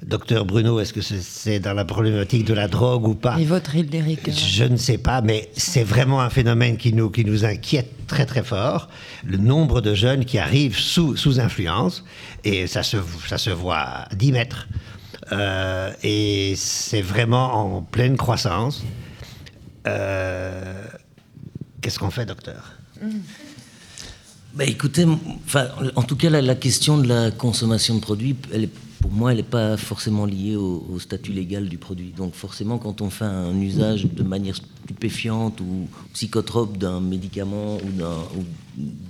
[0.05, 3.39] Docteur Bruno, est-ce que c'est- dans la problématique de la drogue ou pas?
[3.39, 7.09] Et votre île d'Eric Je ne sais pas, mais c'est vraiment un phénomène qui nous,
[7.09, 8.89] qui nous inquiète très très fort.
[9.25, 12.03] Le nombre de jeunes qui arrivent sous, sous influence,
[12.43, 14.67] et ça se, ça se voit à 10 mètres.
[15.31, 18.83] Euh, et c'est vraiment en pleine croissance.
[19.87, 20.83] Euh,
[21.81, 22.73] Qu'est-ce qu'on fait, docteur?
[24.53, 25.05] Bah, écoutez,
[25.95, 28.69] en tout cas, la, la question de la consommation de produits, elle est
[29.01, 32.13] pour moi, elle n'est pas forcément liée au, statut légal du produit.
[32.15, 37.91] Donc forcément, quand on fait un usage de manière stupéfiante ou psychotrope d'un médicament ou
[37.91, 38.43] d'un- ou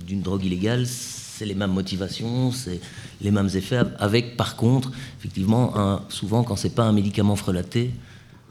[0.06, 2.80] d'une drogue illégale, c'est les mêmes motivations, c'est
[3.20, 5.72] les mêmes effets, avec par contre, effectivement,
[6.08, 7.92] souvent quand c'est pas un médicament frelaté,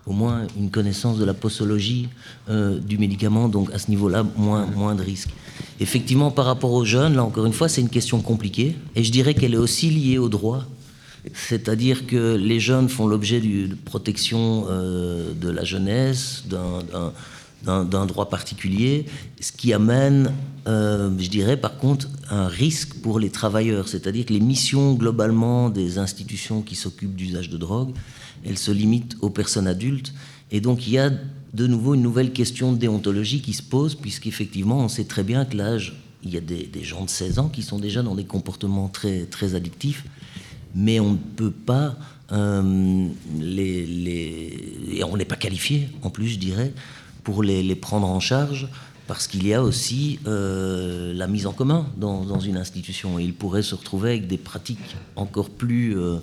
[0.05, 2.07] au moins une connaissance de la posologie
[2.49, 5.31] euh, du médicament, donc à ce niveau-là, moins, moins de risques.
[5.81, 9.11] Effectivement, par rapport aux jeunes, là encore une fois, c'est une question compliquée, et je
[9.11, 10.63] dirais qu'elle est aussi liée au droit.
[11.33, 19.05] C'est-à-dire que les jeunes font l'objet d'une protection euh, de la jeunesse, d'un- droit particulier,
[19.41, 20.31] ce qui amène,
[20.67, 23.87] euh, je dirais par contre, un risque pour les travailleurs.
[23.87, 27.93] C'est-à-dire que les missions globalement des institutions qui s'occupent d'usage de drogue,
[28.45, 30.13] elles se limitent aux personnes adultes.
[30.51, 31.09] Et donc il y a
[31.53, 35.43] de nouveau une nouvelle question de déontologie qui se pose, puisqu'effectivement on sait très bien
[35.43, 38.15] que l'âge, il y a des, des gens de 16 ans qui sont déjà dans
[38.15, 40.03] des comportements très, très addictifs
[40.75, 41.95] mais on ne peut pas
[42.31, 43.07] euh,
[43.39, 44.53] les,
[44.91, 46.73] et on n'est pas qualifié en plus je dirais
[47.23, 48.67] pour les, prendre en charge
[49.07, 53.33] parce qu'il y a aussi euh, la mise en commun dans, une institution et ils
[53.33, 56.17] pourraient se retrouver avec des pratiques encore plus euh,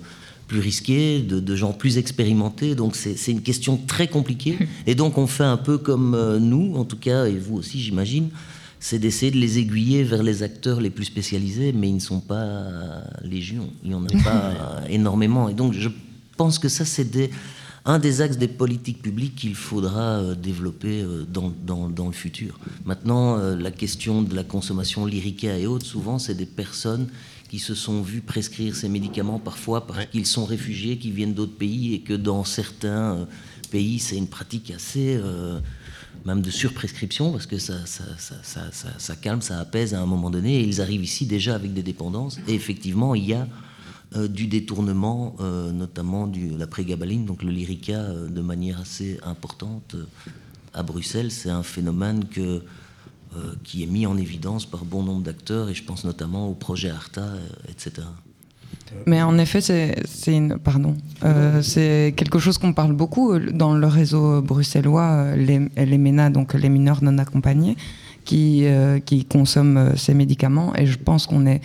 [0.47, 2.75] plus risquées, de, de gens plus expérimentés.
[2.75, 4.59] Donc c'est une question très compliquée.
[4.85, 8.29] Et donc on fait un peu comme nous, en tout cas, et vous aussi j'imagine,
[8.87, 12.19] c'est d'essayer de les aiguiller vers les acteurs les plus spécialisés, mais ils ne sont
[12.19, 12.65] pas
[13.23, 15.49] légion, il n'y en a pas énormément.
[15.49, 15.89] Et donc je
[16.37, 17.31] pense que ça, c'est des-
[17.85, 22.13] un des axes des politiques publiques qu'il faudra euh, développer euh, dans, dans- dans le
[22.13, 22.59] futur.
[22.85, 27.07] Maintenant, euh, la question de la consommation lyrica et autres, souvent, c'est des personnes
[27.49, 31.57] qui se sont vues prescrire ces médicaments parfois parce qu'ils sont réfugiés, qui viennent d'autres
[31.57, 33.27] pays et que dans certains
[33.71, 35.17] pays, c'est une pratique assez...
[35.19, 35.59] euh,
[36.25, 37.75] même de surprescription, parce que ça,
[39.21, 42.39] calme, ça apaise à un moment donné, et ils arrivent ici déjà avec des dépendances.
[42.47, 43.47] Et effectivement, il y a
[44.15, 49.19] euh, du détournement, euh, notamment de la prégabaline, donc le lyrica, euh, de manière assez
[49.23, 49.95] importante
[50.73, 51.31] à Bruxelles.
[51.31, 52.23] C'est un phénomène
[53.63, 56.89] qui est mis en évidence par bon nombre d'acteurs, et je pense notamment au projet
[56.89, 57.33] ARTA,
[57.67, 58.07] etc.
[59.05, 63.87] Mais en effet, c'est pardon, Euh, c'est quelque chose qu'on parle beaucoup euh, dans le
[63.87, 67.75] réseau bruxellois, euh, les, les MENA, donc les mineurs non accompagnés,
[68.25, 70.73] qui euh, qui consomment euh, ces médicaments.
[70.75, 71.61] Et je pense qu'on est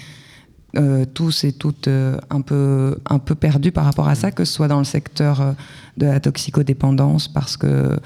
[0.76, 4.44] euh, tous et toutes euh, un peu un peu perdus par rapport à ça, que
[4.44, 5.52] ce soit dans le secteur euh,
[5.96, 7.98] de la toxicodépendance, parce que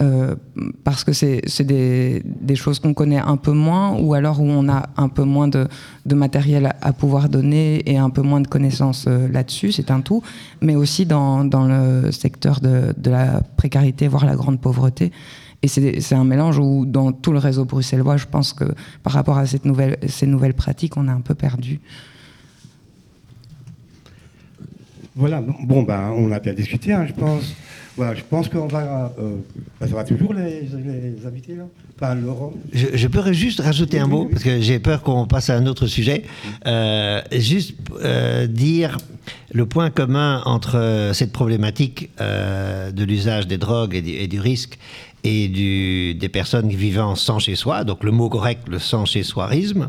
[0.00, 0.36] euh,
[0.84, 4.68] parce que c'est des, des choses qu'on connaît un peu moins, ou alors où on
[4.68, 5.66] a un peu moins de,
[6.06, 10.00] de matériel à, pouvoir donner et un peu moins de connaissances euh, là-dessus, c'est un
[10.00, 10.22] tout,
[10.60, 15.10] mais aussi dans, dans le secteur de, de la précarité, voire la grande pauvreté.
[15.62, 18.64] Et c'est un mélange où, dans tout le réseau bruxellois, je pense que
[19.02, 21.80] par rapport à cette nouvelle, ces nouvelles pratiques, on est un peu perdu.
[25.16, 27.56] Voilà, bon, ben, on a bien discuté, hein, je pense.
[27.98, 29.12] Voilà, je pense qu'on va.
[29.18, 29.36] Euh,
[29.80, 31.64] ça va toujours les, les invités, là
[31.96, 32.52] Enfin, Laurent.
[32.72, 35.66] Je, je peux juste rajouter un mot, parce que j'ai peur qu'on passe à un
[35.66, 36.22] autre sujet.
[36.66, 37.74] Euh, juste
[38.04, 38.96] euh, dire
[39.52, 44.38] le point commun entre cette problématique euh, de l'usage des drogues et du, et du
[44.38, 44.78] risque
[45.24, 49.24] et du, des personnes vivant sans chez soi, donc le mot correct, le sans chez
[49.24, 49.88] soirisme,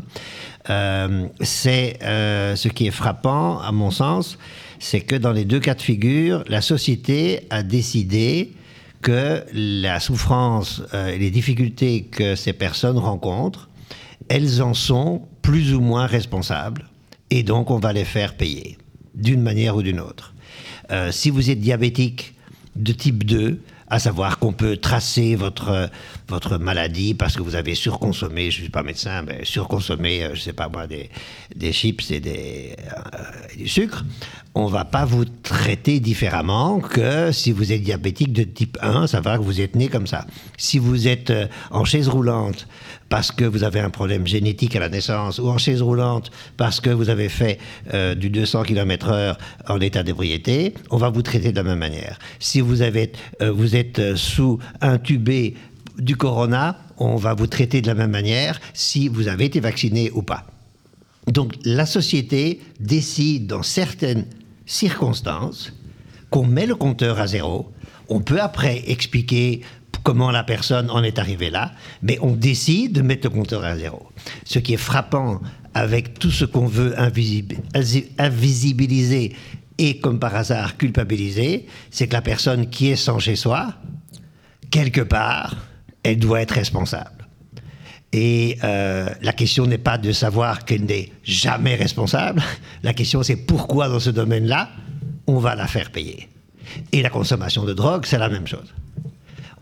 [0.68, 4.38] euh, c'est euh, ce qui est frappant, à mon sens,
[4.80, 8.54] c'est que dans les deux cas de figure, la société a décidé
[9.02, 13.68] que la souffrance euh, et les difficultés que ces personnes rencontrent,
[14.28, 16.88] elles en sont plus ou moins responsables,
[17.30, 18.78] et donc on va les faire payer,
[19.14, 20.34] d'une manière ou d'une autre.
[20.90, 22.34] Euh, si vous êtes diabétique
[22.76, 25.90] de type 2, à savoir qu'on peut tracer votre,
[26.30, 30.28] votre maladie parce que vous avez surconsommé, je ne suis pas médecin, mais surconsommé, euh,
[30.28, 31.10] je ne sais pas moi, des,
[31.54, 34.04] des chips et, des, euh, du sucre,
[34.54, 39.08] on ne va pas vous traiter différemment que si vous êtes diabétique de type 1,
[39.08, 40.26] ça va que vous êtes né comme ça.
[40.56, 42.66] Si vous êtes euh, en chaise roulante
[43.08, 46.80] parce que vous avez un problème génétique à la naissance ou en chaise roulante parce
[46.80, 47.58] que vous avez fait
[48.16, 49.36] du 200 km/h
[49.68, 52.20] en état d'ébriété, on va vous traiter de la même manière.
[52.38, 53.10] Si vous, avez,
[53.40, 55.56] vous êtes sous intubé
[56.00, 60.10] du corona, on va vous traiter de la même manière si vous avez été vacciné
[60.12, 60.46] ou pas.
[61.26, 64.26] Donc la société décide dans certaines
[64.66, 65.72] circonstances
[66.30, 67.72] qu'on met le compteur à zéro.
[68.08, 69.60] On peut après expliquer
[70.02, 71.72] comment la personne en est arrivée là,
[72.02, 74.08] mais on décide de mettre le compteur à zéro.
[74.44, 75.40] Ce qui est frappant
[75.74, 77.58] avec tout ce qu'on veut invisibi-
[78.18, 79.36] invisibiliser
[79.78, 83.74] et comme par hasard culpabiliser, c'est que la personne qui est sans chez soi,
[84.70, 85.56] quelque part,
[86.02, 87.20] elle doit être responsable.
[88.12, 92.42] Et euh, la question n'est pas de savoir qu'elle n'est jamais responsable.
[92.82, 94.68] La question, c'est pourquoi dans ce domaine-là,
[95.26, 96.28] on va la faire payer.
[96.92, 98.74] Et la consommation de drogue, c'est la même chose.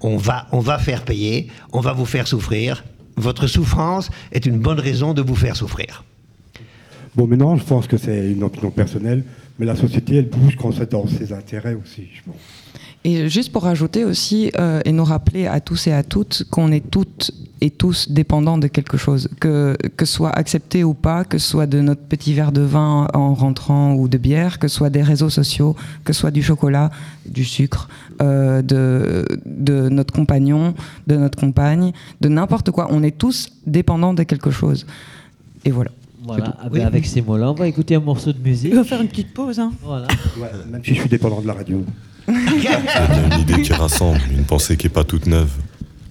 [0.01, 2.84] On va, on va faire payer, on va vous faire souffrir.
[3.16, 6.05] Votre souffrance est une bonne raison de vous faire souffrir.
[7.16, 9.24] Bon, maintenant, je pense que c'est une opinion personnelle,
[9.59, 12.36] mais la société, elle bouge quand c'est dans ses intérêts aussi, je pense.
[13.05, 16.72] Et juste pour rajouter aussi, euh, et nous rappeler à tous et à toutes qu'on
[16.72, 17.30] est toutes
[17.61, 21.49] et tous dépendants de quelque chose, que, que ce soit accepté ou pas, que ce
[21.49, 24.90] soit de notre petit verre de vin en rentrant ou de bière, que ce soit
[24.90, 25.74] des réseaux sociaux,
[26.05, 26.90] que ce soit du chocolat,
[27.26, 27.88] du sucre,
[28.20, 30.74] euh, de, de notre compagnon,
[31.07, 32.88] de notre compagne, de n'importe quoi.
[32.90, 34.86] On est tous dépendants de quelque chose.
[35.64, 35.90] Et voilà.
[36.24, 38.70] Voilà, ah ben, avec ces mots-là, on va écouter un morceau de musique.
[38.70, 39.59] Il va faire une petite pause.
[39.59, 39.72] Hein.
[39.82, 40.09] Voilà.
[40.38, 41.82] Ouais, même si je suis dépendant de la radio.
[42.28, 45.50] Une idée qui rassemble, une pensée qui n'est pas toute neuve.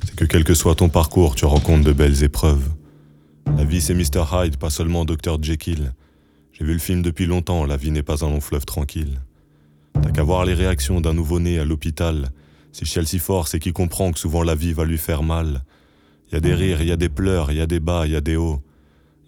[0.04, 2.70] C'est que quel que soit ton parcours, tu rencontres de belles épreuves.
[3.56, 4.24] La vie, c'est Mr.
[4.32, 5.42] Hyde, pas seulement Dr.
[5.42, 5.94] Jekyll.
[6.54, 9.22] J'ai vu le film depuis longtemps, la vie n'est pas un long fleuve tranquille.
[10.02, 12.30] T'as qu'à voir les réactions d'un nouveau-né à l'hôpital.
[12.72, 15.64] Si Chelsea fort, c'est qui comprend que souvent la vie va lui faire mal.
[16.32, 18.36] Y a des rires, y a des pleurs, y a des bas, y a des
[18.36, 18.62] hauts.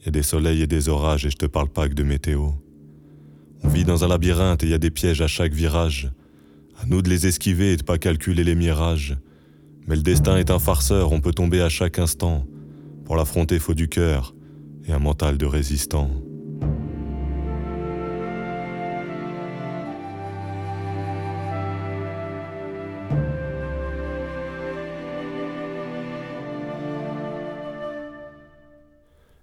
[0.05, 2.49] Y a des soleils et des orages, et je te parle pas que de météo.
[3.63, 6.11] On vit dans un labyrinthe et y a des pièges à chaque virage.
[6.82, 9.17] À nous de les esquiver et de pas calculer les mirages.
[9.88, 12.45] Mais le destin est un farceur, on peut tomber à chaque instant.
[13.03, 14.34] Pour l'affronter, faut du cœur
[14.88, 16.09] et un mental de résistant.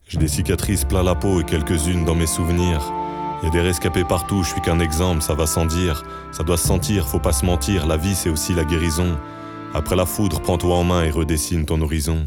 [0.09, 2.80] J'ai des cicatrices plein la peau et quelques-unes dans mes souvenirs.
[3.43, 6.05] Y a des rescapés partout, je suis qu'un exemple, ça va sans dire.
[6.32, 9.16] Ça doit se sentir, faut pas se mentir, la vie c'est aussi la guérison.
[9.74, 12.26] Après la foudre, prends-toi en main et redessine ton horizon.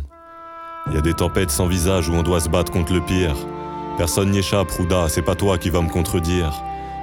[0.93, 3.36] Y a des tempêtes sans visage où on doit se battre contre le pire.
[3.97, 6.53] Personne n'y échappe, Rouda, c'est pas toi qui vas me contredire.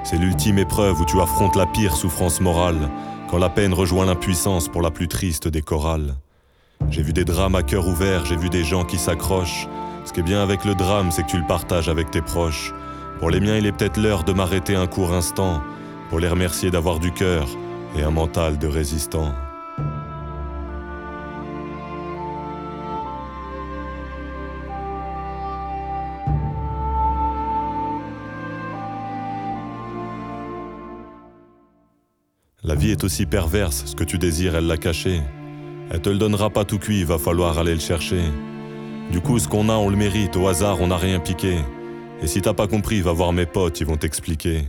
[0.05, 2.89] C'est l'ultime épreuve où tu affrontes la pire souffrance morale,
[3.29, 6.15] quand la peine rejoint l'impuissance pour la plus triste des chorales.
[6.91, 9.69] J'ai vu des drames à cœur ouvert, j'ai vu des gens qui s'accrochent.
[10.05, 12.73] Ce qui est bien avec le drame, c'est que tu le partages avec tes proches.
[13.19, 15.63] Pour les miens, il est peut-être l'heure de m'arrêter un court instant,
[16.11, 17.49] pour les remercier d'avoir du cœur
[17.97, 19.33] et un mental de résistant.
[32.63, 35.23] La vie est aussi perverse, ce que tu désires, elle l'a caché.
[35.91, 38.21] Elle te le donnera pas tout cuit, va falloir aller le chercher.
[39.13, 41.59] Du coup, ce qu'on a, on le mérite, au hasard, on n'a rien piqué.
[42.23, 44.65] Et si t'as pas compris, va voir mes potes, ils vont t'expliquer.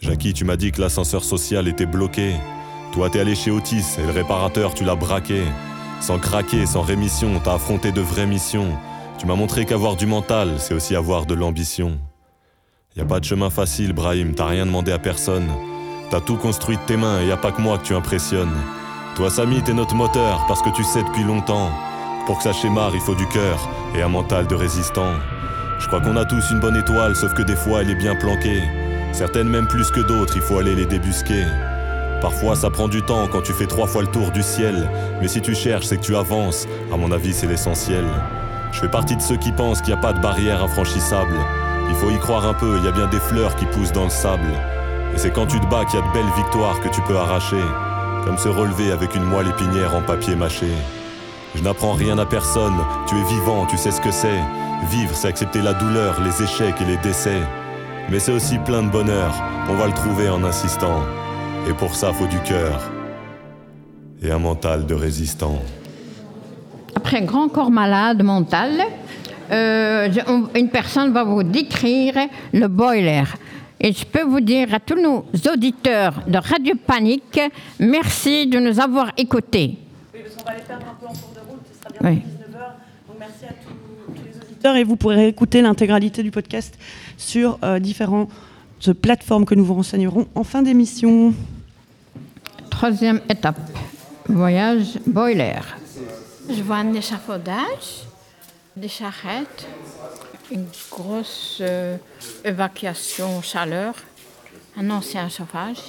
[0.00, 2.34] Jackie, tu m'as dit que l'ascenseur social était bloqué.
[2.92, 5.42] Toi, t'es allé chez Otis et le réparateur, tu l'as braqué.
[6.00, 8.68] Sans craquer, sans rémission, t'as affronté de vraies missions.
[9.18, 11.98] Tu m'as montré qu'avoir du mental, c'est aussi avoir de l'ambition.
[12.96, 15.48] Y a pas de chemin facile, Brahim, t'as rien demandé à personne.
[16.10, 18.56] T'as tout construit de tes mains et y a pas que moi que tu impressionnes.
[19.16, 21.70] Toi, Samy, t'es notre moteur parce que tu sais depuis longtemps.
[22.26, 25.12] Pour que ça schémare, il faut du cœur et un mental de résistant.
[25.78, 28.16] Je crois qu'on a tous une bonne étoile, sauf que des fois elle est bien
[28.16, 28.62] planquée.
[29.12, 31.44] Certaines même plus que d'autres, il faut aller les débusquer.
[32.20, 35.28] Parfois ça prend du temps quand tu fais trois fois le tour du ciel, mais
[35.28, 36.66] si tu cherches, c'est que tu avances.
[36.92, 38.04] À mon avis, c'est l'essentiel.
[38.72, 41.36] Je fais partie de ceux qui pensent qu'il n'y a pas de barrière infranchissable.
[41.88, 44.04] Il faut y croire un peu, il y a bien des fleurs qui poussent dans
[44.04, 44.52] le sable.
[45.14, 47.16] Et c'est quand tu te bats qu'il y a de belles victoires que tu peux
[47.16, 47.62] arracher,
[48.24, 50.66] comme se relever avec une moelle épinière en papier mâché.
[51.54, 52.76] Je n'apprends rien à personne,
[53.06, 54.40] tu es vivant, tu sais ce que c'est.
[54.86, 57.40] Vivre, c'est accepter la douleur, les échecs et les décès.
[58.10, 59.34] Mais c'est aussi plein de bonheur,
[59.68, 61.02] on va le trouver en insistant.
[61.68, 62.80] Et pour ça, faut du cœur
[64.22, 65.58] et un mental de résistant.
[66.94, 68.80] Après un grand corps malade mental,
[69.50, 70.08] euh,
[70.54, 72.14] une personne va vous décrire
[72.52, 73.24] le boiler.
[73.80, 77.40] Et je peux vous dire à tous nos auditeurs de Radio Panique,
[77.78, 79.78] merci de nous avoir écoutés.
[80.12, 82.06] Oui, parce qu'on va les perdre un peu en cours de route, ce sera bientôt
[82.06, 82.16] Oui.
[82.16, 82.58] 19h.
[83.06, 83.67] Donc merci à tous, tous les
[84.58, 86.76] auditeurs et vous pourrez écouter l'intégralité du podcast
[87.16, 88.28] sur euh, différentes
[89.00, 91.32] plateformes que nous vous renseignerons en fin d'émission.
[92.68, 93.58] Troisième étape,
[94.28, 95.60] voyage boiler.
[96.50, 98.06] Je vois un échafaudage,
[98.76, 99.66] des charrettes,
[100.50, 101.96] Une grosse euh,
[102.44, 103.94] évacuation chaleur,
[104.76, 105.82] un ancien chauffage.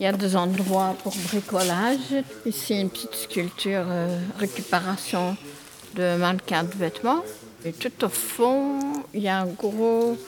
[0.00, 2.24] Il y a des endroits pour bricolage.
[2.44, 5.36] Ici, une petite sculpture euh, récupération
[5.94, 7.22] de mannequins de vêtements.
[7.70, 10.18] Tout au fond, il y a un gros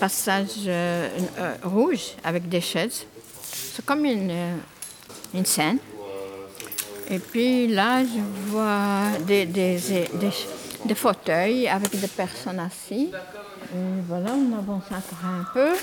[0.00, 1.08] passage euh,
[1.38, 3.04] euh, rouge avec des chaises.
[3.42, 5.78] C'est comme une, euh, scène.
[7.10, 9.46] Et puis là, je vois des,
[10.94, 13.14] fauteuils avec des personnes assises.
[13.74, 15.76] Et voilà, on avance encore un peu.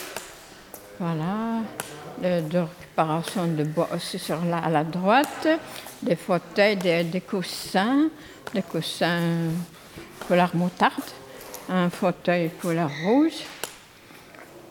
[1.00, 1.62] Voilà.
[2.22, 5.48] De, de récupération de bois aussi sur la, à la droite.
[6.02, 8.10] Des fauteuils, des coussins.
[8.54, 9.50] Des coussins
[10.28, 11.04] couleur moutarde.
[11.70, 13.44] Un fauteuil couleur rouge.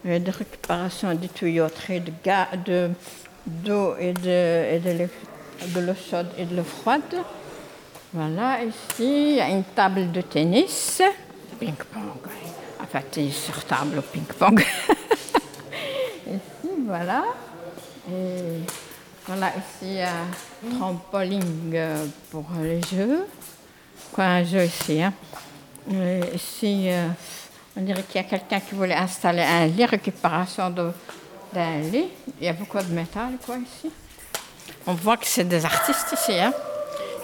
[0.06, 2.90] Et de récupération des tuyauteries de ga- de-
[3.46, 5.08] d'eau et de, et de
[5.74, 7.14] de l'eau chaude et de l'eau froide.
[8.12, 11.00] Voilà, ici, il y a une table de tennis.
[11.58, 12.02] Ping-pong.
[12.82, 14.60] En fait, c'est sur table au ping-pong.
[16.26, 17.24] ici, voilà.
[18.10, 18.60] Et
[19.26, 23.26] voilà, ici, il un trampoline euh, pour les jeux.
[24.12, 25.02] Quoi, un jeu ici.
[25.02, 25.12] Hein?
[25.90, 27.08] Et ici, euh,
[27.76, 32.08] on dirait qu'il y a quelqu'un qui voulait installer un lit, récupération d'un lit.
[32.40, 33.90] Il y a beaucoup de métal, ici.
[34.86, 36.32] On voit que c'est des artistes ici.
[36.38, 36.52] Hein.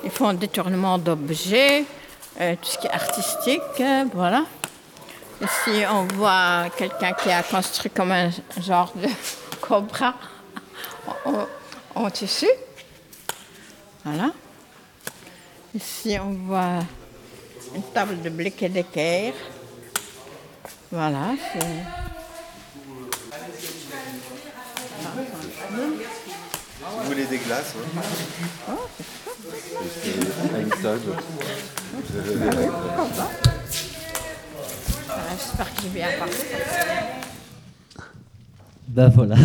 [0.05, 1.85] Ils font détournement d'objets,
[2.41, 4.45] euh, tout ce qui est artistique, euh, voilà.
[5.43, 8.31] Ici, on voit quelqu'un qui a construit comme un
[8.61, 9.09] genre de
[9.61, 10.15] cobra
[11.25, 11.47] en-
[11.95, 12.49] en tissu.
[14.05, 14.31] Voilà.
[15.75, 16.81] Ici, on voit
[17.75, 19.35] une table de briques et d'équerre.
[20.91, 21.35] Voilà.
[21.53, 21.85] c'est-
[26.83, 27.75] Vous voulez des glaces
[28.69, 28.77] hein
[30.03, 30.99] C'est Einstein.
[35.07, 36.33] Voilà, J'espère que j'ai bien parlé.
[38.89, 39.37] Ben voilà.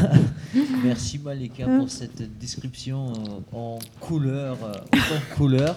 [0.83, 5.75] Merci Malika pour cette description euh, en couleur, euh, en couleur.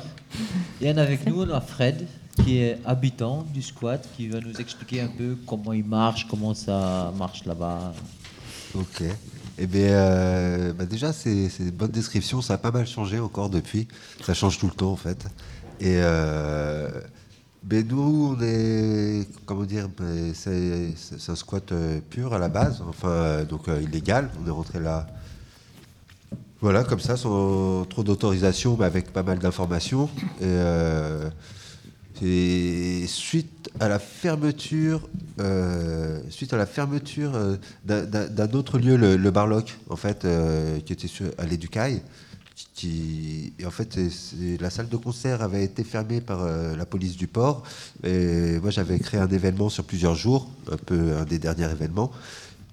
[0.80, 2.06] Et avec nous on a Fred
[2.44, 6.54] qui est habitant du squat qui va nous expliquer un peu comment il marche, comment
[6.54, 7.92] ça marche là-bas.
[8.74, 9.02] Ok.
[9.60, 12.40] Eh bien, euh, bah déjà, c'est une bonne description.
[12.40, 13.88] Ça a pas mal changé encore depuis.
[14.24, 15.26] Ça change tout le temps, en fait.
[15.80, 16.88] Et euh,
[17.64, 20.94] ben nous, on est, comment dire, ben, c'est
[21.28, 24.30] un squat euh, pur à la base, enfin, donc illégal.
[24.42, 25.06] On est rentré là,
[26.60, 30.08] voilà, comme ça, sans trop d'autorisation, mais avec pas mal d'informations.
[30.40, 30.56] Et,
[32.22, 35.08] et suite à la fermeture,
[35.40, 40.80] euh, suite à la fermeture euh, d'un- autre lieu, le, le Barloc, en fait, euh,
[40.80, 42.02] qui était sur, à l'Éducaille,
[42.74, 46.86] qui, et en fait, c'est- c'est- la salle de concert avait été fermée par la
[46.86, 47.62] police du port.
[48.04, 52.10] Moi, j'avais créé un événement sur plusieurs jours, un peu un des derniers événements.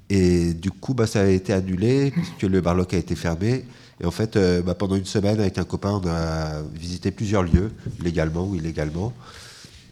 [0.10, 3.66] Et du coup, bah, ça a été annulé puisque le Barloc a été fermé.
[4.02, 7.44] Et en fait, euh, bah, pendant une semaine, avec un copain, on a visité plusieurs
[7.44, 7.72] lieux,
[8.02, 9.14] légalement ou illégalement,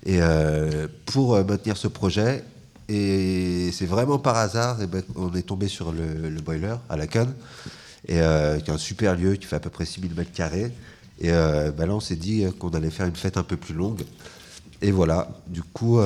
[0.05, 2.43] et euh, pour euh, maintenir ce projet.
[2.89, 6.97] Et c'est vraiment par hasard, et ben, on est tombé sur le, le boiler à
[6.97, 7.33] la Cannes,
[8.09, 10.73] et qui est un super lieu qui fait à peu près 6000 mètres carrés.
[11.21, 14.01] Et bah, là, on s'est dit qu'on allait faire une fête un peu plus longue.
[14.81, 16.01] Et voilà, du coup,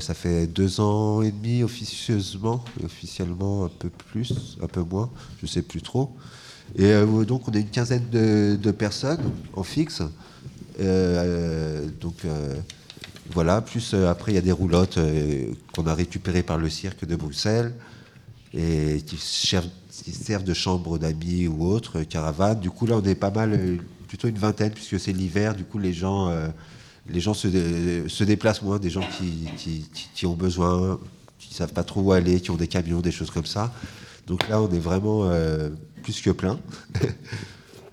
[0.00, 5.08] ça fait deux ans et demi officieusement, officiellement un peu plus, un peu moins,
[5.40, 6.14] je sais plus trop.
[6.76, 9.22] Et euh, donc, on est une quinzaine de, personnes
[9.54, 10.02] en fixe.
[10.80, 12.54] Euh, donc, euh,
[13.32, 14.98] voilà, plus après, il y a des roulottes
[15.74, 17.72] qu'on a récupérées par le cirque de Bruxelles
[18.54, 22.60] et qui servent, de chambre d'amis ou autre, euh, caravane.
[22.60, 25.54] Du coup, là, on est pas mal, plutôt une vingtaine, puisque c'est l'hiver.
[25.54, 26.32] Du coup, les gens,
[27.08, 29.04] les gens se, dé- se déplacent moins, des gens
[30.14, 30.98] qui, ont besoin,
[31.38, 33.72] qui savent pas trop où aller, qui ont des camions, des choses comme ça.
[34.26, 35.30] Donc là, on est vraiment
[36.08, 36.58] plus que plein.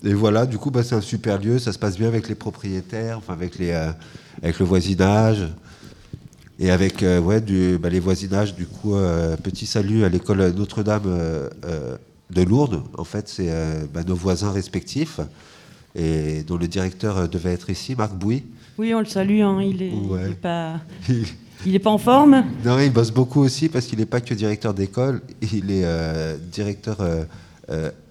[0.02, 1.58] Et voilà, du coup, bah, c'est un super lieu.
[1.58, 3.90] Ça se passe bien avec les propriétaires, enfin avec, les, euh,
[4.42, 5.46] avec le voisinage.
[6.58, 10.38] Et avec euh, ouais, du, bah, les voisinages, du coup, euh, petit salut à l'école
[10.56, 11.02] Notre-Dame
[12.30, 12.82] de Lourdes.
[12.96, 13.52] En fait, c'est
[13.92, 15.20] bah, nos voisins respectifs,
[15.94, 18.44] et dont le directeur devait être ici, Marc Bouy.
[18.78, 20.30] Oui, on le salue, hein, il n'est Ouais.
[20.40, 20.80] pas,
[21.66, 22.44] il est pas en forme.
[22.64, 25.84] Non, il bosse beaucoup aussi parce qu'il n'est pas que directeur d'école, il est
[26.50, 26.96] directeur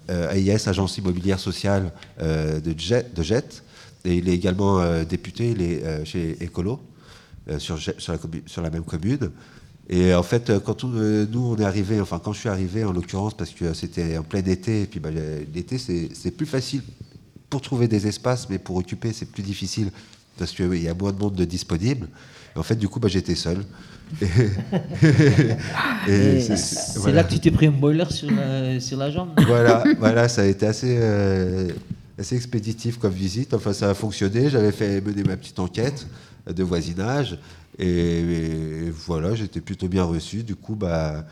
[0.09, 1.91] AIS, Agence immobilière sociale
[2.21, 3.63] euh, de, JET, de JET,
[4.03, 6.79] et il est également euh, député, il euh, chez Écolo,
[7.47, 9.29] euh, sur, sur, la même commune.
[9.87, 12.83] Et en fait, euh, quand euh, nous on est arrivé, enfin quand je suis arrivé
[12.83, 16.47] en l'occurrence, parce que c'était en plein été, et puis bah, l'été c'est c'est plus
[16.47, 16.81] facile
[17.51, 19.91] pour trouver des espaces, mais pour occuper c'est plus difficile
[20.39, 22.09] parce qu'il y a moins de monde de disponible.
[22.55, 23.57] Et en fait, du coup, bah, j'étais seul.
[26.07, 27.15] Et c'est- c'est voilà.
[27.17, 30.41] là que tu t'es pris un boiler sur la, sur la jambe voilà, voilà, ça
[30.43, 31.69] a été assez, euh,
[32.19, 33.53] assez expéditif comme visite.
[33.53, 34.49] Enfin, ça a fonctionné.
[34.49, 36.07] J'avais fait mener ma petite enquête
[36.47, 37.37] de voisinage.
[37.77, 40.43] Et, et voilà, j'étais plutôt bien reçu.
[40.43, 41.25] Du coup, bah,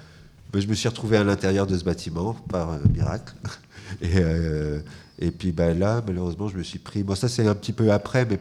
[0.52, 3.34] bah, je me suis retrouvé à l'intérieur de ce bâtiment par euh, miracle.
[4.02, 4.80] Et, euh,
[5.24, 7.02] Et puis bah, là, malheureusement, je me suis pris.
[7.02, 8.38] Bon, ça, c'est un petit peu après, mais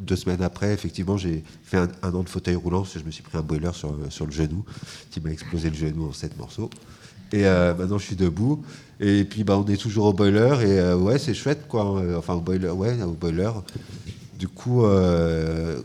[0.00, 3.10] deux semaines après, effectivement, j'ai fait un, an de fauteuil roulant parce que je me
[3.10, 4.64] suis pris un boiler sur, sur le genou
[5.10, 6.70] qui m'a explosé le genou en sept morceaux.
[7.34, 8.64] Et euh, maintenant, je suis debout.
[8.98, 10.56] Et puis, bah, on est toujours au boiler.
[10.62, 12.02] Et euh, ouais, c'est chouette, quoi.
[12.16, 13.50] Enfin, au boiler, ouais, au boiler.
[14.38, 15.82] Du coup, euh,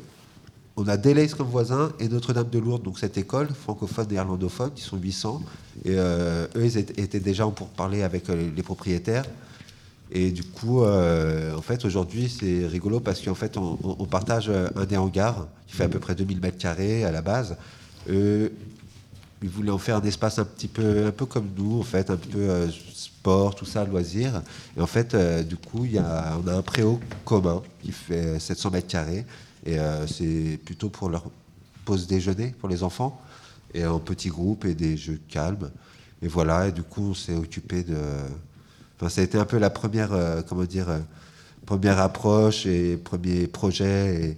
[0.78, 4.72] on a Delays comme voisin et Notre-Dame de Lourdes, donc cette école francophone et irlandophone,
[4.74, 5.42] qui sont 800.
[5.84, 9.26] Et eux, ils étaient déjà pour parler avec les propriétaires.
[10.12, 14.96] Et du coup, en fait, aujourd'hui, c'est rigolo parce qu'en fait, on, partage un des
[14.98, 17.58] hangars qui fait à peu près 2000 mètres carrés à la base.
[18.10, 18.50] Euh,
[19.44, 22.10] ils voulaient en faire un espace un petit peu, un peu comme nous, en fait,
[22.10, 24.42] un peu euh, sport, tout ça, loisir.
[24.76, 28.40] Et en fait, euh, du coup, y a, on a un préau commun qui fait
[28.40, 29.26] 700 mètres carrés.
[29.66, 31.30] Et euh, c'est plutôt pour leur
[31.86, 33.22] pause déjeuner pour les enfants,
[33.74, 35.70] et en petits groupes et des jeux calmes.
[36.22, 37.96] Et voilà, et du coup, on s'est occupé de.
[38.98, 40.10] Enfin, ça a été un peu la première,
[40.48, 40.88] comment dire,
[41.66, 44.24] première approche et premier projet.
[44.24, 44.38] Et,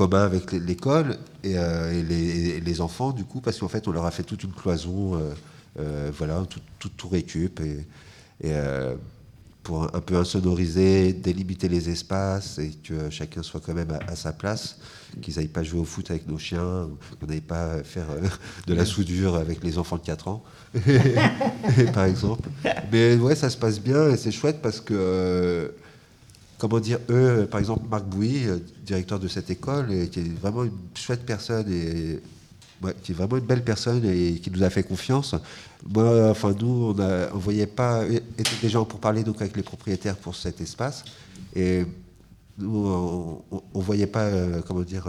[0.00, 4.10] commun avec l'école et, euh, les, enfants, du coup, parce qu'en fait, on leur a
[4.10, 5.34] fait toute une cloison, euh,
[5.78, 8.54] euh, voilà, tout, tout, récup, et,
[9.62, 14.32] pour un peu insonoriser, délimiter les espaces, et que chacun soit quand même à, sa
[14.32, 14.78] place,
[15.20, 16.88] qu'ils n'aillent pas jouer au foot avec nos chiens,
[17.20, 18.06] qu'on n'aille pas faire
[18.66, 20.42] de la soudure avec les enfants de 4 ans,
[21.92, 22.48] par exemple.
[22.90, 25.72] Mais ouais, ça se passe bien, et c'est chouette parce que
[26.60, 30.40] comment dire, eux, par exemple, Marc Bouy, euh, directeur de cette école, et qui est
[30.40, 32.20] vraiment une chouette personne et
[33.02, 35.34] qui est vraiment une belle personne et qui nous a fait confiance.
[35.88, 40.16] Moi, enfin, nous, on ne voyait pas, était gens pour parler donc avec les propriétaires
[40.16, 41.04] pour cet espace,
[41.54, 41.84] et
[42.58, 45.04] nous, on ne voyait pas, euh, comment dire,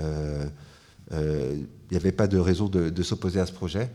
[0.00, 0.44] euh,
[1.12, 3.90] il n'y avait pas de raison de s'opposer à ce projet.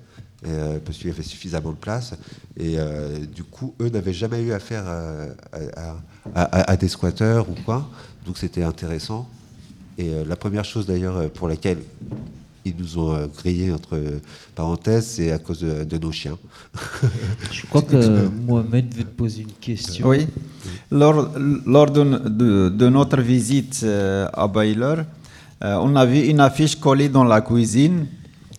[0.45, 2.13] Euh, parce qu'il y avait suffisamment de place.
[2.57, 4.83] Et euh, du coup, eux n'avaient jamais eu affaire
[6.35, 7.89] à, des squatteurs ou quoi.
[8.25, 9.27] Donc c'était intéressant.
[9.97, 11.79] Et euh, la première chose d'ailleurs pour laquelle
[12.65, 13.97] ils nous ont grillé, entre
[14.55, 16.37] parenthèses, c'est à cause de, nos chiens.
[17.51, 20.07] Je crois que Mohamed veut te poser une question.
[20.07, 20.27] Oui.
[20.91, 21.31] Lors,
[21.65, 24.97] lors de, de, notre visite à Baylor,
[25.61, 28.07] on a vu une affiche collée dans la cuisine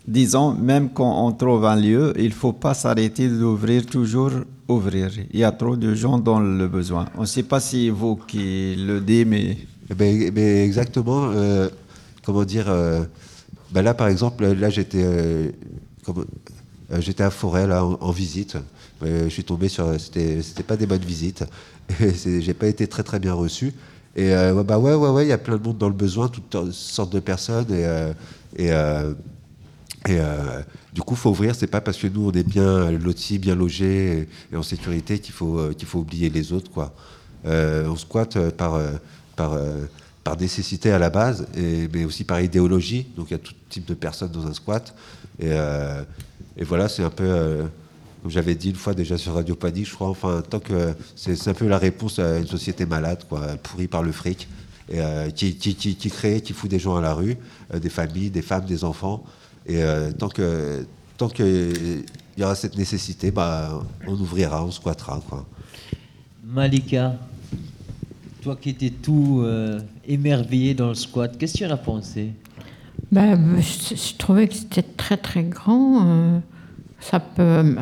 [0.06, 4.30] disons, même quand on trouve un lieu, il ne faut pas s'arrêter d'ouvrir, toujours
[4.68, 5.10] ouvrir.
[5.32, 7.06] Il y a trop de gens dans le besoin.
[7.16, 9.56] On ne sait pas si vous qui le dites, mais...
[9.88, 11.68] Eh ben, mais exactement, euh,
[12.24, 13.04] comment dire, euh,
[13.70, 15.50] ben là par exemple, là j'étais euh,
[16.98, 18.56] j'étais à Forêt là, en, visite.
[19.02, 21.44] je suis tombé sur, c'était pas des bonnes visites.
[22.00, 23.72] J'ai pas été très très bien reçu.
[24.16, 24.32] Et
[24.64, 27.12] bah ouais, ouais, ouais, il y a plein de monde dans le besoin, toutes sortes
[27.12, 27.66] de personnes.
[27.72, 28.72] Et, et
[30.06, 30.62] et euh,
[30.92, 31.54] du coup, faut ouvrir.
[31.54, 35.34] C'est pas parce que nous, on est bien lotis, bien logés et, en sécurité qu'il
[35.34, 36.70] faut, euh, qu'il faut oublier les autres.
[36.70, 36.94] Quoi.
[37.44, 38.80] Euh, on squatte par,
[39.34, 39.58] par,
[40.26, 41.46] par nécessité à la base,
[41.94, 43.06] mais aussi par idéologie.
[43.16, 44.92] Donc il y a tout type de personnes dans un squat.
[45.38, 45.52] Et,
[46.56, 47.62] et voilà, c'est un peu.
[48.22, 51.46] comme j'avais dit une fois déjà sur Radio Panique, je crois, enfin, tant que c'est
[51.46, 54.48] un peu la réponse à une société malade, quoi, pourrie par le fric,
[54.92, 57.36] et, qui, crée, qui fout des gens à la rue,
[57.72, 59.24] des familles, des femmes, des enfants.
[59.64, 60.84] Et euh, tant que
[61.16, 62.04] tant qu'il
[62.36, 65.22] y aura cette nécessité, bah, on ouvrira, on squattera.
[65.28, 65.46] Quoi.
[66.44, 67.14] Malika,
[68.46, 72.30] toi qui étais tout euh, émerveillé dans le squat, qu'est-ce que tu en as pensé?
[73.10, 76.06] Ben, je, trouvais que c'était très très grand.
[76.06, 76.38] Euh,
[77.00, 77.76] ça peut,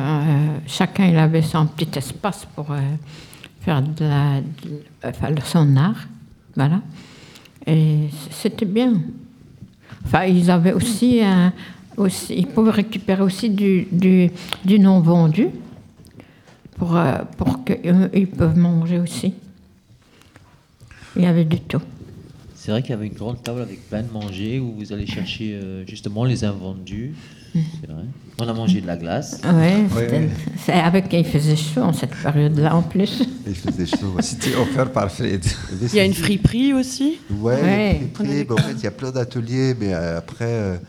[0.65, 2.69] chacun il avait son petit espace pour
[3.61, 6.07] faire de, la, de son art.
[6.55, 6.81] Voilà.
[7.67, 8.93] Et c'était bien.
[10.03, 11.53] Enfin, ils avaient aussi un,
[12.31, 15.49] ils peuvent récupérer aussi du, du, non vendu
[16.75, 19.35] pour, euh, pour qu'ils peuvent manger aussi.
[21.15, 21.81] Il y avait du tout.
[22.55, 25.05] C'est vrai qu'il y avait une grande table avec plein de manger où vous allez
[25.05, 27.13] chercher euh, justement les invendus.
[27.53, 27.59] Mm.
[27.79, 28.03] C'est vrai.
[28.39, 29.39] On a mangé de la glace.
[29.43, 29.85] Ouais,
[30.57, 33.23] c'est avec il faisait chaud en cette période-là en plus.
[33.47, 34.17] Il faisait chaud.
[34.19, 35.45] C'était offert par Fred.
[35.81, 37.19] Il y a une friperie aussi?
[37.29, 40.79] Ouais, en fait, il y a plein d'ateliers, mais euh, après.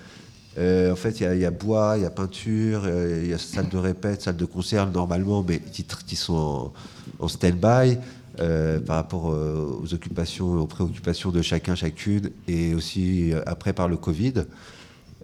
[0.58, 3.38] Euh, en fait, il y, a bois, il y a peinture, euh, il y a
[3.38, 6.72] salle de répète, salle de concert normalement, mais qui, qui sont
[7.18, 7.98] en, stand-by
[8.40, 13.96] euh, par rapport aux occupations, aux préoccupations de chacun, chacune, et aussi après par le
[13.96, 14.44] Covid.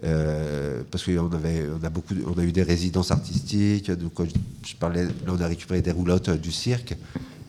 [0.01, 3.91] parce qu'on avait, on a beaucoup, on a eu des résidences artistiques.
[3.91, 4.13] Donc,
[4.65, 6.95] je, parlais, on a récupéré des roulottes du cirque.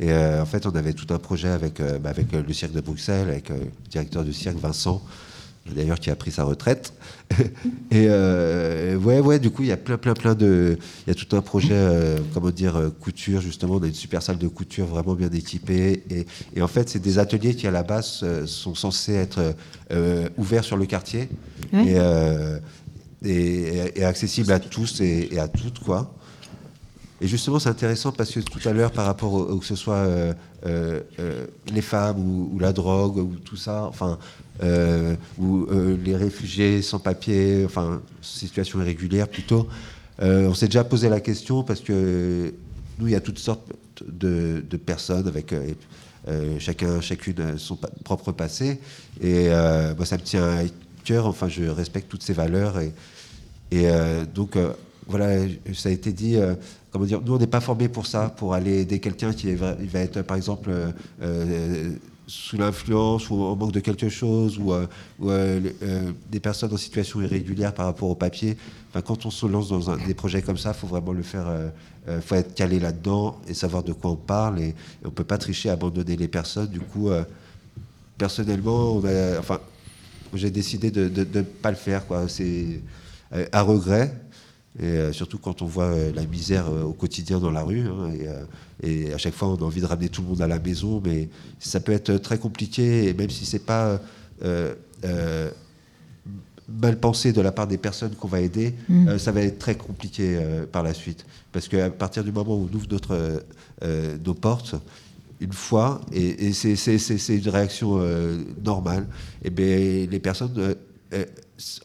[0.01, 3.29] Et en fait, on avait tout un projet avec, bah, avec le cirque de Bruxelles,
[3.29, 3.57] avec le
[3.91, 5.03] directeur du cirque Vincent,
[5.73, 6.93] d'ailleurs qui a pris sa retraite.
[7.91, 10.77] et euh, ouais, ouais, du coup, il y a plein, plein, plein de.
[11.07, 13.75] Il y a tout un projet, euh, comment dire, euh, couture, justement.
[13.77, 16.03] On a une super salle de couture vraiment bien équipée.
[16.11, 19.55] Et, et en fait, c'est des ateliers qui, à la base, euh, sont censés être
[19.91, 21.29] euh, ouverts sur le quartier
[21.73, 21.95] Ouais.
[23.25, 26.15] et, et, et accessibles à tous et, et à toutes, quoi.
[27.21, 29.77] Et justement, c'est intéressant parce que tout à l'heure, par rapport au, au- que ce
[29.77, 30.33] soit euh,
[30.67, 34.19] euh, euh, les femmes ou, la drogue ou tout ça, enfin,
[35.39, 35.67] ou
[36.05, 39.69] les réfugiés sans papier, enfin, situation irrégulière plutôt,
[40.21, 42.55] on s'est déjà posé la question parce que
[42.99, 43.73] nous, il y a toutes sortes
[44.07, 45.55] de, personnes avec
[46.59, 48.81] chacun, chacune son propre passé.
[49.21, 50.63] Et moi, ça me tient à
[51.05, 51.27] cœur.
[51.27, 52.77] Enfin, je respecte toutes ces valeurs
[53.73, 53.89] et,
[54.35, 54.57] donc,
[55.07, 56.55] voilà, ça a été dit, euh,
[56.91, 59.77] comment dire, nous, on n'est pas formés pour ça, pour aller aider quelqu'un qui va
[59.95, 60.91] être, par exemple, euh,
[61.23, 61.93] euh,
[62.27, 64.73] sous l'influence ou en manque de quelque chose, ou,
[66.31, 68.57] des personnes en situation irrégulière par rapport au papier.
[68.89, 71.47] Enfin, quand on se lance dans des projets comme ça, il faut vraiment le faire,
[72.23, 74.61] faut être calé là-dedans et savoir de quoi on parle.
[74.61, 74.75] Et,
[75.05, 76.69] on ne peut pas tricher, abandonner les personnes.
[76.69, 77.11] Du coup,
[78.17, 79.03] personnellement,
[79.39, 79.61] enfin,
[80.33, 82.05] j'ai décidé de ne pas le faire.
[82.29, 82.81] C'est
[83.53, 84.24] à regret.
[84.81, 87.83] Et euh, surtout quand on voit euh, la misère euh, au quotidien dans la rue.
[87.87, 88.11] hein,
[88.83, 90.59] et, et à chaque fois, on a envie de ramener tout le monde à la
[90.59, 91.01] maison.
[91.05, 91.29] Mais
[91.61, 93.09] ça peut être très compliqué.
[93.09, 94.01] Et même si c'est pas
[94.43, 95.49] euh, euh,
[96.69, 99.09] mal pensé de la part des personnes qu'on va aider, Mm.
[99.09, 100.39] euh, ça va être très compliqué
[100.73, 101.25] par la suite.
[101.53, 103.43] Parce qu'à partir du moment où on ouvre notre,
[104.25, 104.75] nos portes,
[105.41, 108.01] une fois, et, et c'est- une réaction
[108.65, 109.07] normale,
[109.45, 109.67] et bien
[110.11, 110.75] les personnes,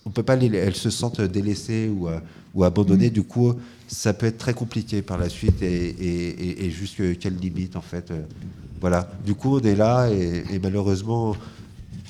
[0.06, 2.08] on peut pas les, elles se sentent délaissées ou,
[2.54, 3.54] ou abandonnées, du coup,
[3.88, 7.76] ça peut être très compliqué par la suite, et, et, et- et jusque quelle limite,
[7.76, 8.12] en fait.
[8.12, 8.22] euh,
[8.82, 9.12] voilà.
[9.26, 11.36] Du coup, on est là, et, malheureusement,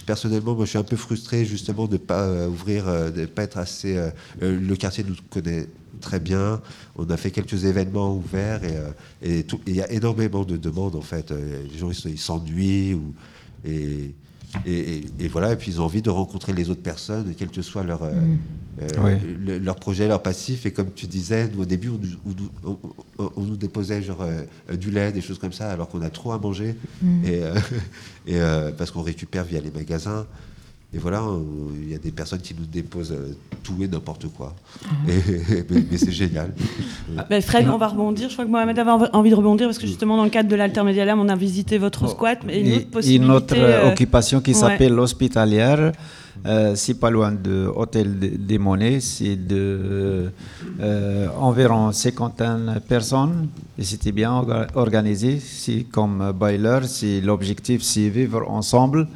[0.05, 3.21] personnellement, moi, je suis un peu frustré justement de ne pas euh, ouvrir, euh, de
[3.21, 3.97] ne pas être assez.
[4.41, 5.67] le quartier nous connaît
[6.01, 6.61] très bien.
[6.95, 8.61] On a fait quelques événements ouverts
[9.21, 11.31] et il y a énormément de demandes en fait.
[11.31, 13.13] Les gens ils s'ennuient ou
[13.65, 14.13] et,
[14.65, 15.53] et, et- et voilà.
[15.53, 18.11] Et puis ils ont envie de rencontrer les autres personnes, quel que soit leur euh,
[18.11, 18.37] Mm.
[18.81, 19.35] euh, Oui.
[19.45, 20.65] le- leur projet, leur passif.
[20.65, 22.79] Et comme tu disais, nous, au début, on, nous- on nous-
[23.19, 26.09] on- on nous déposait genre euh, du lait, des choses comme ça, alors qu'on a
[26.09, 26.75] trop à manger.
[27.01, 27.25] Mm.
[27.25, 27.53] Et, euh,
[28.27, 30.25] et, euh, parce qu'on récupère via les magasins.
[30.91, 31.43] Et voilà, on-
[31.79, 34.55] il y a des personnes qui nous déposent euh, tout et n'importe quoi.
[34.83, 35.09] Mhm.
[35.09, 36.51] Et- mais mais c'est génial.
[37.29, 38.27] Ben, Fred, on va rebondir.
[38.29, 40.49] Je crois que Mohamed avait env- envie de rebondir parce que justement, dans le cadre
[40.49, 42.39] de l'Altermédia Lab, on a visité votre squat.
[42.45, 43.23] Mais une Et- autre possibilité.
[43.25, 44.57] une autre euh, occupation qui ouais.
[44.57, 45.91] s'appelle l'hospitalière.
[46.45, 50.31] Euh, c'est pas loin de Hôtel de- des Monnaies, c'est de
[50.79, 55.39] euh, environ cinquantaine personnes et c'était bien orga- organisé.
[55.39, 59.07] C'est comme Baylor, c'est l'objectif, c'est vivre ensemble.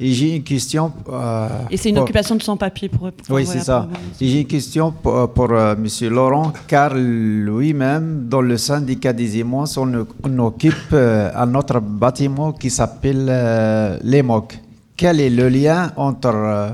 [0.00, 0.92] Et j'ai une question.
[1.10, 3.88] euh, Et c'est une pour- occupation de sans-papier pour, pour- oui, c'est ça.
[4.20, 9.38] Et J'ai une question pour, pour, euh, Monsieur Laurent, car lui-même, dans le syndicat des
[9.38, 14.58] immenses, on, on occupe euh, un autre bâtiment qui s'appelle euh, l'EMOC.
[14.96, 16.70] Quel est le lien entre euh,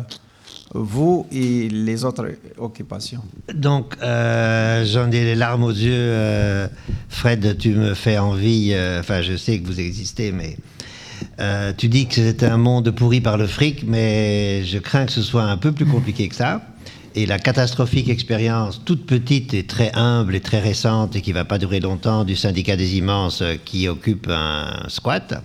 [0.75, 2.27] vous et les autres
[2.59, 3.22] occupations?
[3.55, 5.93] Donc, euh, j'en ai les larmes aux yeux.
[5.95, 6.66] euh,
[7.09, 8.72] Fred, tu me fais envie.
[8.75, 10.57] euh, Enfin, je sais que vous existez, mais
[11.41, 15.12] euh, tu dis que c'est un monde pourri par le fric, mais je crains que
[15.12, 16.62] ce soit un peu plus compliqué que ça.
[17.16, 21.45] Et la catastrophique expérience, toute petite et très humble et très récente, et qui va
[21.45, 25.43] pas durer longtemps, du syndicat des immenses euh, qui occupe un squat,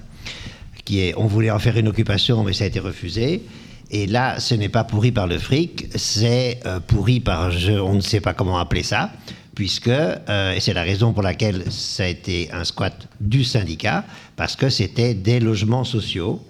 [0.86, 3.44] qui est, on voulait en faire une occupation, mais ça a été refusé.
[3.92, 7.52] Et là, ce n'est pas pourri par le fric, c'est euh, pourri par,
[7.84, 9.12] on ne sait pas comment appeler ça,
[9.60, 14.06] puisque, euh, et c'est la raison pour laquelle ça a été un squat du syndicat,
[14.38, 16.42] parce que c'était des logements sociaux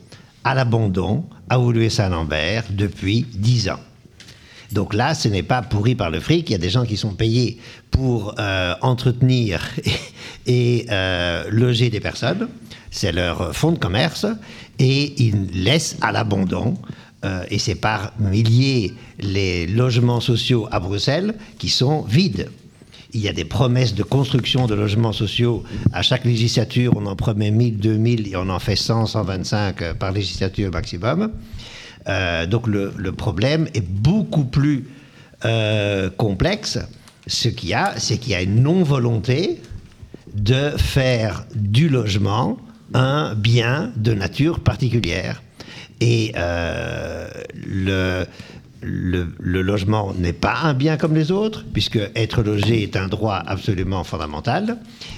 [0.43, 3.79] à l'abandon à Oulué-Saint-Lambert depuis 10 ans.
[4.71, 6.51] Donc là, ce n'est pas pourri par le fric.
[6.51, 7.57] Il y a des gens qui sont payés
[7.89, 9.67] pour euh, entretenir
[10.45, 12.47] et, euh, loger des personnes.
[12.91, 14.27] C'est leur fonds de commerce.
[14.77, 16.75] Et ils laissent à l'abandon.
[17.49, 22.47] et c'est par milliers les logements sociaux à Bruxelles qui sont vides.
[23.11, 25.63] Il y a des promesses de construction de logements sociaux.
[25.93, 29.93] À chaque législature, on en promet 1000, 2000 et on en fait 100, 125 euh,
[29.95, 31.31] par législature maximum.
[32.07, 34.87] Euh, donc le, problème est beaucoup plus
[35.43, 36.77] euh, complexe.
[37.25, 39.59] Ce qu'il y a, c'est qu'il y a une non-volonté
[40.35, 42.57] de faire du logement
[42.93, 45.41] un bien de nature particulière.
[45.99, 48.25] Et le,
[48.81, 53.41] le, logement n'est pas un bien comme les autres, puisque être logé est un droit
[53.45, 54.77] absolument fondamental,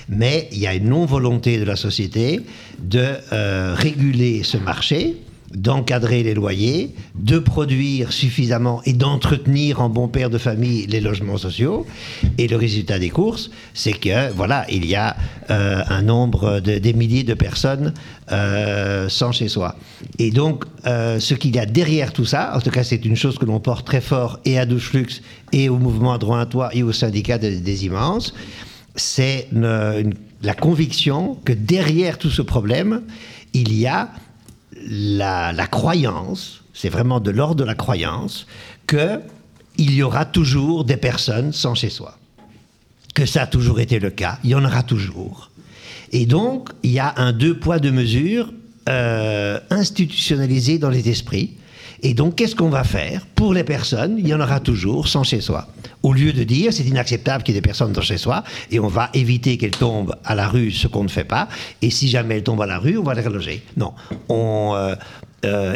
[0.10, 2.42] mais il y a une non-volonté de la société
[2.80, 5.18] de euh, réguler ce marché
[5.56, 11.38] d'encadrer les loyers, de produire suffisamment et d'entretenir en bon père de famille les logements
[11.38, 11.86] sociaux.
[12.38, 15.16] Et le résultat des courses, c'est que voilà, il y a
[15.50, 17.94] euh, un nombre de, des milliers de personnes
[18.32, 19.76] euh, sans chez soi.
[20.20, 23.16] Et donc, euh, ce qu'il y a derrière tout ça, en tout cas, c'est une
[23.16, 25.22] chose que l'on porte très fort et à Douche Flux
[25.52, 28.34] et au mouvement droit à toi et au syndicat des, immenses,
[28.96, 30.14] c'est une-
[30.44, 33.02] la conviction que derrière tout ce problème,
[33.54, 34.10] il y a
[34.88, 38.48] la, croyance, c'est vraiment de l'ordre de la croyance,
[38.88, 39.20] que
[39.78, 42.18] il y aura toujours des personnes sans chez soi.
[43.14, 45.50] Que ça a toujours été le cas, il y en aura toujours.
[46.12, 48.52] Et donc, il y a un deux poids, deux mesures
[48.90, 51.56] euh, institutionnalisé dans les esprits.
[52.04, 54.16] Et donc, qu'est-ce qu'on va faire pour les personnes?
[54.18, 55.68] Il y en aura toujours sans chez soi.
[56.04, 58.80] Au lieu de dire c'est inacceptable qu'il y ait des personnes sans chez soi et
[58.80, 61.48] on va éviter qu'elles tombent à la rue, ce qu'on ne fait pas.
[61.82, 63.62] Et si jamais elles tombent à la rue, on va les reloger.
[63.78, 63.94] Non.
[64.30, 64.96] On,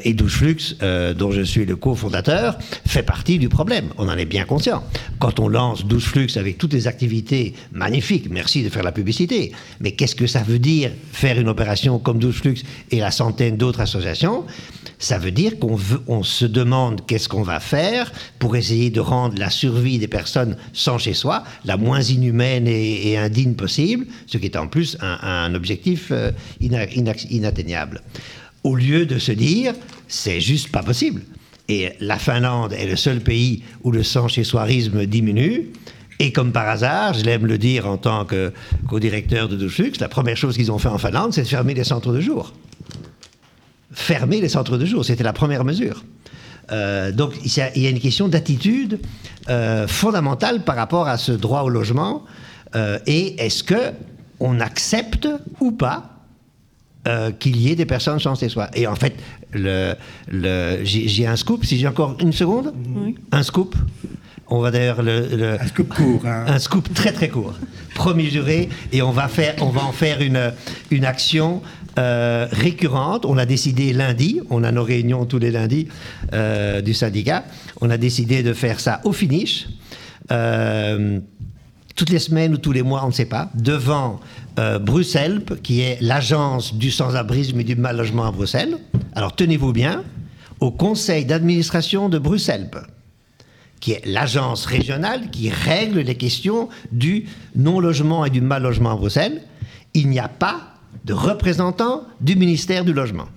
[0.03, 3.89] et Douche Flux, euh, dont je suis le cofondateur, fait partie du problème.
[3.97, 4.83] On en est bien conscient.
[5.19, 9.51] Quand on lance Douche Flux avec toutes les activités magnifiques, merci de faire la publicité,
[9.79, 12.57] mais qu'est-ce que ça veut dire faire une opération comme Douche Flux
[12.91, 14.45] et la centaine d'autres associations?
[14.99, 19.49] Ça veut dire qu'on se demande qu'est-ce qu'on va faire pour essayer de rendre la
[19.49, 24.57] survie des personnes sans chez soi la moins inhumaine et, indigne possible, ce qui est
[24.57, 28.01] en plus un, objectif euh, inatteignable.
[28.63, 29.73] Au lieu de se dire,
[30.07, 31.21] c'est juste pas possible.
[31.67, 35.71] Et la Finlande est le seul pays où le sans-chez-soirisme diminue.
[36.19, 38.53] Et comme par hasard, je l'aime le dire en tant que
[38.87, 41.83] co-directeur de Douchux, la première chose qu'ils ont fait en Finlande, c'est de fermer les
[41.83, 42.53] centres de jour
[44.05, 45.03] fermer les centres de jour.
[45.03, 46.03] C'était la première mesure.
[46.71, 48.99] Euh, donc il y, a, il y a une question d'attitude
[49.49, 52.23] euh, fondamentale par rapport à ce droit au logement.
[52.75, 53.81] Euh, et est-ce que
[54.39, 55.27] on accepte
[55.59, 55.97] ou pas
[57.07, 58.67] euh, qu'il y ait des personnes sans chez soi?
[58.73, 59.15] Et en fait,
[59.53, 59.93] le,
[60.27, 61.65] le- j'ai j'ai un scoop.
[61.65, 62.73] Si j'ai encore une seconde,
[63.31, 63.75] un scoop?
[64.47, 66.45] On va d'ailleurs le, un scoop court, hein.
[66.47, 67.55] un scoop très très court.
[67.95, 70.53] Premier juré, et on va faire, on va en faire une
[70.91, 71.61] une action
[71.97, 73.25] euh, récurrente.
[73.25, 75.87] On a décidé lundi, on a nos réunions tous les lundis
[76.33, 77.45] euh, du syndicat.
[77.79, 79.67] On a décidé de faire ça au finish.
[80.31, 81.19] Euh,
[81.95, 84.19] toutes les semaines ou tous les mois, on ne sait pas, devant
[84.81, 88.77] Bruxelles, qui est l'agence du sans-abrisme et du mal logement à Bruxelles.
[89.13, 90.03] Alors tenez-vous bien,
[90.59, 92.69] au conseil d'administration de Bruxelles,
[93.79, 98.95] qui est l'agence régionale qui règle les questions du non-logement et du mal logement à
[98.95, 99.41] Bruxelles,
[99.93, 100.74] il n'y a pas
[101.05, 103.27] de représentant du ministère du logement.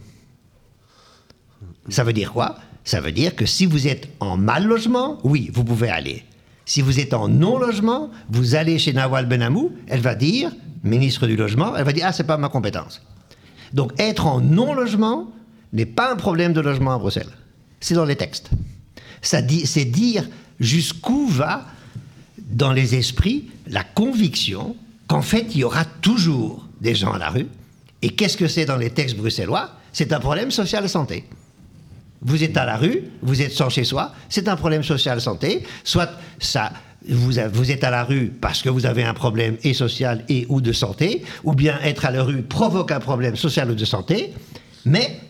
[1.88, 2.56] Ça veut dire quoi?
[2.84, 6.24] Ça veut dire que si vous êtes en mal logement, oui, vous pouvez aller.
[6.64, 10.50] Si vous êtes en non-logement, vous allez chez Nawal Benamou, elle va dire,
[10.82, 13.02] ministre du logement, elle va dire, ah, c'est pas ma compétence.
[13.74, 15.30] Donc être en non-logement
[15.74, 17.30] n'est pas un problème de logement à Bruxelles.
[17.80, 18.50] C'est dans les textes.
[19.20, 20.26] Ça dit, c'est dire
[20.58, 21.66] jusqu'où va
[22.38, 24.74] dans les esprits la conviction
[25.06, 27.46] qu'en fait il y aura toujours des gens à la rue.
[28.02, 29.70] Et qu'est-ce que c'est dans les textes bruxellois?
[29.92, 31.24] C'est un problème social santé.
[32.20, 35.64] Vous êtes à la rue, vous êtes sans chez soi, c'est un problème social santé.
[35.84, 36.10] Soit
[36.40, 36.72] ça,
[37.08, 40.46] vous, vous êtes à la rue parce que vous avez un problème et social et
[40.48, 43.84] ou de santé, ou bien être à la rue provoque un problème social ou de
[43.84, 44.32] santé,
[44.84, 45.20] mais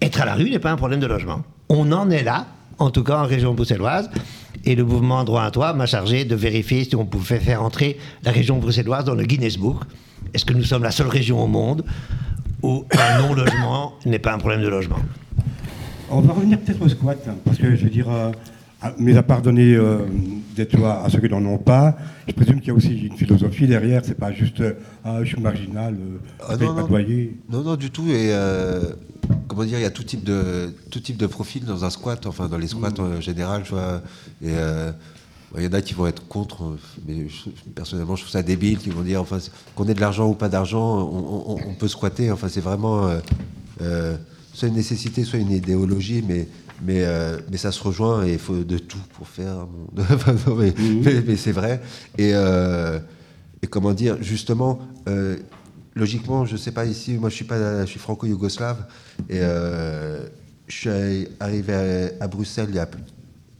[0.00, 1.42] être à la rue n'est pas un problème de logement.
[1.68, 2.46] On en est là,
[2.78, 4.10] en tout cas en région bruxelloise,
[4.64, 7.98] et le mouvement Droit à Toi m'a chargé de vérifier si on pouvait faire entrer
[8.22, 9.82] la région bruxelloise dans le Guinness Book.
[10.34, 11.84] Est-ce que nous sommes la seule région au monde
[12.62, 14.98] où un non-logement n'est pas un problème de logement?
[16.10, 18.30] On va revenir peut-être au squat, hein, parce que je veux dire, euh,
[18.82, 19.98] à- mais à part donner euh,
[20.56, 21.96] des toits à ceux qui n'en ont pas,
[22.28, 25.28] je présume qu'il y a aussi une philosophie derrière, c'est pas juste euh, ah, je
[25.28, 27.36] suis marginal, euh, Ah, je non, pas de loyer.
[27.50, 28.06] Non, non, du tout.
[28.08, 28.82] Et euh,
[29.48, 32.26] comment dire, il y a tout type de tout type de profil dans un squat,
[32.26, 33.00] enfin dans les squats Mm.
[33.18, 34.02] en général, vois.
[34.42, 34.90] Et euh,
[35.56, 36.76] il y en a qui vont être contre,
[37.06, 39.38] mais je- personnellement, je trouve ça débile, qui vont dire, enfin,
[39.74, 42.30] qu'on ait de l'argent ou pas d'argent, on, on- on peut squatter.
[42.30, 43.10] Enfin, c'est vraiment
[43.80, 44.16] euh,
[44.54, 46.46] soit une nécessité, soit une idéologie, mais
[46.84, 49.90] mais, euh, mais ça se rejoint et il faut de tout pour faire un monde.
[50.10, 51.80] Enfin, non, mais, mais- mais c'est vrai.
[52.18, 52.98] Et, euh,
[53.62, 55.36] et comment dire, justement, euh,
[55.94, 58.84] logiquement, je sais pas ici, moi je suis pas, je suis franco-yougoslave
[59.30, 61.72] et je suis arrivé
[62.20, 62.88] à, à Bruxelles il y a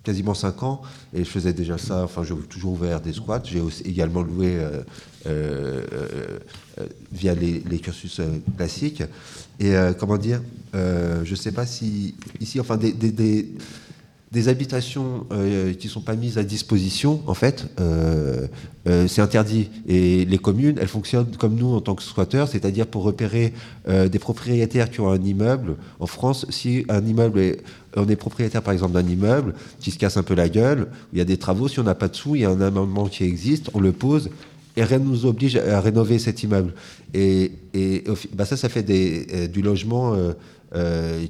[0.03, 0.83] quasiment 5 ans
[1.15, 2.03] et je faisais déjà ça.
[2.03, 3.43] Enfin, j'ai toujours ouvert des squats.
[3.45, 4.57] J'ai également loué
[7.13, 8.21] via les, les cursus
[8.57, 9.03] classiques.
[9.63, 10.43] Et euh, comment dire,
[10.75, 16.01] euh, je sais pas si ici, enfin des, des- des- habitations euh, qui ne sont
[16.01, 18.49] pas mises à disposition, en fait, euh,
[18.89, 19.69] euh, c'est interdit.
[19.87, 23.53] Et les communes, elles fonctionnent comme nous en tant que squatteurs, c'est-à-dire pour repérer
[23.87, 25.77] des propriétaires qui ont un immeuble.
[26.01, 27.63] En France, si un immeuble est,
[27.95, 31.19] on est propriétaire par exemple d'un immeuble qui se casse un peu la gueule, il
[31.19, 33.07] y a des travaux, si on n'a pas de sous, il y a un amendement
[33.07, 34.29] qui existe, on le pose
[34.77, 36.75] et rien ne nous oblige à rénover cet immeuble.
[37.15, 37.53] Et,
[38.35, 40.17] bah ça, ça fait des, du logement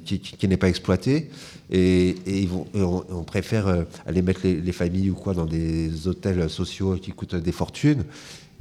[0.05, 1.29] qui n'est pas exploité.
[1.73, 7.11] Et, on, préfère euh, aller mettre les, familles ou quoi dans des hôtels sociaux qui
[7.11, 8.03] coûtent des fortunes.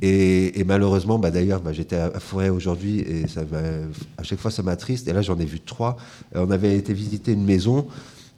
[0.01, 3.25] Et, malheureusement, bah d'ailleurs, bah, j'étais à, Forêt aujourd'hui et
[4.17, 5.07] à chaque fois ça m'attriste.
[5.09, 5.97] Et là, j'en ai vu trois.
[6.35, 7.87] Euh, on avait été visiter une maison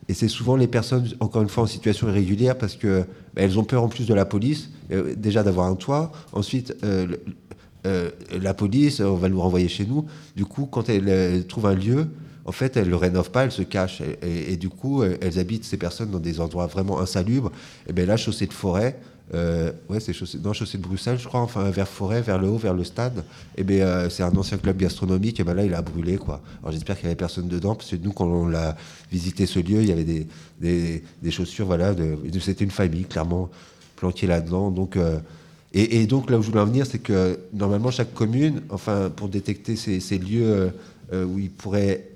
[0.09, 3.01] et c'est souvent les personnes, encore une fois, en situation irrégulière parce que
[3.35, 6.13] bah, elles ont peur en plus de la police, euh, déjà d'avoir un toit.
[6.33, 6.75] Ensuite,
[7.85, 10.07] la police, on va nous renvoyer chez nous.
[10.37, 12.09] Du coup, quand elles trouvent un lieu,
[12.47, 14.03] en fait, elles ne le rénovent pas, elles se cachent.
[14.23, 17.51] Et, du coup, elles habitent ces personnes dans des endroits vraiment insalubres.
[17.87, 18.99] Et bien là, chaussée de forêt,
[19.33, 22.49] euh, ouais, c'est chaussée, non, chaussée de Bruxelles, je crois, enfin, vers forêt, vers le
[22.49, 23.25] haut, vers le stade.
[23.57, 25.41] Et bien, euh, c'est un ancien club gastronomique.
[25.41, 26.43] Et bien là, il a brûlé, quoi.
[26.61, 28.77] Alors j'espère qu'il n'y avait personne dedans, parce que nous, quand on l'a
[29.11, 30.27] visité ce lieu, il y avait des,
[30.61, 31.95] des, chaussures, voilà.
[32.41, 33.51] C'était une famille, clairement,
[33.97, 34.71] planquée là-dedans.
[34.71, 34.97] Donc.
[34.97, 35.19] Euh,
[35.77, 39.29] et, donc là où je voulais en venir, c'est que normalement chaque commune, enfin pour
[39.29, 40.71] détecter ces, ces lieux
[41.13, 42.11] où il pourrait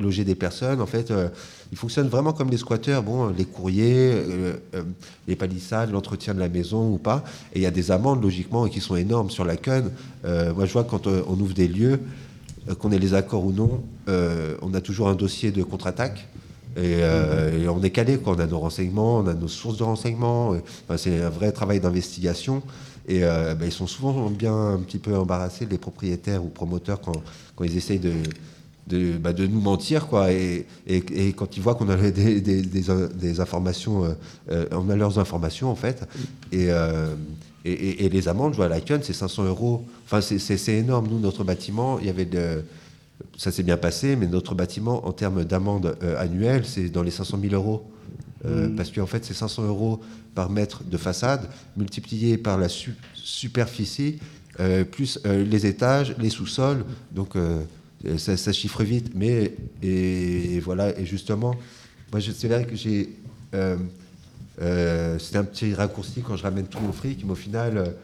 [0.00, 0.80] loger des personnes.
[0.80, 1.28] En fait, euh,
[1.72, 3.02] ils fonctionnent vraiment comme les squatteurs.
[3.02, 4.82] Bon, les courriers, euh, euh,
[5.28, 7.24] les palissades, l'entretien de la maison ou pas.
[7.54, 9.90] Et il y a des amendes, logiquement, qui sont énormes sur la CUN.
[10.24, 12.00] moi, je vois quand on ouvre des lieux,
[12.78, 16.28] qu'on ait les accords ou non, on a toujours un dossier de contre-attaque.
[16.76, 17.02] Et,
[17.68, 18.34] on est calé, quoi.
[18.36, 20.54] on a nos renseignements, on a nos sources de renseignements.
[20.96, 22.62] c'est un vrai travail d'investigation.
[23.08, 27.22] Et ben, ils sont souvent bien un petit peu embarrassés, les propriétaires ou promoteurs, quand,
[27.56, 28.12] quand ils essayent de,
[28.90, 30.32] de, bah, de, nous mentir, quoi.
[30.32, 34.12] Et, et, quand ils voient qu'on a des, des, des, informations, euh,
[34.50, 36.06] euh, on a leurs informations, en fait.
[36.52, 37.14] Et, euh,
[37.64, 39.84] et, les amendes, je vois à la c'est 500 euros.
[40.04, 41.08] Enfin, c'est énorme.
[41.08, 42.64] Nous, notre bâtiment, il y avait de,
[43.36, 47.38] ça s'est bien passé, mais notre bâtiment, en termes d'amende annuelle, c'est dans les 500
[47.40, 47.90] 000 euros.
[48.44, 48.76] Mm.
[48.76, 50.00] Parce qu'en fait, c'est 500 euros
[50.34, 52.68] par mètre de façade, multiplié par la
[53.14, 54.18] superficie,
[54.90, 56.84] plus les étages, les sous-sols.
[57.12, 57.36] Donc,
[58.06, 61.54] euh, ça, chiffre vite, mais et, voilà, et justement,
[62.12, 63.10] moi c'est vrai que j'ai.
[63.54, 63.76] Euh,
[64.62, 67.94] euh, c'est un petit raccourci quand je ramène tout mon fric, mais au final,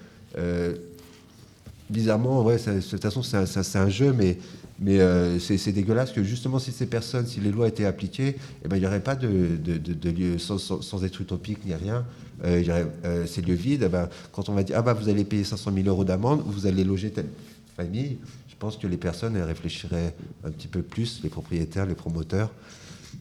[1.89, 4.39] bizarrement, ouais, de toute façon, c'est un, jeu, mais,
[4.79, 4.99] mais
[5.39, 8.81] c'est dégueulasse que justement, si ces personnes, si les lois étaient appliquées, eh ben, il
[8.81, 12.05] n'y aurait pas de, de, lieu, sans, sans, être utopique ni rien,
[12.45, 12.87] y aurait
[13.27, 13.85] ces lieux vides.
[13.87, 16.43] Eh ben, quand on va dire, ah bah, vous allez payer 500 000 euros d'amende,
[16.45, 17.29] vous allez loger telle
[17.77, 18.19] famille,
[18.57, 22.51] je pense que les personnes réfléchiraient un petit peu plus, les propriétaires, les promoteurs.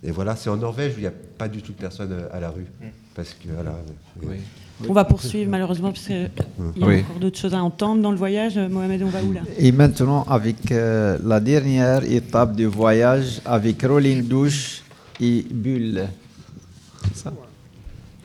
[0.01, 2.39] Et voilà, c'est en Norvège où il n'y a pas du tout de personnes à
[2.39, 2.67] la rue.
[2.79, 2.85] Mm.
[3.13, 3.75] Parce que, voilà,
[4.87, 6.29] On va poursuivre malheureusement parce qu'il
[6.77, 8.57] y a encore d'autres choses à entendre dans le voyage.
[8.57, 9.41] Mohamed, on va où là?
[9.57, 14.83] Et maintenant avec euh, la dernière étape du voyage avec Rolling Douche
[15.19, 16.07] et Bulle.
[17.13, 17.33] Ça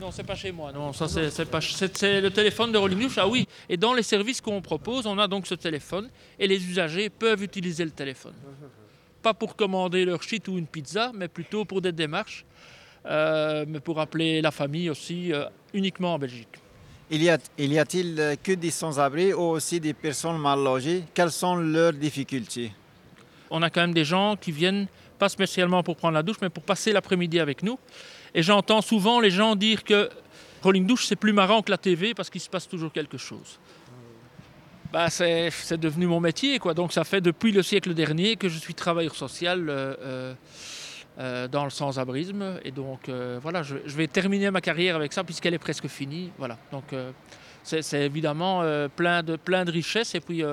[0.01, 0.71] non, c'est pas chez moi.
[0.71, 1.61] Non, ça c'est pas.
[1.61, 3.07] C'est le téléphone de Rolling.
[3.17, 3.47] Ah oui.
[3.69, 6.09] Et dans les services qu'on propose, on a donc ce téléphone
[6.39, 8.33] et les usagers peuvent utiliser le téléphone.
[9.21, 12.43] Pas pour commander leur shit ou une pizza, mais plutôt pour des démarches,
[13.05, 16.57] euh, mais pour appeler la famille aussi, euh, uniquement en Belgique.
[17.11, 21.03] Il y a-t-il que des sans-abri ou aussi des personnes mal logées?
[21.13, 22.71] Quelles sont leurs difficultés?
[23.51, 24.87] On a quand même des gens qui viennent
[25.19, 27.77] pas spécialement pour prendre la douche, mais pour passer l'après-midi avec nous.
[28.33, 30.09] Et j'entends souvent les gens dire que
[30.63, 33.59] Rolling Douche, c'est plus marrant que la TV parce qu'il se passe toujours quelque chose.
[34.91, 36.59] Bah, c'est devenu mon métier.
[36.59, 36.73] Quoi.
[36.73, 40.33] Donc ça fait depuis le siècle dernier que je suis travailleur social euh, euh,
[41.19, 42.59] euh, dans le sans-abrisme.
[42.65, 43.09] Et donc
[43.41, 46.31] voilà, je, je, vais terminer ma carrière avec ça puisqu'elle est presque finie.
[46.37, 46.57] Voilà.
[46.71, 46.93] Donc
[47.63, 48.63] c'est évidemment
[48.95, 50.13] plein, de, plein de richesses.
[50.13, 50.43] Et puis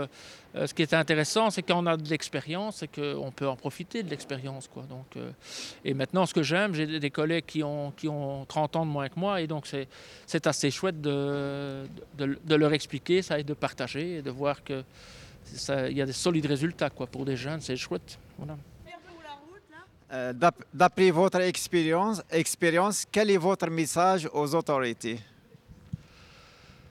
[0.54, 3.56] euh, ce qui est intéressant, c'est quand on a de l'expérience, c'est qu'on peut en
[3.56, 4.66] profiter de l'expérience.
[4.68, 4.84] Quoi.
[4.84, 5.30] Donc, euh,
[5.84, 8.90] et maintenant, ce que j'aime, j'ai des collègues qui ont, qui ont 30 ans de
[8.90, 9.66] moins que moi, et donc
[10.26, 11.84] c'est assez chouette de,
[12.16, 14.84] de, leur expliquer ça et de partager et de voir qu'il
[15.90, 18.18] y a des solides résultats quoi, pour des jeunes, c'est chouette.
[18.38, 18.56] Voilà.
[20.10, 20.32] Euh,
[20.72, 25.20] d'après votre expérience, expérience, quel est votre message aux autorités?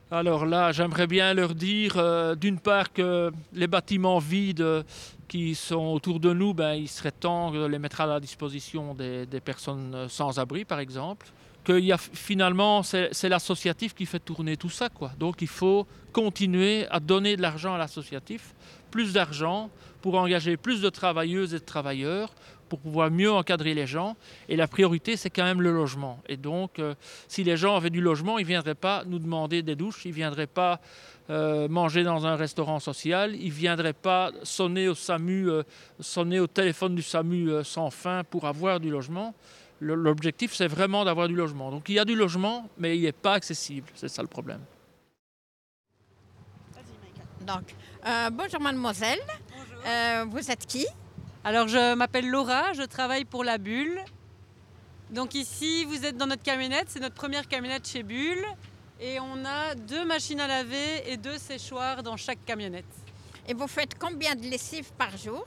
[0.10, 4.84] Alors là, j'aimerais bien leur dire, euh, d'une part, que les bâtiments vides euh,
[5.28, 8.94] qui sont autour de nous, ben, il serait temps de les mettre à la disposition
[8.94, 11.28] des, personnes sans abri, par exemple.
[11.66, 11.82] Que
[12.14, 14.88] finalement, c'est l'associatif qui fait tourner tout ça.
[14.88, 15.12] Quoi.
[15.20, 18.56] Donc il faut continuer à donner de l'argent à l'associatif,
[18.90, 19.70] plus d'argent
[20.02, 22.30] pour engager plus de travailleuses et de travailleurs,
[22.68, 24.15] pour pouvoir mieux encadrer les gens.
[24.49, 26.19] Et la priorité, c'est quand même le logement.
[26.27, 26.95] Et donc, euh,
[27.27, 30.10] si les gens avaient du logement, ils ne viendraient pas nous demander des douches, ils
[30.10, 30.80] ne viendraient pas
[31.30, 35.64] euh, manger dans un restaurant social, ils ne viendraient pas sonner au SAMU, euh,
[35.99, 39.34] sonner au téléphone du SAMU sans fin pour avoir du logement.
[39.80, 41.69] L'objectif, c'est vraiment d'avoir du logement.
[41.69, 43.88] Donc, il y a du logement, mais il n'est pas accessible.
[43.94, 44.61] C'est ça le problème.
[47.45, 47.76] Donc,
[48.31, 49.19] bonjour mademoiselle.
[50.31, 50.88] vous êtes qui?
[51.48, 54.03] Alors je m'appelle Laura, je travaille pour la Bulle.
[55.11, 58.45] Donc ici, vous êtes dans notre camionnette, c'est notre première camionnette chez Bulle.
[58.99, 62.84] Et on a deux machines à laver et deux séchoirs dans chaque camionnette.
[63.48, 65.45] Et vous faites combien de lessives par jour?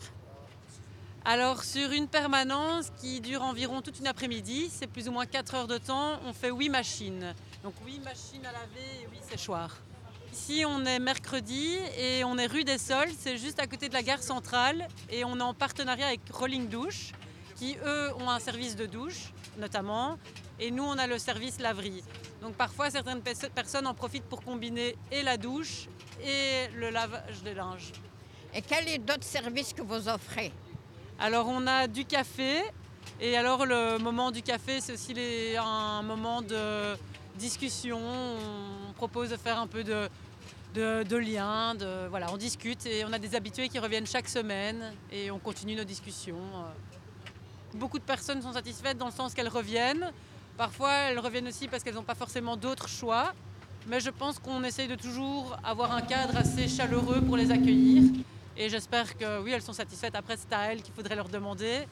[1.26, 5.54] Alors sur une permanence qui dure environ toute une après-midi, c'est plus ou moins 4
[5.54, 7.34] heures de temps, on fait 8 machines.
[7.62, 9.76] Donc 8 machines à laver et 8 séchoirs.
[10.32, 13.94] Ici, on est mercredi et on est rue des Sols, c'est juste à côté de
[13.94, 14.86] la gare centrale.
[15.10, 17.12] Et on est en partenariat avec Rolling Douche,
[17.56, 20.18] qui eux ont un service de douche notamment.
[20.60, 22.04] Et nous, on a le service laverie.
[22.42, 25.88] Donc parfois, certaines personnes en profitent pour combiner et la douche
[26.24, 27.92] et le lavage des linges.
[28.54, 30.52] Et quel est d'autres services que vous offrez?
[31.18, 32.62] Alors, on a du café.
[33.20, 35.14] Et alors, le moment du café, c'est aussi
[35.58, 36.94] un moment de
[37.40, 37.98] discussion.
[38.88, 40.08] On propose de faire un peu de,
[40.74, 41.02] de.
[41.02, 45.38] De, voilà, on discute et on a des habitués qui reviennent chaque semaine et on
[45.38, 46.44] continue nos discussions.
[47.74, 50.12] Beaucoup de personnes sont satisfaites dans le sens qu'elles reviennent.
[50.56, 53.32] Parfois, elles reviennent aussi parce qu'elles n'ont pas forcément d'autres choix.
[53.88, 58.04] Mais je pense qu'on essaye de toujours avoir un cadre assez chaleureux pour les accueillir.
[58.56, 60.14] Et j'espère que oui, elles sont satisfaites.
[60.14, 61.86] Après, c'est à elles qu'il faudrait leur demander.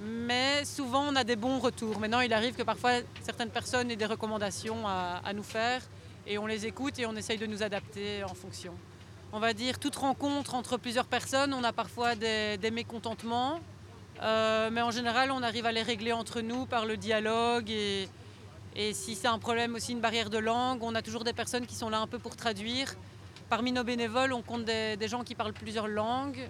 [0.00, 1.98] Mais souvent, on a des bons retours.
[2.00, 2.92] Maintenant, il arrive que parfois,
[3.22, 5.82] certaines personnes aient des recommandations à, nous faire
[6.26, 8.74] et on les écoute et on essaye de nous adapter en fonction.
[9.32, 13.60] On va dire, toute rencontre entre plusieurs personnes, on a parfois des, mécontentements,
[14.22, 18.08] euh, mais en général, on arrive à les régler entre nous par le dialogue et,
[18.92, 21.74] si c'est un problème aussi, une barrière de langue, on a toujours des personnes qui
[21.74, 22.94] sont là un peu pour traduire.
[23.50, 26.48] Parmi nos bénévoles, on compte des gens qui parlent plusieurs langues.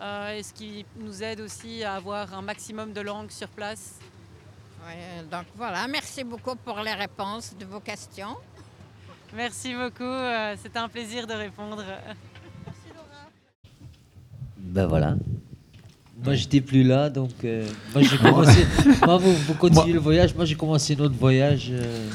[0.00, 3.98] Euh, et ce qui nous aide aussi à avoir un maximum de langues sur place?
[5.30, 8.36] donc voilà, merci beaucoup pour les réponses de vos questions.
[9.32, 11.82] Merci beaucoup, euh, c'était un plaisir de répondre.
[12.66, 13.30] Merci Laura.
[14.58, 15.14] Ben voilà,
[16.24, 18.66] moi, j'étais plus là, donc euh, moi, j'ai commencé.
[19.04, 20.34] moi, vous, continuez le voyage.
[20.34, 21.70] Moi, j'ai commencé notre voyage.
[21.72, 22.08] Euh,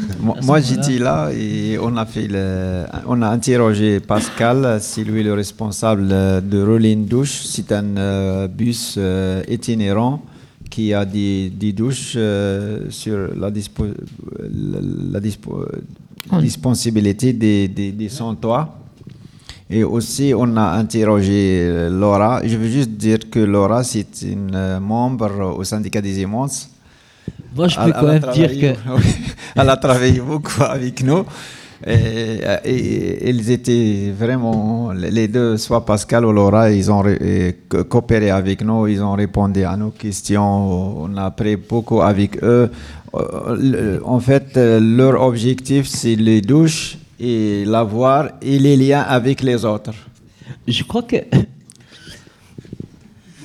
[0.44, 5.34] moi, j'étais là et on a fait le, on a interrogé Pascal, c'est lui le
[5.34, 7.42] responsable de Rolling Douche.
[7.44, 8.98] C'est un euh, bus
[9.50, 10.22] itinérant
[10.70, 12.18] qui a des, des douches
[12.90, 13.88] sur la, dispo,
[15.12, 15.20] la,
[16.40, 18.10] disponibilité des, des, des
[18.40, 18.74] toits.
[19.70, 22.42] Et aussi, on a interrogé euh, Laura.
[22.46, 26.70] Je veux juste dire que Laura, c'est une euh, membre au syndicat des immenses.
[27.54, 28.80] Moi, je peux quand même dire que.
[29.56, 31.26] elle a travaillé beaucoup avec nous.
[31.86, 37.04] Et, ils étaient vraiment, les deux, soit Pascal ou Laura, ils ont
[37.90, 42.72] coopéré avec nous, ils ont répondu à nos questions, on a appris beaucoup avec eux.
[43.14, 49.64] Euh, en fait, leur objectif, c'est les douches et l'avoir et les liens avec les
[49.66, 49.94] autres.
[50.68, 51.18] Je crois que.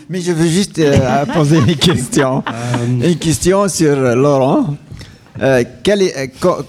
[0.08, 2.42] Mais je veux juste euh, poser une question.
[2.52, 4.76] Euh, une question sur Laurent.
[5.40, 5.64] Euh,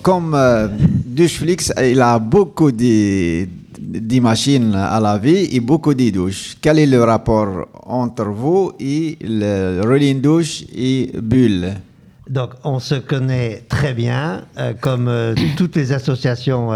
[0.01, 0.37] comme
[1.05, 3.45] Doucheflix, il a beaucoup de,
[3.79, 6.55] de, machines à laver et beaucoup de douches.
[6.61, 11.73] Quel est le rapport entre vous et le Rolling Douche et Bulle
[12.29, 16.69] donc, on se connaît très bien, euh, comme euh, toutes les associations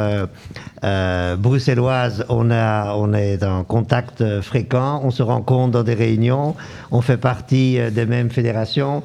[0.83, 2.25] euh, bruxelloises.
[2.27, 6.55] On a, on est en contact fréquent, on se rencontre dans des réunions,
[6.91, 9.03] on fait partie des mêmes fédérations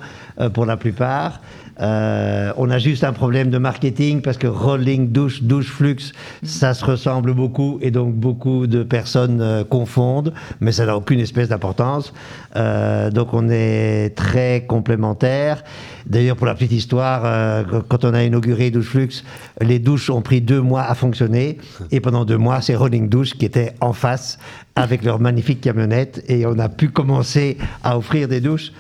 [0.52, 1.40] pour la plupart.
[1.81, 6.12] Euh, on a juste un problème de marketing parce que rolling, douche, douche, flux,
[6.43, 11.20] ça se ressemble beaucoup et donc beaucoup de personnes euh, confondent, mais ça n'a aucune
[11.20, 12.12] espèce d'importance.
[12.57, 15.65] Euh, donc on est très complémentaires.
[16.07, 19.23] D'ailleurs, pour la petite histoire, quand on a inauguré Douche Flux,
[19.61, 21.59] les douches ont pris deux mois à fonctionner
[21.93, 24.39] et pendant deux mois, c'est Rolling Douche qui était en face
[24.74, 28.73] avec leur magnifique camionnette et on a pu commencer à offrir des douches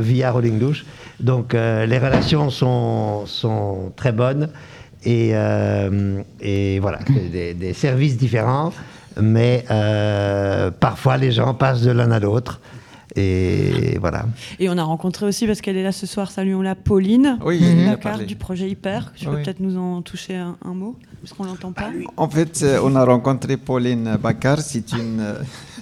[0.00, 0.84] via Rolling Douche.
[1.18, 4.50] Donc les relations sont, sont, très bonnes
[5.04, 6.98] et, euh, et voilà,
[7.32, 8.72] des, des, services différents,
[9.20, 12.60] mais euh, parfois les gens passent de l'un à l'autre.
[13.18, 14.26] Et voilà.
[14.58, 17.96] Et on a rencontré aussi, parce qu'elle est là ce soir, saluons-la, Pauline, oui, la
[17.96, 19.12] carte du projet Hyper.
[19.16, 21.90] Tu peux peut-être nous en toucher un, mot, parce qu'on l'entend pas.
[22.18, 25.22] En fait, on a rencontré Pauline Baccar, c'est une...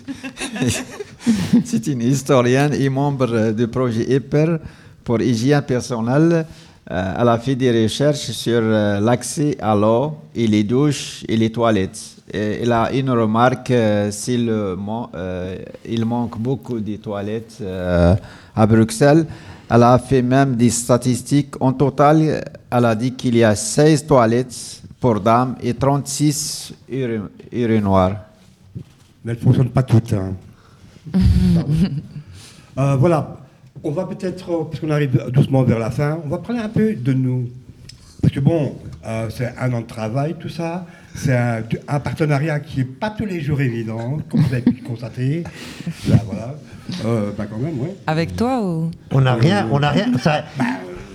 [1.64, 4.58] C'est une historienne et membre du projet EPER
[5.04, 6.46] pour hygiène personnelle.
[6.90, 11.36] Euh, elle a fait des recherches sur euh, l'accès à l'eau et les douches et
[11.36, 11.98] les toilettes.
[12.32, 15.56] Et elle a une remarque, euh, euh,
[15.88, 18.14] il manque beaucoup de toilettes euh,
[18.54, 19.26] à Bruxelles.
[19.70, 21.54] Elle a fait même des statistiques.
[21.60, 27.20] En total, elle a dit qu'il y a 16 toilettes pour dames et 36 uri-
[27.50, 28.16] urinoirs.
[29.24, 30.12] Mais elles ne fonctionnent pas toutes.
[30.12, 30.34] hein.
[32.76, 33.36] Euh, voilà,
[33.84, 36.94] on va peut-être, euh, puisqu'on arrive doucement vers la fin, on va parler un peu
[36.94, 37.48] de nous.
[38.22, 38.74] Parce que bon,
[39.06, 40.86] euh, c'est un an de travail, tout ça.
[41.14, 44.80] C'est un, un partenariat qui n'est pas tous les jours évident, comme vous avez pu
[44.82, 45.44] le constater.
[46.08, 46.54] Là, voilà.
[47.04, 47.94] Euh, bah quand même, ouais.
[48.06, 48.90] Avec toi ou?
[49.12, 50.06] On n'a rien, on n'a rien.
[50.18, 50.44] ça-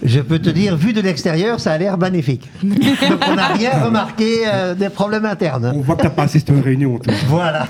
[0.01, 2.47] je peux te dire, vu de l'extérieur, ça a l'air magnifique.
[2.63, 5.73] Donc on n'a rien remarqué euh, des problèmes internes.
[5.75, 7.13] On voit que tu n'as pas assisté aux réunions, toi.
[7.27, 7.67] Voilà.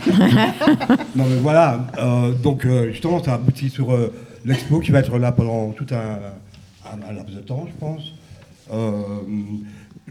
[1.15, 4.13] non mais voilà, euh, donc euh, justement ça aboutit sur euh,
[4.45, 5.95] l'expo qui va être là pendant tout un,
[6.91, 8.13] un- un laps de temps, je pense.
[8.73, 9.01] Euh,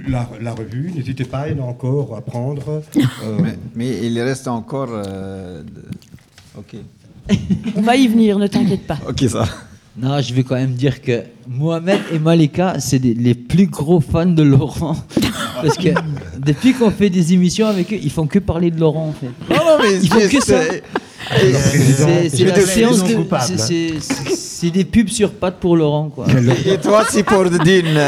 [0.09, 2.83] la, la revue, n'hésitez pas, il y en a encore à prendre.
[3.25, 4.89] Euh, Mais, mais il reste encore.
[4.91, 5.63] euh,
[6.57, 6.77] Ok.
[7.77, 8.99] On va y venir, ne t'inquiète pas.
[9.09, 9.45] Ok, ça.
[10.01, 14.01] Non, je vais quand même dire que Mohamed et Malika, c'est des- les plus gros
[14.01, 14.97] fans de Laurent.
[15.63, 15.89] Parce que
[16.39, 19.27] depuis qu'on fait des émissions avec eux, ils font que parler de Laurent en fait.
[19.53, 20.61] non, mais ils font que ça.
[21.37, 23.17] C'est- la séance de.
[24.01, 26.27] c'est- des pubs sur pattes pour Laurent quoi.
[26.67, 27.99] Et toi, c'est pour Dune.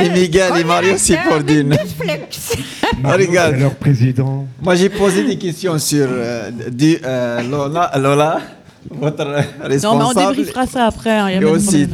[0.00, 1.76] Et Miguel et Mario, c'est pour Dune.
[3.04, 3.56] Ah, regarde.
[3.56, 4.46] leur président.
[4.62, 8.40] Moi, j'ai posé des questions sur euh, du, euh, Lola, Lola,
[8.90, 10.36] votre Non, mais on responsable.
[10.36, 11.10] débriefera ça après.
[11.18, 11.86] hein, y a et aussi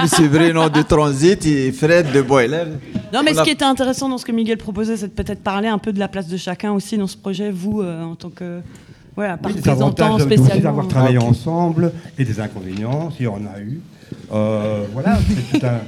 [0.00, 2.64] Monsieur Bruno de Transit et Fred de Boiler.
[3.12, 5.12] Non, mais On ce a- qui était intéressant dans ce que Miguel proposait, c'est de
[5.22, 8.02] peut-être parler un peu de la place de chacun aussi dans ce projet, vous, euh,
[8.02, 8.60] en tant que
[9.20, 10.62] voilà, Oui, des avantages de- aussi spécialement.
[10.62, 13.80] d'avoir travaillé ensemble et des inconvénients, s'il y en a eu.
[14.32, 15.18] Euh, voilà,
[15.52, 15.80] c'est tout un.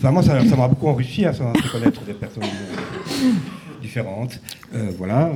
[0.00, 2.42] Vraiment, ça ça m'a beaucoup enrichi, hein, m'a fait connaître des personnes
[3.82, 4.40] différentes.
[4.74, 5.30] Euh, voilà,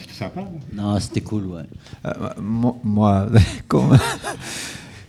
[0.00, 0.42] c'était sympa.
[0.72, 1.62] Non, c'était cool, ouais.
[2.06, 3.26] Euh, mo- moi,
[3.68, 3.96] comme,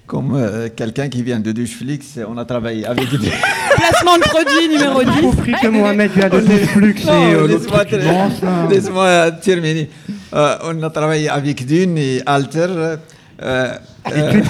[0.06, 3.18] comme euh, quelqu'un qui vient de Ducheflix, on a travaillé avec des...
[3.76, 5.22] Placement de produit numéro J'ai 10.
[5.22, 7.48] compris que Mohamed vient de Netflix et euh,
[8.70, 9.90] laisse-moi terminer.
[10.34, 12.68] Euh, on a travaillé avec Dune et Alter.
[13.42, 13.74] euh,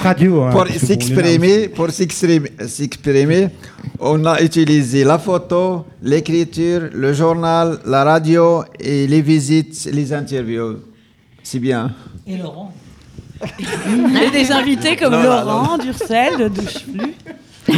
[0.02, 3.48] Radio, hein, pour s'exprimer, pour s'exprimer, s'exprimer,
[4.00, 10.78] on a utilisé la photo, l'écriture, le journal, la radio et les visites, les interviews.
[11.42, 11.92] C'est bien.
[12.26, 12.72] Et Laurent
[14.22, 17.14] Et des invités comme Non, non, Laurent, Durcel, de Doucheflu.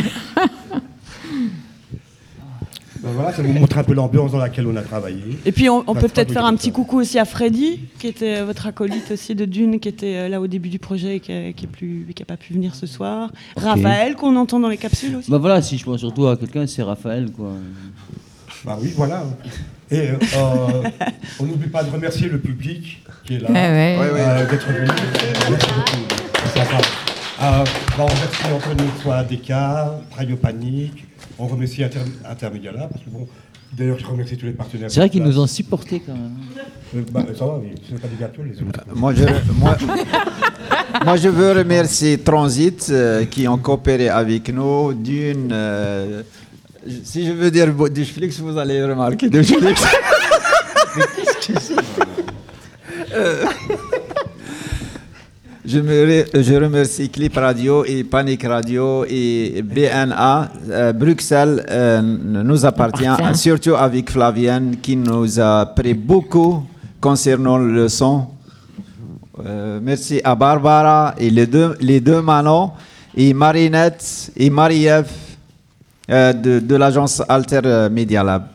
[3.02, 5.22] Ben voilà, ça vous montre un peu l'ambiance dans laquelle on a travaillé.
[5.44, 8.66] Et puis on, peut peut-être faire un petit coucou aussi à Freddy, qui était votre
[8.66, 11.52] acolyte aussi de Dune, qui était euh, là au début du projet et qui n'a
[11.52, 13.30] qui est plus- qui a pas pu venir ce soir.
[13.56, 15.30] Raphaël, qu'on entend dans les capsules aussi.
[15.30, 17.52] Bah voilà, si je pense surtout à quelqu'un, c'est Raphaël quoi.
[18.64, 19.22] Bah oui, voilà.
[19.90, 20.82] Et euh, euh,
[21.40, 23.96] on n'oublie pas de remercier le public qui est là, Ouais, ouais.
[23.98, 24.50] euh, Ouais, ouais.
[24.50, 24.88] d'être venu.
[25.50, 26.16] Merci beaucoup.
[26.52, 26.78] C'est sympa.
[27.42, 27.66] Euh, bah,
[27.98, 29.50] on remercie encore une fois DK,
[30.16, 31.04] Radio Panique.
[31.38, 31.98] On remercie Inter
[32.28, 33.28] Intermédiala, parce que bon,
[33.76, 34.90] d'ailleurs, je remercie tous les partenaires.
[34.90, 35.34] C'est vrai qu'ils place.
[35.34, 36.32] nous ont supportés quand même.
[36.96, 38.80] Euh, bah, ça va, mais ce n'est pas des gâteaux, les autres.
[38.94, 39.76] Moi, je, moi,
[41.04, 44.94] moi, je veux remercier Transit euh, qui ont coopéré avec nous.
[44.94, 46.22] D'une, euh,
[47.04, 49.82] si je veux dire Ducheflix, vous allez remarquer Ducheflix.
[53.14, 53.44] Euh,
[55.64, 60.50] je, me re- je remercie Clip Radio et Panic Radio et BNA.
[60.70, 66.64] Euh, Bruxelles euh, nous appartient, surtout avec Flavienne qui nous a pris beaucoup
[67.00, 68.26] concernant le son.
[69.82, 72.70] Merci à Barbara et les deux, les deux Manon
[73.16, 75.08] et Marinette et Marie-Ève
[76.10, 78.46] euh, de, de l'agence Alter Media Lab.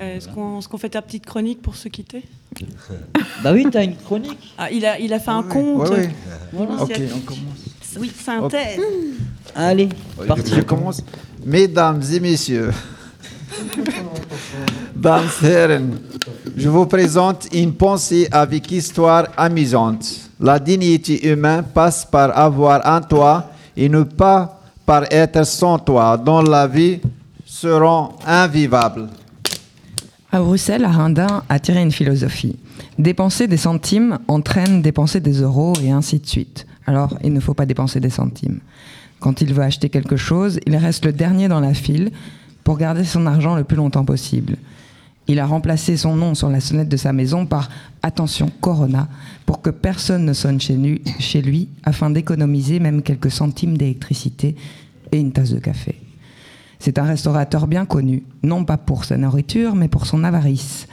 [0.00, 2.22] Euh, Est-ce qu'on est-ce qu'on fait ta petite chronique pour se quitter
[3.42, 4.54] Bah oui, t'as une chronique.
[4.56, 5.88] Ah, il, a, il a fait un compte.
[5.88, 6.10] ouais, ouais.
[6.52, 6.82] Voilà.
[6.82, 7.58] Ok, on commence.
[7.98, 8.80] Oui, synthèse.
[9.54, 9.88] Allez,
[10.26, 10.52] parti.
[10.54, 11.02] Je commence.
[11.44, 12.70] Mesdames et messieurs,
[14.94, 15.98] dames et Herren,
[16.56, 20.04] je vous présente une pensée avec histoire amusante.
[20.40, 24.57] La dignité humaine passe par avoir un toit et ne pas
[24.88, 26.98] par être sans toit, dont la vie.
[30.32, 32.56] À Bruxelles, Arindin a tiré une philosophie.
[32.98, 36.66] Dépenser des centimes entraîne dépenser des euros et ainsi de suite.
[36.86, 38.60] Alors, il ne faut pas dépenser des centimes.
[39.20, 42.10] Quand il veut acheter quelque chose, il reste le dernier dans la file
[42.64, 44.56] pour garder son argent le plus longtemps possible.
[45.26, 47.68] Il a remplacé son nom sur la sonnette de sa maison par
[48.02, 49.06] Attention Corona
[49.48, 54.54] pour que personne ne sonne chez lui, afin d'économiser même quelques centimes d'électricité
[55.10, 55.94] et une tasse de café.
[56.78, 60.86] C'est un restaurateur bien connu, non pas pour sa nourriture, mais pour son avarice.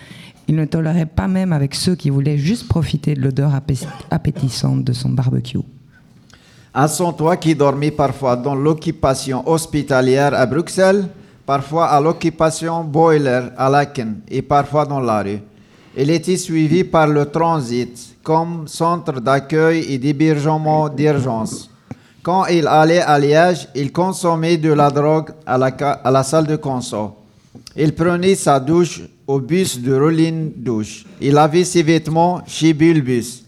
[0.48, 4.86] Il ne tolérait pas même avec ceux qui voulaient juste profiter de l'odeur appé- appétissante
[4.86, 5.60] de son barbecue.
[6.74, 11.10] À son toit qui dormit parfois dans l'occupation hospitalière à Bruxelles,
[11.46, 15.40] parfois à l'occupation boiler à Laken et parfois dans la rue.
[15.98, 21.70] Il était suivi par le transit comme centre d'accueil et d'hébergement d'urgence.
[22.22, 26.24] Quand il allait à Liège, il consommait de la drogue à la, ca- à la
[26.24, 27.16] salle de conso.
[27.78, 31.06] Il prenait sa douche au bus de Rolling Douche.
[31.22, 33.44] Il lavait ses vêtements chez Bulbus.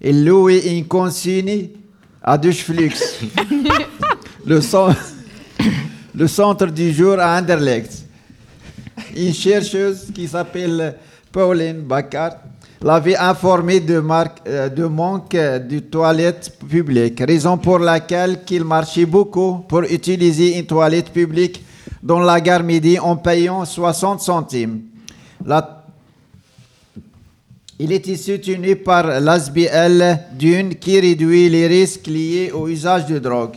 [0.00, 1.68] Il louait une consigne
[2.22, 2.94] à Doucheflux.
[4.46, 4.94] le, cen-
[6.14, 8.04] le centre du jour à Anderlecht.
[9.14, 10.96] Une chercheuse qui s'appelle
[11.32, 12.36] Pauline Bacard
[12.82, 14.02] l'avait informé de,
[14.46, 21.10] euh, manque de toilettes publiques, raison pour laquelle il marchait beaucoup pour utiliser une toilette
[21.10, 21.64] publique
[22.02, 24.82] dans la gare midi en payant 60 centimes.
[27.78, 33.56] Il était soutenu par l'ASBL d'une qui réduit les risques liés au usage de drogue.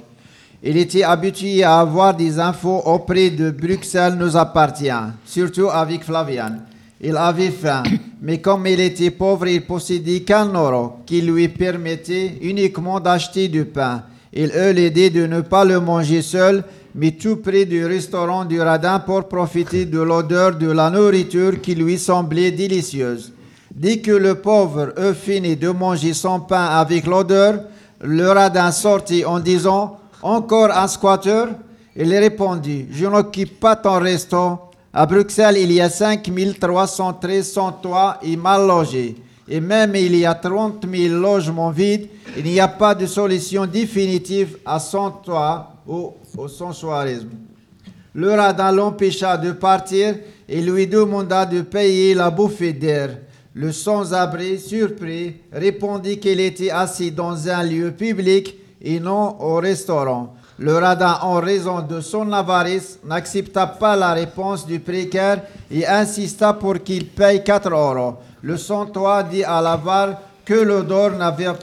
[0.63, 4.89] Il était habitué à avoir des infos auprès de Bruxelles nous appartient,
[5.25, 6.57] surtout avec Flavian.
[7.01, 7.83] Il avait faim,
[8.21, 13.65] mais comme il était pauvre, il possédait qu'un euro qui lui permettait uniquement d'acheter du
[13.65, 14.03] pain.
[14.31, 16.63] Il eut l'idée de ne pas le manger seul,
[16.93, 21.75] mais tout près du restaurant du radin pour profiter de l'odeur de la nourriture qui
[21.75, 23.33] lui semblait délicieuse.
[23.73, 27.59] Dès que le pauvre eut fini de manger son pain avec l'odeur,
[28.01, 31.49] le radin sortit en disant Encore un squatteur?
[31.97, 34.59] Il répondit Je n'occupe pas ton resto.
[34.97, 39.17] À Bruxelles, il y a 5313 sans toit et mal logés.
[39.45, 42.07] Et même il y a 30 000 logements vides.
[42.37, 47.27] Il n'y a pas de solution définitive à sans toit ou au sans-soirisme.
[48.13, 50.15] Le radin l'empêcha de partir
[50.47, 53.17] et lui demanda de payer la bouffée d'air.
[53.53, 60.34] Le sans-abri, surpris, répondit qu'il était assis dans un lieu public et non au restaurant.
[60.57, 66.53] Le radin, en raison de son avarice, n'accepta pas la réponse du précaire et insista
[66.53, 68.15] pour qu'il paye 4 euros.
[68.41, 71.11] Le sans-toit dit à l'avare que l'odeur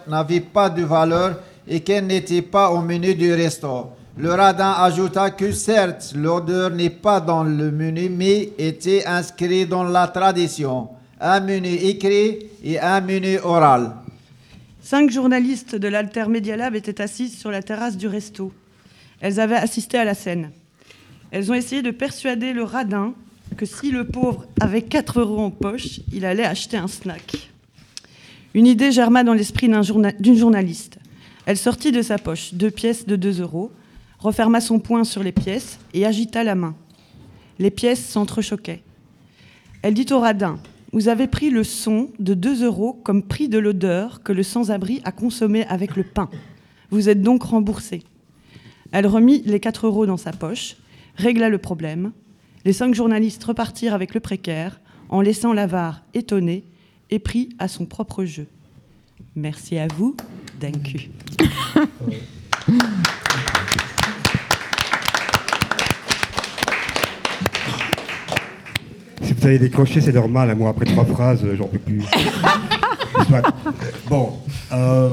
[0.07, 1.37] n'avait pas de valeur
[1.67, 3.93] et qu'elle n'était pas au menu du resto.
[4.19, 9.85] Le radin ajouta que certes, l'odeur n'est pas dans le menu, mais était inscrit dans
[9.85, 10.89] la tradition.
[11.19, 13.93] Un menu écrit et un menu oral.
[14.83, 18.53] Cinq journalistes de l'Alter Media Lab étaient assises sur la terrasse du resto.
[19.23, 20.51] Elles avaient assisté à la scène.
[21.31, 23.15] Elles ont essayé de persuader le radin
[23.57, 27.49] que si le pauvre avait 4 euros en poche, il allait acheter un snack.
[28.53, 29.71] Une idée germa dans l'esprit
[30.19, 30.99] d'une journaliste.
[31.47, 33.71] Elle sortit de sa poche deux pièces de 2 euros,
[34.19, 36.75] referma son poing sur les pièces et agita la main.
[37.61, 38.83] Les pièces s'entrechoquaient.
[39.83, 40.59] Elle dit au radin
[40.93, 45.01] Vous avez pris le son de 2 euros comme prix de l'odeur que le sans-abri
[45.05, 46.29] a consommé avec le pain.
[46.91, 48.03] Vous êtes donc remboursé.
[48.93, 50.77] Elle remit les 4 euros dans sa poche,
[51.17, 52.13] régla le problème.
[52.65, 56.65] Les cinq journalistes repartirent avec le précaire, en laissant l'avare étonné
[57.11, 58.47] et pris à son propre jeu.
[59.35, 60.15] Merci à vous,
[60.61, 61.09] Danku.
[69.23, 70.55] Si vous avez décroché, c'est normal.
[70.57, 72.03] Moi, après trois phrases, j'en peux plus.
[74.09, 74.39] Bon.
[74.73, 75.11] euh,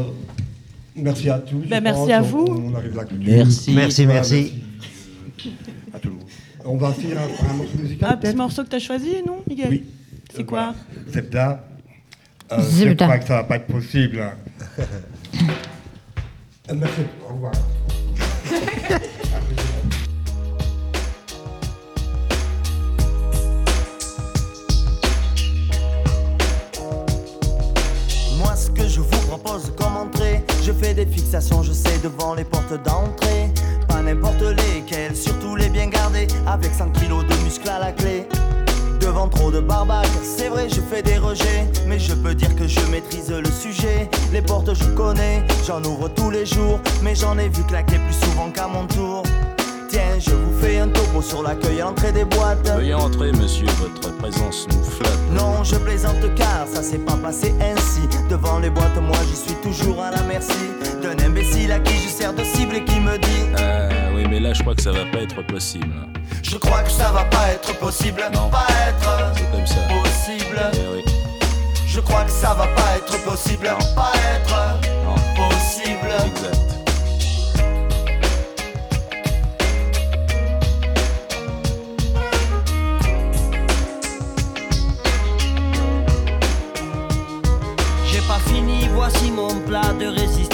[1.02, 1.64] merci à tous.
[1.64, 2.12] je Ben, merci pense.
[2.12, 2.46] à On- vous.
[2.72, 3.28] On, arrive à la clôture.
[3.34, 3.72] Merci.
[3.74, 4.54] Merci, merci.
[5.94, 6.24] À tout le monde.
[6.66, 8.10] On va finir un, un morceau musical.
[8.14, 9.84] Un petit morceau que tu as choisi, non, Miguel Oui.
[10.36, 10.76] C'est quoi
[11.12, 11.66] Zebda.
[12.52, 13.06] Euh, je Zebda.
[13.06, 14.22] crois que ça va pas être possible.
[16.72, 17.02] Euh, merci.
[17.28, 17.52] Au revoir.
[32.04, 33.52] Devant les portes d'entrée.
[33.88, 36.28] Pas n'importe lesquelles, surtout les bien gardées.
[36.48, 38.28] Avec 100 kilos de muscles à la clé.
[39.00, 41.68] Devant trop de barbaques, c'est vrai je fais des rejets.
[41.88, 44.10] Mais je peux dire que je maîtrise le sujet.
[44.32, 46.80] Les portes je connais, j'en ouvre tous les jours.
[47.02, 49.24] Mais j'en ai vu claquer plus souvent qu'à mon tour.
[49.90, 52.70] Tiens, je vous fais un topo sur l'accueil à l'entrée des boîtes.
[52.70, 55.32] Veuillez entrer, monsieur, votre présence nous flatte.
[55.32, 58.02] non, je plaisante car ça s'est pas passé ainsi.
[58.30, 60.79] Devant les boîtes, moi je suis toujours à la merci
[61.16, 64.40] d'un imbécile à qui je sers de cible et qui me dit Ah oui, mais
[64.40, 65.94] là, je crois que ça va pas être possible.
[66.44, 68.50] Je crois que ça va pas être possible, Non.
[68.50, 69.76] pas être C'est comme ça.
[69.88, 70.60] possible.
[70.74, 71.04] Eh oui.
[71.88, 74.80] Je crois que ça va pas être possible, pas être
[75.36, 76.10] possible.
[76.28, 76.56] Exact.
[88.06, 90.49] J'ai pas fini, voici mon plat de résistance.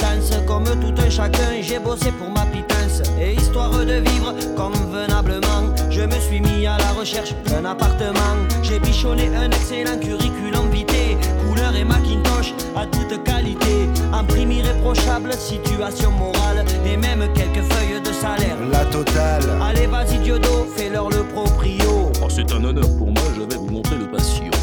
[0.56, 3.02] Comme tout un chacun, j'ai bossé pour ma pitance.
[3.19, 8.38] Et histoire de vivre convenablement, je me suis mis à la recherche d'un appartement.
[8.64, 13.90] J'ai bichonné un excellent curriculum vitae, couleur et Macintosh à toute qualité.
[14.14, 18.56] Un prime irréprochable, situation morale, et même quelques feuilles de salaire.
[18.72, 19.44] La totale.
[19.61, 22.14] Allez, vas-y, Diodo, fais-leur le proprio.
[22.23, 24.55] Oh, c'est un honneur pour moi, je vais vous montrer le patio.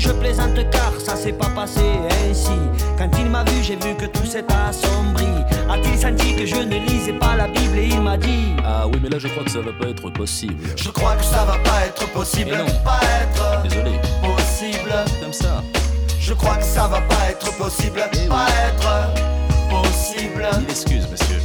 [0.00, 1.82] Je plaisante car ça s'est pas passé
[2.28, 2.58] ainsi.
[2.96, 5.26] Quand il m'a vu, j'ai vu que tout s'est assombri.
[5.70, 8.98] A-t-il senti que je ne lisais pas la Bible et il m'a dit Ah oui,
[9.02, 10.64] mais là je crois que ça va pas être possible.
[10.74, 12.64] Je crois que ça va pas être possible, Et non.
[12.82, 13.92] pas être Désolé.
[14.22, 14.90] possible.
[15.22, 15.62] Comme ça.
[16.18, 19.12] Je crois que ça va pas être possible, pas être
[19.70, 20.48] possible.
[20.60, 21.40] Mille excuses, monsieur.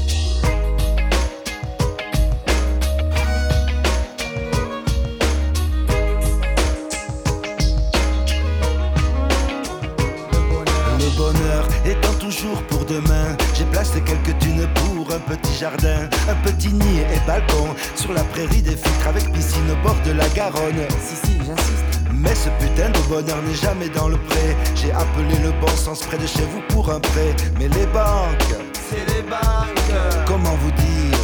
[11.18, 16.70] Bonheur étant toujours pour demain, j'ai placé quelques thunes pour un petit jardin, un petit
[16.74, 20.86] nid et balcon sur la prairie des filtres avec piscine au bord de la Garonne.
[21.02, 21.84] Si, si, j'insiste.
[22.14, 24.56] Mais ce putain de bonheur n'est jamais dans le pré.
[24.76, 27.36] J'ai appelé le bon sens près de chez vous pour un prêt.
[27.60, 28.56] Mais les banques,
[28.90, 30.26] C'est les banques.
[30.26, 31.20] comment vous dire?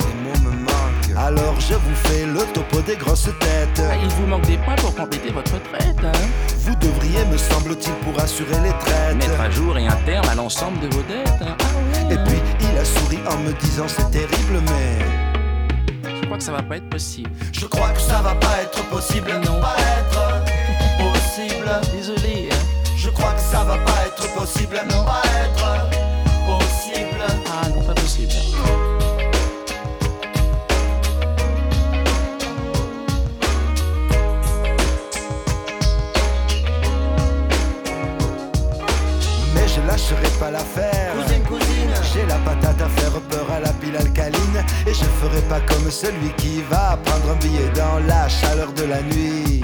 [0.00, 1.16] Les mots me manquent.
[1.16, 3.82] Alors je vous fais le topo des grosses têtes.
[3.90, 5.96] Ah, il vous manque des points pour compléter votre retraite.
[6.02, 6.12] Hein
[6.64, 9.16] Vous devriez, me semble-t-il, pour assurer les traites.
[9.16, 11.28] Mettre à jour et un terme à l'ensemble de vos dettes.
[11.42, 11.56] hein.
[11.60, 15.04] Ah ouais, Et puis il a souri en me disant c'est terrible, mais.
[16.20, 17.30] Je crois que ça va pas être possible.
[17.52, 19.26] Je crois que ça va pas être possible,
[19.60, 20.44] pas être
[20.98, 21.70] possible.
[21.92, 22.48] Désolé.
[22.50, 22.56] hein.
[22.96, 25.90] Je crois que ça va pas être possible, pas être
[40.04, 41.12] lâcherai pas l'affaire.
[41.14, 41.94] Cousine, cousine.
[42.12, 44.64] J'ai la patate à faire peur à la pile alcaline.
[44.86, 48.84] Et je ferai pas comme celui qui va prendre un billet dans la chaleur de
[48.84, 49.62] la nuit.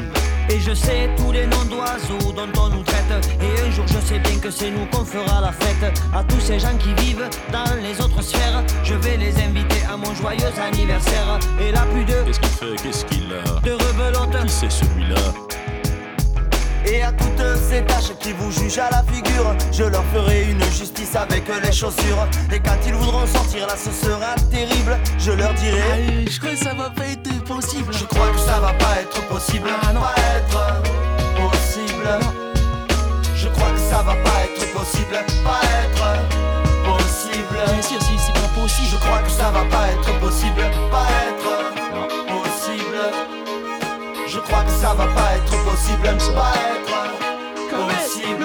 [0.48, 3.28] Et je sais tous les noms d'oiseaux dont on nous traite.
[3.40, 5.92] Et un jour je sais bien que c'est nous qu'on fera la fête.
[6.14, 9.96] À tous ces gens qui vivent dans les autres sphères, je vais les inviter à
[9.96, 11.38] mon joyeux anniversaire.
[11.60, 12.82] Et là plus de, Qu'est-ce qu'il fait?
[12.82, 13.60] Qu'est-ce qu'il a?
[13.60, 14.42] de rebelote.
[14.44, 15.20] Qui c'est celui-là?
[16.92, 20.62] Et à toutes ces tâches qui vous jugent à la figure, je leur ferai une
[20.64, 22.26] justice avec les chaussures.
[22.52, 24.98] Et quand ils voudront sortir là, ce sera terrible.
[25.18, 26.24] Je leur dirai.
[26.28, 27.92] Je crois que ça va pas être possible.
[27.92, 30.00] Je crois que ça va pas être possible, Ah, non.
[30.00, 30.82] pas être
[31.36, 32.08] possible.
[33.36, 35.14] Je crois que ça va pas être possible,
[35.44, 36.06] pas être
[36.84, 37.58] possible.
[37.66, 38.88] Bien sûr, si c'est pas possible.
[38.90, 41.50] Je crois que ça va pas être possible, pas être
[42.26, 42.98] possible.
[44.28, 45.49] Je crois que ça va pas être
[45.81, 48.44] possible, pas être possible.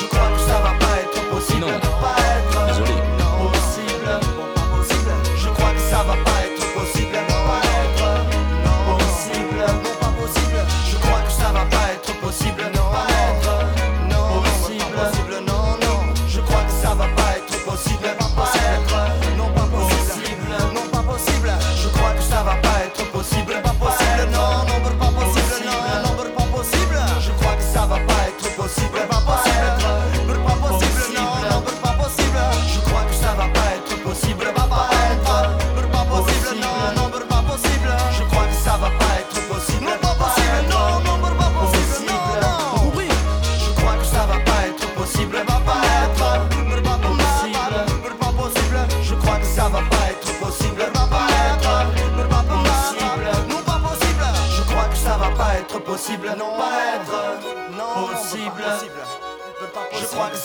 [0.00, 1.68] Je crois que ça va pas être possible, Non.
[1.68, 2.17] pas être Désolé.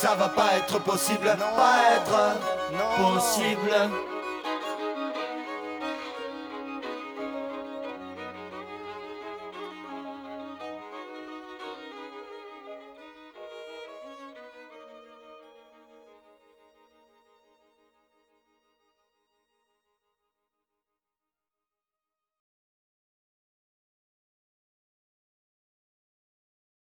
[0.04, 2.36] Ça va pas être possible, pas être
[2.98, 3.72] possible.